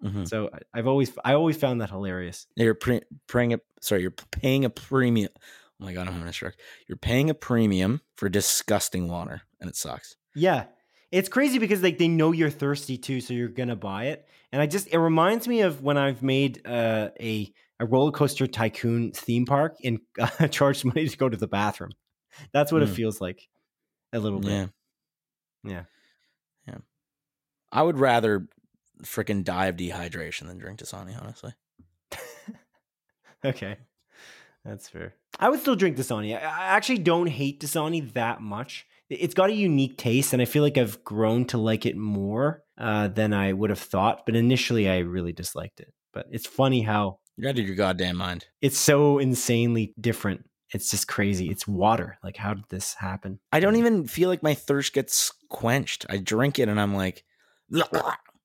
[0.03, 0.29] Mhm.
[0.29, 2.47] So I've always I always found that hilarious.
[2.57, 4.03] You're pre- paying a sorry.
[4.03, 5.31] You're paying a premium.
[5.37, 6.57] Oh my god, I'm having a stroke.
[6.89, 10.17] You're paying a premium for disgusting water, and it sucks.
[10.35, 10.65] Yeah.
[11.11, 14.27] It's crazy because like they know you're thirsty too, so you're gonna buy it.
[14.51, 18.47] And I just it reminds me of when I've made uh, a a roller coaster
[18.47, 21.91] tycoon theme park and uh, charged money to go to the bathroom.
[22.53, 22.95] That's what it Mm.
[22.95, 23.47] feels like
[24.13, 24.51] a little bit.
[24.51, 24.67] Yeah,
[25.65, 25.83] Yeah.
[26.67, 26.79] yeah.
[27.71, 28.47] I would rather
[29.03, 31.21] freaking die of dehydration than drink Dasani.
[31.21, 31.53] Honestly,
[33.45, 33.77] Okay.
[34.65, 35.15] That's fair.
[35.41, 36.37] I would still drink Dasani.
[36.37, 38.87] I I actually don't hate Dasani that much.
[39.11, 41.97] It- It's got a unique taste, and I feel like I've grown to like it
[41.97, 44.25] more uh, than I would have thought.
[44.27, 45.93] But initially, I really disliked it.
[46.13, 48.47] But it's funny how you're out of your goddamn mind.
[48.61, 51.51] it's so insanely different it's just crazy.
[51.51, 52.17] It's water.
[52.25, 53.41] Like, how did this happen?
[53.53, 56.07] I don't even feel like my thirst gets quenched.
[56.09, 57.25] I drink it and I'm like,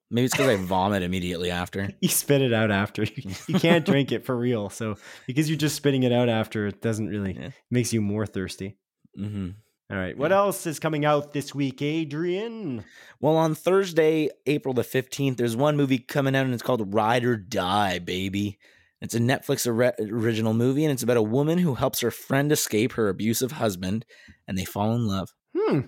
[0.09, 1.89] maybe it's because I vomit immediately after.
[2.01, 3.03] You spit it out after.
[3.03, 4.69] You can't drink it for real.
[4.69, 7.49] So because you're just spitting it out after, it doesn't really Yeah.
[7.71, 8.77] makes you more thirsty.
[9.15, 9.49] hmm
[9.91, 10.17] All right.
[10.17, 10.38] What Yeah.
[10.38, 12.84] else is coming out this week, Adrian?
[13.19, 17.23] Well, on Thursday, April the 15th, there's one movie coming out and it's called Ride
[17.25, 18.57] or Die, baby.
[19.01, 22.51] It's a Netflix ori- original movie and it's about a woman who helps her friend
[22.51, 24.05] escape her abusive husband
[24.47, 25.29] and they fall in love.
[25.55, 25.79] Hmm.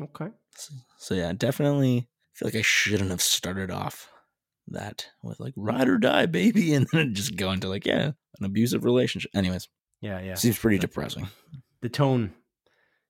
[0.00, 0.28] Okay.
[0.56, 2.08] So, so yeah, definitely
[2.38, 4.08] feel like I shouldn't have started off
[4.68, 8.44] that with like Ride or Die, baby, and then just go into like, yeah, an
[8.44, 9.30] abusive relationship.
[9.34, 9.68] Anyways,
[10.00, 10.20] Yeah.
[10.20, 10.34] Yeah.
[10.34, 11.28] seems pretty That's- depressing.
[11.80, 12.32] The tone.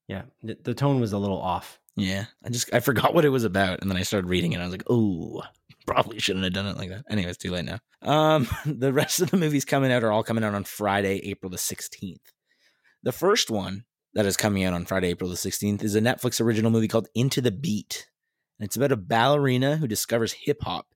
[0.09, 0.23] Yeah.
[0.43, 1.79] The, the tone was a little off.
[1.97, 4.57] Yeah, I just I forgot what it was about, and then I started reading it.
[4.57, 5.43] and I was like, "Oh,
[5.87, 7.81] probably shouldn't have done it like that." Anyways, too late now.
[8.03, 11.51] Um, the rest of the movies coming out are all coming out on Friday, April
[11.51, 12.21] the sixteenth.
[13.03, 13.85] The first one
[14.15, 17.09] that is coming out on Friday, April the sixteenth, is a Netflix original movie called
[17.17, 18.08] Into the Beat,
[18.59, 20.95] and it's about a ballerina who discovers hip hop,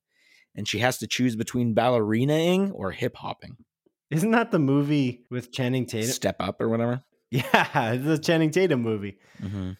[0.54, 3.56] and she has to choose between ballerinaing or hip hopping.
[4.10, 6.10] Isn't that the movie with Channing Tatum?
[6.10, 7.02] Step up or whatever.
[7.30, 9.16] Yeah, it's a Channing Tatum movie.
[9.40, 9.70] hmm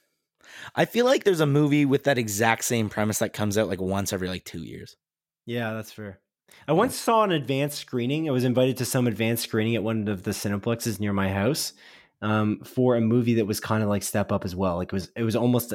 [0.75, 3.81] I feel like there's a movie with that exact same premise that comes out like
[3.81, 4.97] once every like two years.
[5.45, 6.21] Yeah, that's fair.
[6.67, 8.29] I once saw an advanced screening.
[8.29, 11.75] I was invited to some advanced screening at one of the Cineplexes near my house
[12.23, 14.77] um, for a movie that was kind of like Step Up as well.
[14.77, 15.75] Like it was, it was almost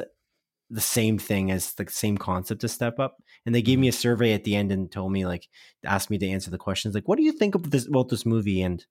[0.70, 3.16] the same thing as the same concept to Step Up.
[3.46, 5.48] And they gave me a survey at the end and told me like,
[5.84, 8.26] asked me to answer the questions like, "What do you think of this about this
[8.26, 8.86] movie?" And it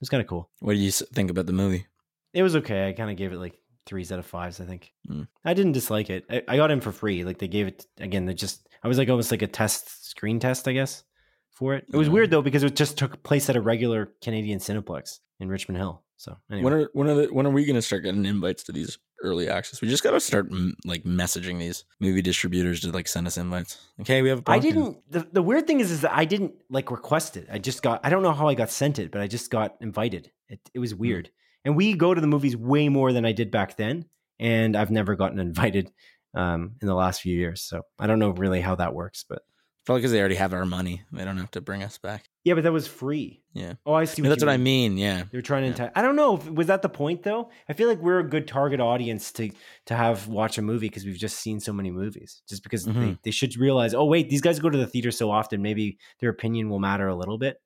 [0.00, 0.50] was kind of cool.
[0.60, 1.86] What do you think about the movie?
[2.32, 2.88] It was okay.
[2.88, 4.60] I kind of gave it like threes out of fives.
[4.60, 5.26] I think Mm.
[5.44, 6.24] I didn't dislike it.
[6.30, 7.24] I, I got in for free.
[7.24, 8.26] Like they gave it again.
[8.26, 11.04] They just I was like almost like a test screen test, I guess,
[11.50, 11.86] for it.
[11.92, 15.48] It was weird though because it just took place at a regular Canadian Cineplex in
[15.48, 16.02] Richmond Hill.
[16.16, 18.62] So anyway, When are when are the, when are we going to start getting invites
[18.64, 19.80] to these early access?
[19.80, 20.50] We just got to start
[20.84, 23.78] like messaging these movie distributors to like send us invites.
[24.00, 24.40] Okay, we have.
[24.40, 24.98] a I didn't.
[25.10, 27.48] The, the weird thing is, is that I didn't like request it.
[27.50, 28.00] I just got.
[28.04, 30.30] I don't know how I got sent it, but I just got invited.
[30.48, 31.30] It it was weird.
[31.64, 34.06] And we go to the movies way more than I did back then,
[34.38, 35.92] and I've never gotten invited
[36.34, 37.62] um, in the last few years.
[37.62, 39.42] So I don't know really how that works, but
[39.86, 41.02] Probably because they already have our money.
[41.12, 42.24] They don't have to bring us back.
[42.44, 43.42] yeah, but that was free.
[43.54, 43.74] Yeah.
[43.86, 44.22] Oh, I see.
[44.22, 44.98] Yeah, that's what I mean.
[44.98, 45.24] Yeah.
[45.30, 45.72] They were trying to Yeah.
[45.86, 45.90] entice.
[45.96, 46.36] I don't know.
[46.36, 47.50] If, was that the point though?
[47.68, 49.50] I feel like we're a good target audience to
[49.86, 52.42] to have watch a movie because we've just seen so many movies.
[52.48, 53.18] Just because they, Mhm.
[53.22, 56.30] they should realize, oh wait, these guys go to the theater so often, maybe their
[56.30, 57.60] opinion will matter a little bit.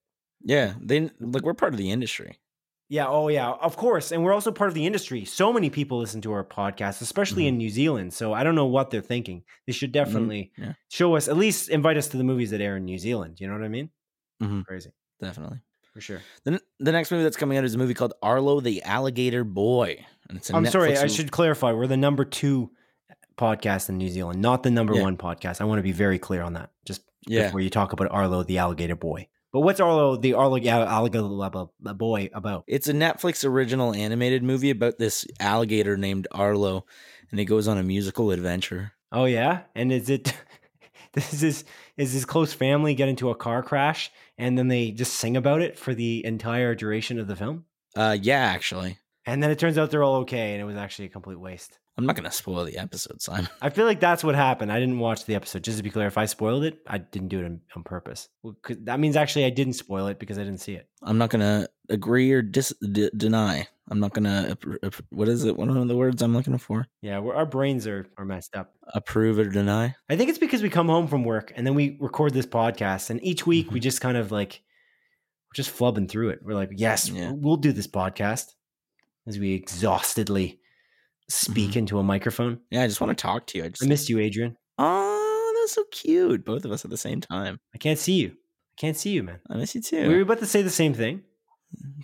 [0.44, 0.74] Yeah.
[0.80, 2.38] They like we're part of the industry.
[2.92, 3.06] Yeah.
[3.08, 3.52] Oh yeah.
[3.52, 4.12] Of course.
[4.12, 5.24] And we're also part of the industry.
[5.24, 7.58] So many people listen to our podcast, especially in mm-hmm.
[7.58, 8.12] New Zealand.
[8.12, 9.44] So I don't know what they're thinking.
[9.66, 10.74] They should mm-hmm, definitely yeah.
[10.90, 13.40] show us at least invite us to the movies that air in New Zealand.
[13.40, 13.88] You know what I mean?
[14.42, 14.66] Mhm.
[14.66, 14.90] Crazy
[15.22, 15.60] Definitely.
[15.94, 16.20] for sure.
[16.44, 20.04] The, the next movie that's coming out is a movie called Arlo the Alligator Boy.
[20.28, 20.90] And it's I'm sorry.
[20.90, 21.72] Netflix I should clarify.
[21.72, 22.72] We're the number two
[23.10, 25.00] uh, podcast in New Zealand, not the number Yeah.
[25.00, 25.62] one podcast.
[25.62, 26.68] I want to be very clear on that.
[26.84, 27.46] Just Yeah.
[27.46, 29.28] before you talk about Arlo, the alligator boy.
[29.52, 32.64] But what's Arlo, the Arlo alligator boy about?
[32.66, 36.86] It's a Netflix original animated movie about this alligator named Arlo,
[37.30, 38.92] and he goes on a musical adventure.
[39.12, 40.34] Oh yeah, and is it?
[41.14, 41.64] This is
[41.98, 45.60] is his close family get into a car crash and then they just sing about
[45.60, 48.96] it for the entire duration of the film, Uh, yeah, actually,
[49.26, 51.78] and then it turns out they're all okay, and it was actually a complete waste.
[51.98, 53.48] I'm not gonna spoil the episode, Simon.
[53.60, 54.72] I feel like that's what happened.
[54.72, 55.62] I didn't watch the episode.
[55.62, 58.28] Just to be clear, if I spoiled it, I didn't do it on, on purpose.
[58.42, 60.88] Well, that means actually I didn't spoil it because I didn't see it.
[61.02, 63.68] I'm not gonna agree or dis- d- deny.
[63.90, 65.56] I'm not gonna appro- appro- what is it?
[65.56, 66.86] One of the words I'm looking for?
[67.02, 68.72] Yeah, we're, our brains are are messed up.
[68.94, 69.94] Approve or deny?
[70.08, 73.10] I think it's because we come home from work and then we record this podcast,
[73.10, 73.82] and each week we mm-hmm.
[73.82, 74.62] just kind of like
[75.50, 76.38] we're just flubbing through it.
[76.42, 77.32] We're like, yes, Yeah.
[77.32, 78.54] we'll do this podcast
[79.26, 80.60] as we exhaustedly
[81.32, 82.60] speak into a microphone.
[82.70, 83.64] Yeah, I just want to talk to you.
[83.64, 84.56] I just I missed you, Adrian.
[84.78, 86.44] oh, that's so cute.
[86.44, 87.58] Both of us at the same time.
[87.74, 88.28] I can't see you.
[88.30, 89.40] I can't see you, man.
[89.50, 90.08] I miss you too.
[90.08, 91.22] We were about to say the same thing.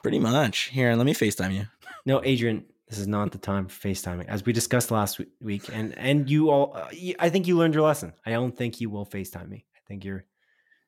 [0.03, 0.65] Pretty much.
[0.65, 1.65] Here, let me Facetime you.
[2.07, 5.69] No, Adrian, this is not the time for FaceTiming, as we discussed last week.
[5.73, 6.89] And and you all, uh,
[7.19, 8.13] I think you learned your lesson.
[8.25, 9.67] I don't think you will FaceTime me.
[9.77, 10.25] I think you're.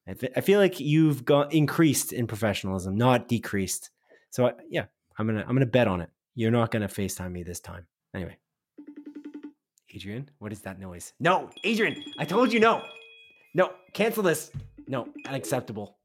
[0.09, 3.91] I, fe- I feel like you've got increased in professionalism, not decreased.
[4.31, 4.87] So I, yeah,
[5.19, 6.09] I'm gonna I'm gonna bet on it.
[6.35, 7.87] You're not gonna FaceTime me this time.
[8.15, 8.37] Anyway,
[9.95, 11.12] Adrian, what is that noise?
[11.20, 12.82] No, Adrian, I told you no.
[13.55, 14.51] No, cancel this.
[14.87, 15.97] No, unacceptable.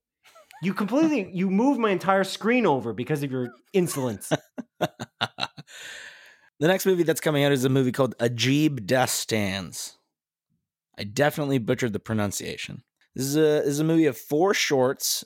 [0.61, 4.31] You completely you moved my entire screen over because of your insolence.
[4.79, 4.89] the
[6.59, 9.95] next movie that's coming out is a movie called Ajeeb Daastaans.
[10.97, 12.83] I definitely butchered the pronunciation.
[13.15, 15.23] This is a this is a movie of four shorts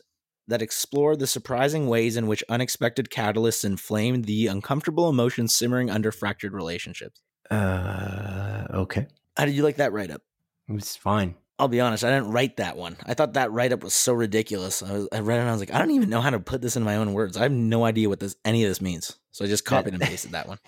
[0.49, 6.11] that explore the surprising ways in which unexpected catalysts inflame the uncomfortable emotions simmering under
[6.11, 7.21] fractured relationships.
[7.49, 9.07] Uh, okay.
[9.37, 10.21] How did you like that write up?
[10.67, 11.35] It was fine.
[11.57, 12.95] I'll be honest, I didn't write that one.
[13.05, 14.81] I thought that write up was so ridiculous.
[14.81, 16.39] I, was, I read it and I was like, I don't even know how to
[16.39, 17.35] put this in my own words.
[17.35, 19.17] I have no idea what this any of this means.
[19.31, 20.59] So I just copied and pasted that one.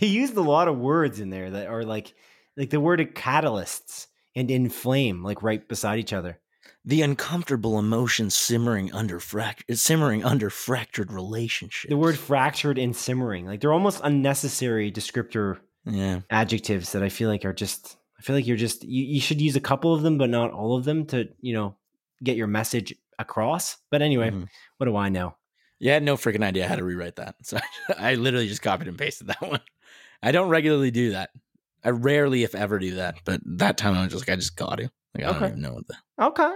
[0.00, 2.12] They used a lot of words in there that are like,
[2.56, 6.40] like the word catalysts and inflame, like right beside each other.
[6.88, 11.90] The uncomfortable emotions simmering under fract- simmering under fractured relationships.
[11.90, 16.20] The word fractured and simmering, like they're almost unnecessary descriptor yeah.
[16.30, 17.96] adjectives that I feel like are just.
[18.18, 20.52] I feel like you're just you, you should use a couple of them, but not
[20.52, 21.76] all of them to you know
[22.22, 23.76] get your message across.
[23.90, 24.48] But anyway, Mhm.
[24.78, 25.34] what do I know?
[25.80, 27.34] You had no freaking idea how to rewrite that.
[27.42, 27.58] So
[27.98, 29.60] I literally just copied and pasted that one.
[30.22, 31.30] I don't regularly do that.
[31.84, 33.16] I rarely, if ever, do that.
[33.24, 34.90] But that time I was just like, I just got to.
[35.14, 35.38] Like, I Okay.
[35.40, 36.54] don't even know what the Okay.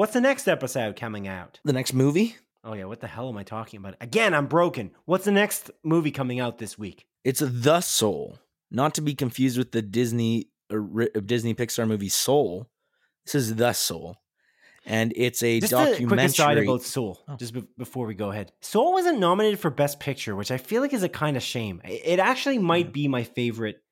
[0.00, 1.60] What's the next episode coming out?
[1.62, 2.34] the next movie.
[2.64, 3.96] Oh yeah, what the hell am I talking about?
[4.00, 4.92] Again, I'm broken.
[5.04, 7.04] What's the next movie coming out this week?
[7.22, 8.38] It's The Soul,
[8.70, 12.66] not to be confused with the Disney uh, ori- uh, Disney Pixar movie Soul.
[13.26, 14.16] This is The Soul,
[14.86, 17.36] and it's a Just a quick aside about Soul, Oh.
[17.36, 18.52] just be- before we go ahead.
[18.62, 21.82] Soul wasn't nominated for Best Picture, which I feel like is a kind of shame.
[21.84, 22.92] It actually might Yeah.
[22.92, 23.82] be my favorite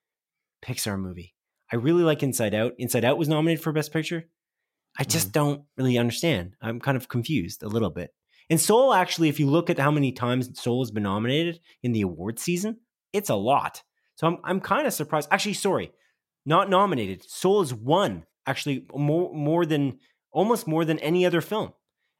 [0.65, 1.35] Pixar movie.
[1.71, 2.73] I really like Inside Out.
[2.79, 4.25] Inside Out was nominated for Best Picture.
[4.97, 5.32] I just mm-hmm.
[5.32, 6.56] don't really understand.
[6.60, 8.12] I'm kind of confused a little bit.
[8.51, 11.93] And Soul, actually, if you look at how many times Soul has been nominated in
[11.93, 12.78] the award season,
[13.12, 13.82] it's a lot.
[14.16, 15.28] So I'm I'm kind of surprised.
[15.31, 15.93] Actually, sorry,
[16.47, 17.28] not nominated.
[17.28, 19.98] Soul has won actually more more than
[20.32, 21.73] almost more than any other film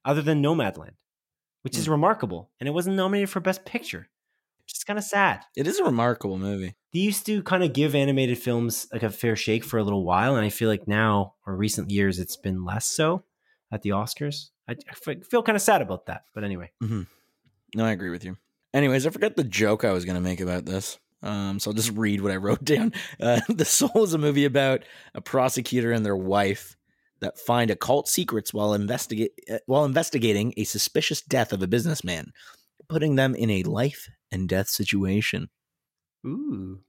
[0.05, 0.93] other than Nomadland,
[1.63, 1.93] which is hmm.
[1.93, 2.51] remarkable.
[2.61, 4.09] And it wasn't nominated for Best Picture.
[4.65, 5.45] Which is kind of sad.
[5.57, 6.75] It is a remarkable movie.
[6.93, 10.05] They used to kind of give animated films like a fair shake for a little
[10.05, 13.25] while, and I feel like now or recent years it's been less so
[13.71, 14.51] at the Oscars.
[14.69, 16.71] I, I feel kind of sad about that, but anyway.
[17.75, 18.37] No, I agree with you.
[18.73, 20.99] Anyways, I forgot the joke I was going to make about this.
[21.23, 22.93] Um, so I'll just read what I wrote down.
[23.21, 24.85] Uh, the Soul is a movie about
[25.15, 26.77] a prosecutor and their wife
[27.21, 32.33] that find occult secrets while investigate uh, while investigating a suspicious death of a businessman,
[32.89, 35.49] putting them in a life and death situation.
[36.27, 36.81] Ooh,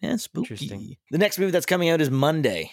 [0.00, 0.54] Yeah, spooky.
[0.54, 0.96] Interesting.
[1.10, 2.72] The next movie that's coming out is Monday,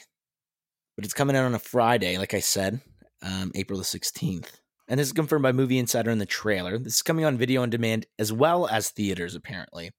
[0.95, 2.81] but it's coming out on a Friday, like I said,
[3.21, 4.59] um, April the 16th.
[4.87, 6.77] And this is confirmed by Movie Insider in the trailer.
[6.77, 9.91] This is coming on video on demand as well as theaters, apparently.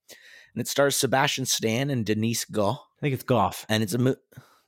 [0.55, 2.79] And it stars Sebastian Stan and Denise Gough.
[2.99, 3.65] I think it's Goff.
[3.71, 4.17] And it's a mo-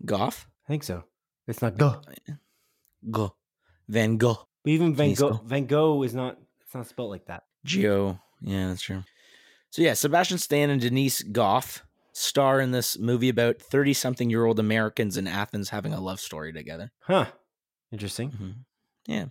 [0.05, 0.47] Gough?
[0.67, 1.05] I think so.
[1.47, 2.01] It's not Go.
[3.11, 3.37] Go.
[3.89, 4.49] Van Gogh.
[4.63, 5.41] But even Van Gogh, Go.
[5.45, 6.39] Van Gogh is not.
[6.65, 7.43] It's not spelled like that.
[7.67, 8.19] Geo.
[8.41, 9.05] Yeah, that's true.
[9.75, 11.83] So yeah, Sebastian Stan and Denise Gough
[12.13, 16.21] star in this movie about 30 something year old Americans in Athens having a love
[16.21, 16.93] story together.
[17.01, 17.27] Huh.
[17.91, 18.31] Interesting.
[18.31, 18.55] Mhm.
[19.09, 19.25] Yeah.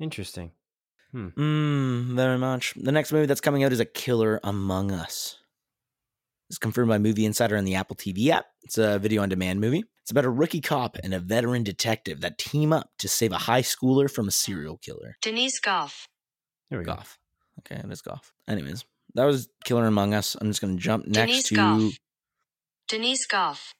[0.00, 0.52] Interesting.
[1.14, 2.72] Mm, very much.
[2.76, 5.40] The next movie that's coming out is A Killer Among Us.
[6.48, 8.46] It's confirmed by Movie Insider and the Apple TV app.
[8.62, 9.84] It's a video on demand movie.
[10.00, 13.38] It's about a rookie cop and a veteran detective that team up to save a
[13.38, 15.16] high schooler from a serial killer.
[15.20, 16.08] Denise Goff.
[16.70, 16.94] There we go.
[16.94, 17.18] Goff.
[17.58, 18.32] Okay, it is Goff.
[18.48, 20.36] Anyways, that was Killer Among Us.
[20.40, 21.54] I'm just going to jump next Denise to.
[21.54, 21.92] Goff.
[22.88, 23.74] Denise Goff.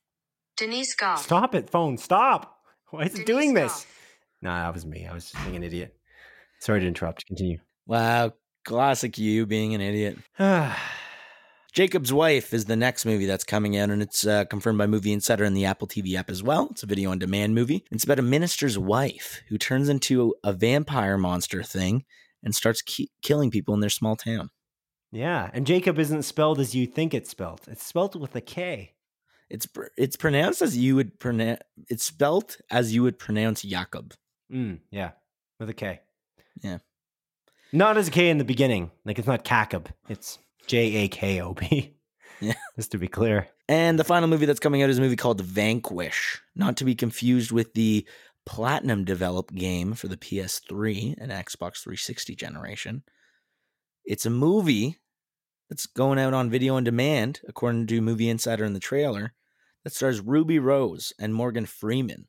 [0.57, 1.23] Denise Goff.
[1.23, 1.99] Stop it, phone.
[1.99, 2.59] Stop.
[2.91, 3.73] Why is it Denise doing this?
[3.73, 3.87] Goff.
[4.43, 5.07] Nah, that was me.
[5.07, 5.97] I was just being an idiot.
[6.61, 7.27] Sorry to interrupt.
[7.27, 7.59] Continue.
[7.87, 8.33] Wow,
[8.65, 10.19] classic you being an idiot.
[11.75, 15.13] Jakob's Wife is the next movie that's coming out, and it's uh, confirmed by Movie
[15.13, 16.69] Insider and the Apple TV app as well.
[16.71, 17.85] It's a video on demand movie.
[17.91, 22.05] It's about a minister's wife who turns into a vampire monster thing
[22.45, 24.51] and starts ki- killing people in their small town.
[25.15, 27.61] Yeah, and Jacob isn't spelled as you think it's spelled.
[27.69, 28.95] It's spelled with a K.
[29.49, 31.61] It's pr- it's pronounced as you would pronounce.
[31.89, 34.15] It's spelled as you would pronounce Jacob.
[34.53, 35.13] Mm, yeah,
[35.61, 36.01] with a K.
[36.63, 36.79] Yeah.
[37.73, 38.91] Not as a K in the beginning.
[39.05, 39.89] Like it's not Jacob.
[40.09, 41.95] It's J A K O B.
[42.41, 42.55] Yeah.
[42.77, 43.47] Just to be clear.
[43.69, 46.97] And the final movie that's coming out is a movie called Vanquish, not to be
[46.97, 48.05] confused with the
[48.45, 53.05] Platinum developed game for the PS3 and Xbox 360 generation.
[54.05, 54.99] It's a movie
[55.69, 59.33] that's going out on video on demand, according to Movie Insider in the trailer,
[59.83, 62.27] that stars Ruby Rose and Morgan Freeman.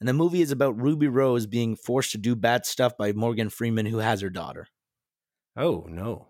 [0.00, 3.50] And the movie is about Ruby Rose being forced to do bad stuff by Morgan
[3.50, 4.66] Freeman, who has her daughter.
[5.56, 6.28] Oh no.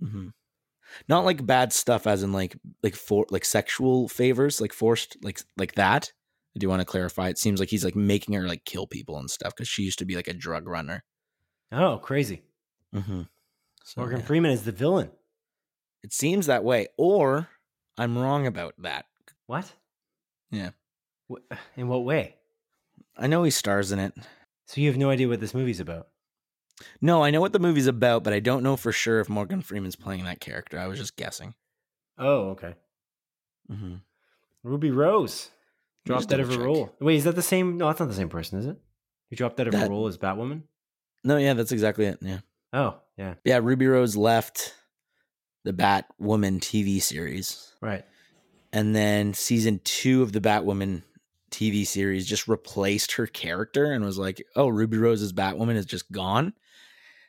[0.00, 0.28] hmm
[1.08, 5.40] Not like bad stuff, as in like like for like sexual favors, like forced like
[5.56, 6.12] like that.
[6.56, 7.28] I do want to clarify.
[7.28, 9.98] It seems like he's like making her like kill people and stuff because she used
[10.00, 11.04] to be like a drug runner.
[11.72, 12.42] Oh, crazy.
[12.94, 13.22] Mm-hmm.
[13.84, 14.26] So, Morgan yeah.
[14.26, 15.10] Freeman is the villain.
[16.04, 17.48] It seems that way, or
[17.98, 19.06] I'm wrong about that.
[19.46, 19.72] What?
[20.50, 20.70] Yeah.
[21.76, 22.36] In what way?
[23.16, 24.12] I know he stars in it.
[24.66, 26.08] So you have no idea what this movie's about.
[27.00, 29.62] No, I know what the movie's about, but I don't know for sure if Morgan
[29.62, 30.78] Freeman's playing that character.
[30.78, 31.54] I was just guessing.
[32.18, 32.74] Oh, okay.
[33.72, 33.94] Mm-hmm.
[34.62, 35.50] Ruby Rose
[36.04, 36.92] dropped out of a role.
[37.00, 37.78] Wait, is that the same?
[37.78, 38.76] No, that's not the same person, is it?
[39.30, 40.62] Who dropped out of a That- role as Batwoman?
[41.22, 42.18] No, yeah, that's exactly it.
[42.20, 42.40] Yeah.
[42.74, 44.74] Oh, yeah, Yeah, Ruby Rose left
[45.64, 47.72] the Batwoman TV series.
[47.80, 48.04] right.
[48.72, 51.02] And then season two of the Batwoman
[51.52, 56.10] TV series just replaced her character and was like, oh, Ruby Rose's Batwoman is just
[56.10, 56.54] gone.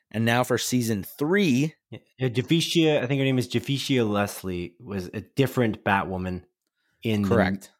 [0.10, 2.00] And now for season three, Yeah,
[2.30, 6.44] Javicia, I think her name is Javicia Leslie, was a different Batwoman
[7.04, 7.72] in the correct.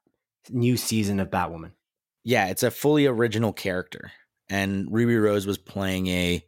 [0.52, 1.72] new season of Batwoman.
[2.24, 4.12] Yeah, it's a fully original character.
[4.48, 6.46] And Ruby Rose was playing a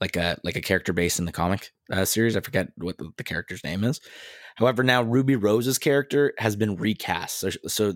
[0.00, 2.36] like a like a character based in the comic uh, series.
[2.36, 4.00] I forget what the, the character's name is.
[4.56, 7.94] However, now Ruby Rose's character has been recast, so so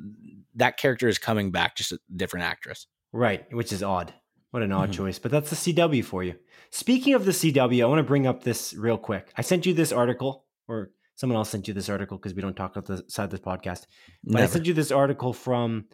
[0.55, 2.87] that character is coming back, just a different actress.
[3.13, 4.15] Right, which is odd.
[4.51, 4.95] What an odd Mhm.
[4.95, 6.35] choice, but that's the CW for you.
[6.71, 9.33] Speaking of the CW, I want to bring up this real quick.
[9.37, 12.57] I sent you this article, or someone else sent you this article because we don't
[12.57, 13.87] talk outside this podcast.
[14.25, 15.87] But I sent you this article from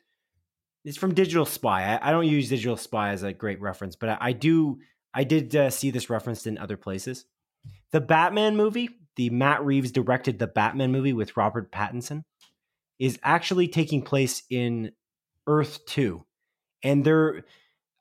[0.84, 1.84] it's from Digital Spy.
[1.96, 4.78] I, I don't use Digital Spy as a great reference, but I, I do.
[5.14, 7.24] I did uh, see this referenced in other places.
[7.92, 12.24] The Batman movie, the Matt Reeves directed the Batman movie with Robert Pattinson,
[12.98, 14.92] is actually taking place in
[15.46, 16.24] Earth Two,
[16.82, 17.44] and they're.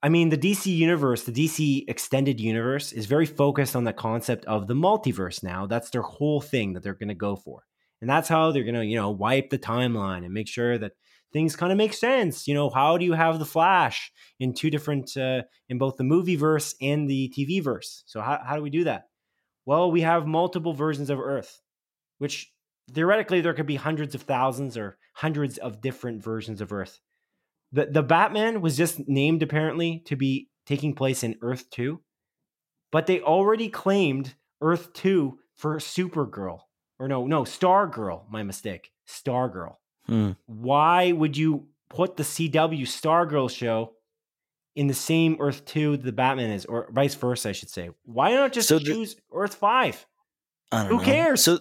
[0.03, 4.45] I mean, the DC universe, the DC extended universe, is very focused on the concept
[4.45, 5.65] of the multiverse now.
[5.65, 7.63] That's their whole thing that they're going to go for.
[7.99, 10.93] And that's how they're going to, you know, wipe the timeline and make sure that
[11.33, 12.47] things kind of make sense.
[12.47, 16.03] You know, how do you have the Flash in two different, uh, in both the
[16.03, 18.03] movie verse and the TV verse?
[18.05, 19.05] So, how, how do we do that?
[19.65, 21.61] Well, we have multiple versions of Earth,
[22.19, 22.51] which
[22.91, 26.99] theoretically there could be hundreds of thousands or hundreds of different versions of Earth.
[27.71, 31.99] The, the Batman was just named apparently to be taking place in Earth 2,
[32.91, 36.59] but they already claimed Earth 2 for Supergirl.
[36.99, 38.91] Or no, no, Stargirl, my mistake.
[39.07, 39.75] Stargirl.
[40.07, 40.31] Hmm.
[40.45, 43.93] Why would you put the CW Stargirl show
[44.75, 47.89] in the same Earth 2 the Batman is, or vice versa, I should say?
[48.05, 50.05] Why not just So the- choose Earth 5?
[50.73, 50.99] Who know.
[50.99, 51.43] cares?
[51.43, 51.59] So,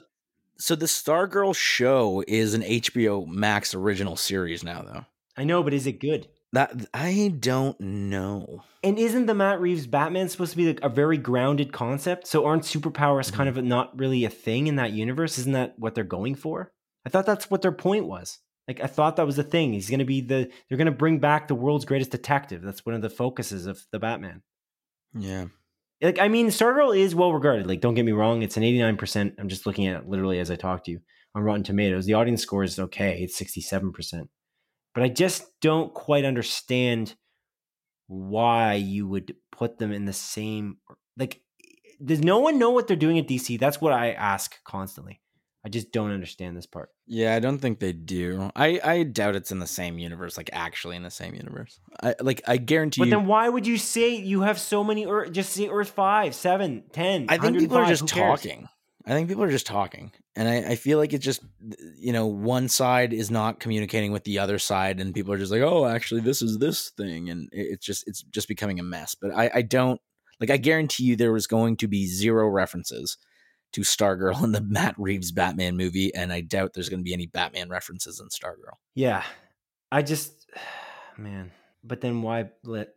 [0.58, 5.04] so the Stargirl show is an HBO Max original series now, though.
[5.36, 6.28] I know, but is it good?
[6.52, 8.62] That I don't know.
[8.82, 12.26] And isn't the Matt Reeves Batman supposed to be like a very grounded concept?
[12.26, 15.38] So aren't superpowers kind of not really a thing in that universe?
[15.38, 16.72] Isn't that what they're going for?
[17.06, 18.40] I thought that's what their point was.
[18.66, 19.72] Like I thought that was the thing.
[19.72, 22.62] He's going to be the they're going to bring back the world's greatest detective.
[22.62, 24.42] That's one of the focuses of the Batman.
[25.14, 25.46] Yeah.
[26.02, 27.66] Like I mean, Stargirl is well regarded.
[27.66, 29.34] Like don't get me wrong, it's an 89%.
[29.38, 31.00] I'm just looking at it literally as I talk to you
[31.34, 32.06] on Rotten Tomatoes.
[32.06, 33.20] The audience score is okay.
[33.22, 34.28] It's 67%.
[34.94, 37.14] But I just don't quite understand
[38.08, 40.78] why you would put them in the same
[41.16, 41.40] like
[42.04, 43.58] does no one know what they're doing at DC?
[43.58, 45.20] That's what I ask constantly.
[45.66, 46.90] I just don't understand this part.
[47.08, 48.52] Yeah, I don't think they do.
[48.54, 51.80] I, I doubt it's in the same universe, like actually in the same universe.
[52.00, 53.18] I like I guarantee you But you.
[53.18, 56.84] then why would you say you have so many Earth just say Earth 5, seven,
[56.92, 57.26] ten.
[57.28, 58.68] I think people are just talking.
[59.04, 60.12] I think people are just talking.
[60.36, 61.42] And I, I feel like it's just
[61.98, 65.50] you know, one side is not communicating with the other side and people are just
[65.50, 69.16] like, Oh, actually this is this thing and it's just it's just becoming a mess.
[69.20, 70.00] But I, I don't
[70.38, 73.18] like I guarantee you there was going to be zero references
[73.72, 77.26] to Stargirl in the Matt Reeves Batman movie, and I doubt there's gonna be any
[77.26, 78.76] Batman references in Stargirl.
[78.94, 79.24] Yeah.
[79.92, 80.50] I just
[81.16, 81.52] man.
[81.84, 82.94] But then why let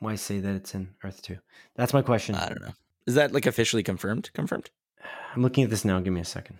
[0.00, 1.36] why say that it's in Earth 2?
[1.76, 2.34] That's my question.
[2.34, 2.74] I don't know.
[3.06, 4.30] Is that like officially confirmed?
[4.34, 4.70] Confirmed?
[5.34, 6.00] I'm looking at this now.
[6.00, 6.58] Give me a second.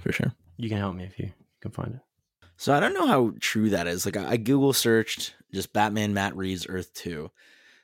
[0.00, 0.32] For sure.
[0.56, 2.00] You can help me if you can find it.
[2.56, 4.04] So I don't know how true that is.
[4.04, 7.30] Like I I Google searched just Batman Matt Reeves Earth 2.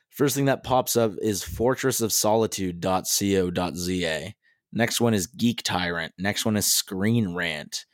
[0.09, 4.33] First thing that pops up is fortressofsolitude.co.za.
[4.75, 6.13] Next one is Geek Tyrant.
[6.19, 7.85] Next one is Screen Rant.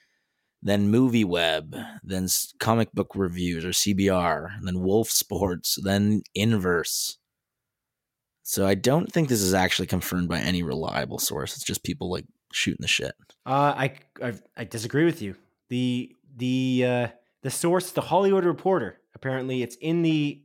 [0.63, 1.75] Then Movie Web.
[2.03, 2.27] Then
[2.59, 4.49] Comic Book Reviews or CBR.
[4.63, 5.77] Then Wolf Sports.
[5.81, 7.19] Then Inverse.
[8.41, 11.55] So I don't think this is actually confirmed by any reliable source.
[11.55, 13.13] It's just people like shooting the shit.
[13.45, 15.35] Uh, I, I I disagree with you.
[15.69, 17.07] The the uh,
[17.43, 18.97] the source, the Hollywood Reporter.
[19.13, 20.41] Apparently, it's in the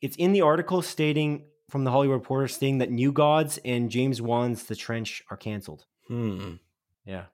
[0.00, 4.22] it's in the article stating from the Hollywood Reporter stating that New Gods and James
[4.22, 5.84] Wan's The Trench are canceled.
[6.08, 6.54] Hmm.
[7.04, 7.24] Yeah,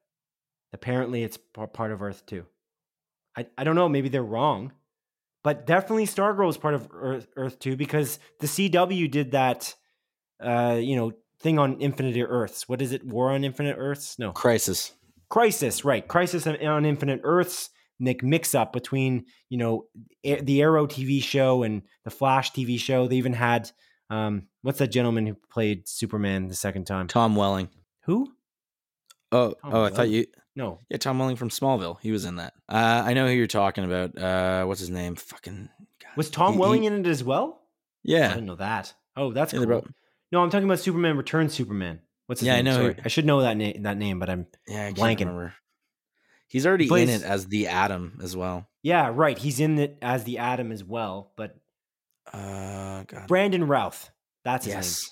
[0.72, 2.44] apparently it's part of Earth 2.
[3.36, 3.88] I I don't know.
[3.88, 4.72] Maybe they're wrong,
[5.42, 9.74] but definitely Stargirl is part of Earth Earth 2 because the CW did that.
[10.40, 12.68] Uh, you know, thing on Infinite Earths.
[12.68, 13.04] What is it?
[13.06, 14.18] War on Infinite Earths?
[14.18, 14.92] No, Crisis.
[15.28, 16.06] Crisis, right?
[16.06, 17.70] Crisis on- Infinite Earths.
[18.00, 19.86] Nick mix up between you know
[20.24, 23.06] the Arrow TV show and the Flash TV show.
[23.06, 23.70] They even had
[24.14, 27.06] um, What's that gentleman who played Superman the second time?
[27.08, 27.68] Tom Welling.
[28.04, 28.32] Who?
[29.32, 30.26] Oh, Tom oh, I thought you.
[30.56, 30.78] No.
[30.88, 31.98] Yeah, Tom Welling from Smallville.
[32.00, 32.54] He was in that.
[32.68, 34.16] Uh, I know who you're talking about.
[34.16, 35.16] Uh, what's his name?
[35.16, 35.68] Fucking.
[36.02, 36.10] God.
[36.16, 37.60] Was Tom He- Welling he- in it as well?
[38.04, 38.26] Yeah.
[38.30, 38.94] I didn't know that.
[39.16, 39.86] Oh, that's Yeah, cool.
[40.32, 42.00] No, I'm talking about Superman Returns Superman.
[42.26, 42.54] What's his name?
[42.54, 42.64] Yeah, I name?
[42.64, 43.02] know who- Sorry.
[43.04, 45.20] I should know that name that name, but I'm Yeah, I Blanking.
[45.20, 45.54] remember.
[46.48, 48.68] He's already plays- in it as the Atom as well.
[48.82, 49.36] Yeah, right.
[49.36, 51.56] He's in it as the Atom as well, but
[52.32, 53.26] Uh, God.
[53.28, 54.10] Brandon Routh.
[54.44, 54.78] That's his name.
[54.82, 55.10] yes.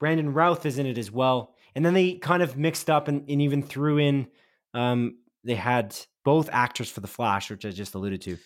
[0.00, 1.54] Brandon Routh is in it as well.
[1.74, 4.28] And then they kind of mixed up and, and even threw in
[4.74, 8.38] um they had both actors for the Flash, which I just alluded to.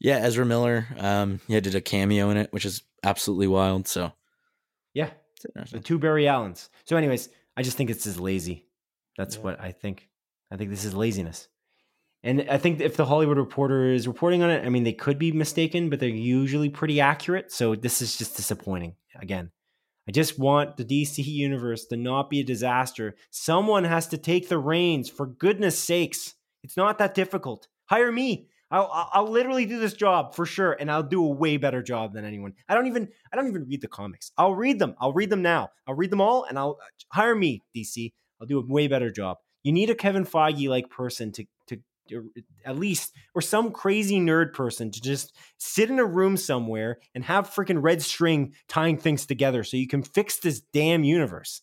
[0.00, 0.86] Yeah, Ezra Miller.
[0.98, 3.88] Um, yeah, did a cameo in it, which is absolutely wild.
[3.88, 4.12] So
[4.92, 5.10] Yeah.
[5.72, 6.70] The two Barry Allens.
[6.86, 8.66] So, anyways, I just think it's just lazy.
[9.18, 9.42] That's Yeah.
[9.42, 10.08] what I think.
[10.50, 11.48] I think this is laziness.
[12.24, 15.18] And I think if the Hollywood Reporter is reporting on it, I mean, they could
[15.18, 17.52] be mistaken, but they're usually pretty accurate.
[17.52, 18.96] So this is just disappointing.
[19.20, 19.50] Again,
[20.08, 23.14] I just want the DC universe to not be a disaster.
[23.30, 25.10] Someone has to take the reins.
[25.10, 27.68] For goodness sakes, it's not that difficult.
[27.90, 28.48] Hire me.
[28.70, 32.14] I'll, I'll literally do this job for sure, and I'll do a way better job
[32.14, 32.54] than anyone.
[32.68, 34.32] I don't even I don't even read the comics.
[34.38, 34.94] I'll read them.
[34.98, 35.68] I'll read them now.
[35.86, 36.78] I'll read them all, and I'll
[37.12, 38.12] hire me, DC.
[38.40, 39.36] I'll do a way better job.
[39.62, 41.44] You need a Kevin Feige like person to
[42.08, 42.30] to
[42.64, 47.24] at least or some crazy nerd person to just sit in a room somewhere and
[47.24, 51.62] have freaking red string tying things together so you can fix this damn universe.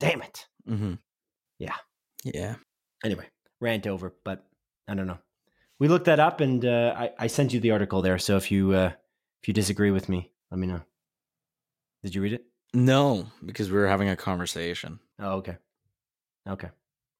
[0.00, 0.46] Damn it.
[0.68, 0.94] Mm-hmm.
[1.58, 1.76] Yeah.
[2.24, 2.56] Yeah.
[3.04, 3.26] Anyway,
[3.60, 4.44] rant over, but
[4.88, 5.18] I don't know.
[5.78, 8.18] We looked that up and uh, I, I sent you the article there.
[8.18, 8.92] So if you uh,
[9.42, 10.82] if you disagree with me, let me know.
[12.04, 12.44] Did you read it?
[12.74, 14.98] No, because we were having a conversation.
[15.18, 15.56] Oh, okay.
[16.48, 16.68] Okay.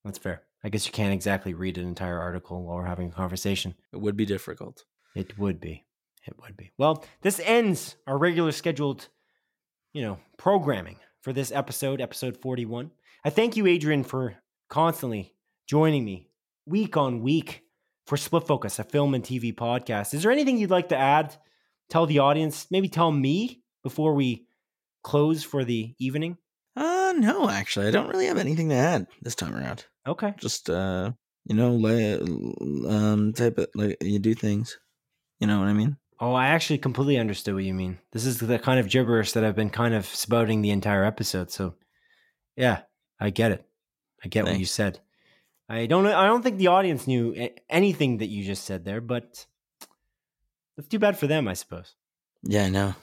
[0.04, 0.42] That's fair.
[0.64, 3.74] I guess you can't exactly read an entire article while we're having a conversation.
[3.92, 4.84] It would be difficult.
[5.14, 5.84] It would be.
[6.26, 6.70] It would be.
[6.78, 9.08] Well, this ends our regular scheduled,
[9.92, 12.90] you know, programming for this episode, episode 41.
[13.24, 14.36] I thank you, Adrian, for
[14.68, 15.34] constantly
[15.68, 16.28] joining me
[16.66, 17.62] week on week
[18.06, 20.14] for Split Focus, a film and TV podcast.
[20.14, 21.36] Is there anything you'd like to add?
[21.90, 24.46] Tell the audience, maybe tell me before we
[25.02, 26.38] close for the evening?
[27.12, 29.84] Uh no, actually, I don't really have anything to add this time around.
[30.06, 30.34] Okay.
[30.38, 31.12] Just uh,
[31.44, 34.78] you know, lay, um, type it like you do things.
[35.38, 35.96] You know what I mean?
[36.20, 37.98] Oh, I actually completely understood what you mean.
[38.12, 41.50] This is the kind of gibberish that I've been kind of spouting the entire episode.
[41.50, 41.74] So,
[42.56, 42.82] yeah,
[43.18, 43.64] I get it.
[44.24, 45.00] I get what you said.
[45.68, 46.06] I don't.
[46.06, 49.46] I don't think the audience knew anything that you just said there, but
[50.76, 51.94] that's too bad for them, I suppose.
[52.44, 52.94] Yeah, I know.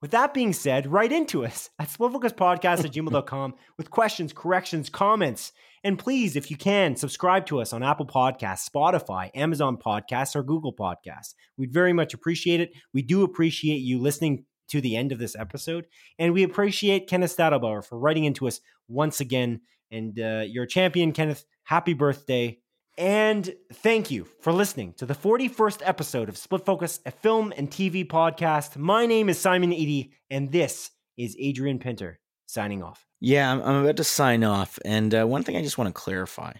[0.00, 5.52] With that being said, write into us at splitfocuspodcast at gmail.com with questions, corrections, comments.
[5.84, 10.42] And please, if you can, subscribe to us on Apple Podcasts, Spotify, Amazon Podcasts, or
[10.42, 11.34] Google Podcasts.
[11.56, 12.72] We'd very much appreciate it.
[12.92, 15.86] We do appreciate you listening to the end of this episode.
[16.18, 19.62] And we appreciate Kenneth Stadelbauer for writing into us once again.
[19.90, 21.44] And uh, you're a champion, Kenneth.
[21.64, 22.58] Happy birthday.
[22.98, 27.70] And thank you for listening to the 41st episode of Split Focus, a film and
[27.70, 28.76] TV podcast.
[28.76, 33.06] My name is Simon Eady, and this is Adrian Pinter signing off.
[33.20, 35.92] Yeah, I'm, I'm about to sign off, and uh, one thing I just want to
[35.92, 36.54] clarify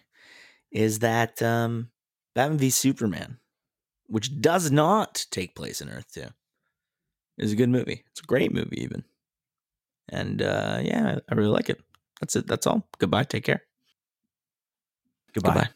[0.70, 1.90] is that um,
[2.36, 3.38] Batman v Superman,
[4.06, 6.28] which does not take place in Earth Two,
[7.36, 8.04] is a good movie.
[8.12, 9.02] It's a great movie, even.
[10.08, 11.80] And uh, yeah, I really like it.
[12.20, 12.46] That's it.
[12.46, 12.86] That's all.
[12.98, 13.24] Goodbye.
[13.24, 13.62] Take care.
[15.34, 15.70] Goodbye.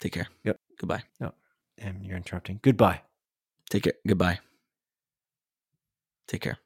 [0.00, 0.28] Take care.
[0.44, 0.58] Yep.
[0.78, 1.02] Goodbye.
[1.78, 2.60] And you're interrupting.
[2.62, 3.02] Goodbye.
[3.68, 3.94] Take care.
[4.06, 4.40] Goodbye.
[6.26, 6.58] Take care.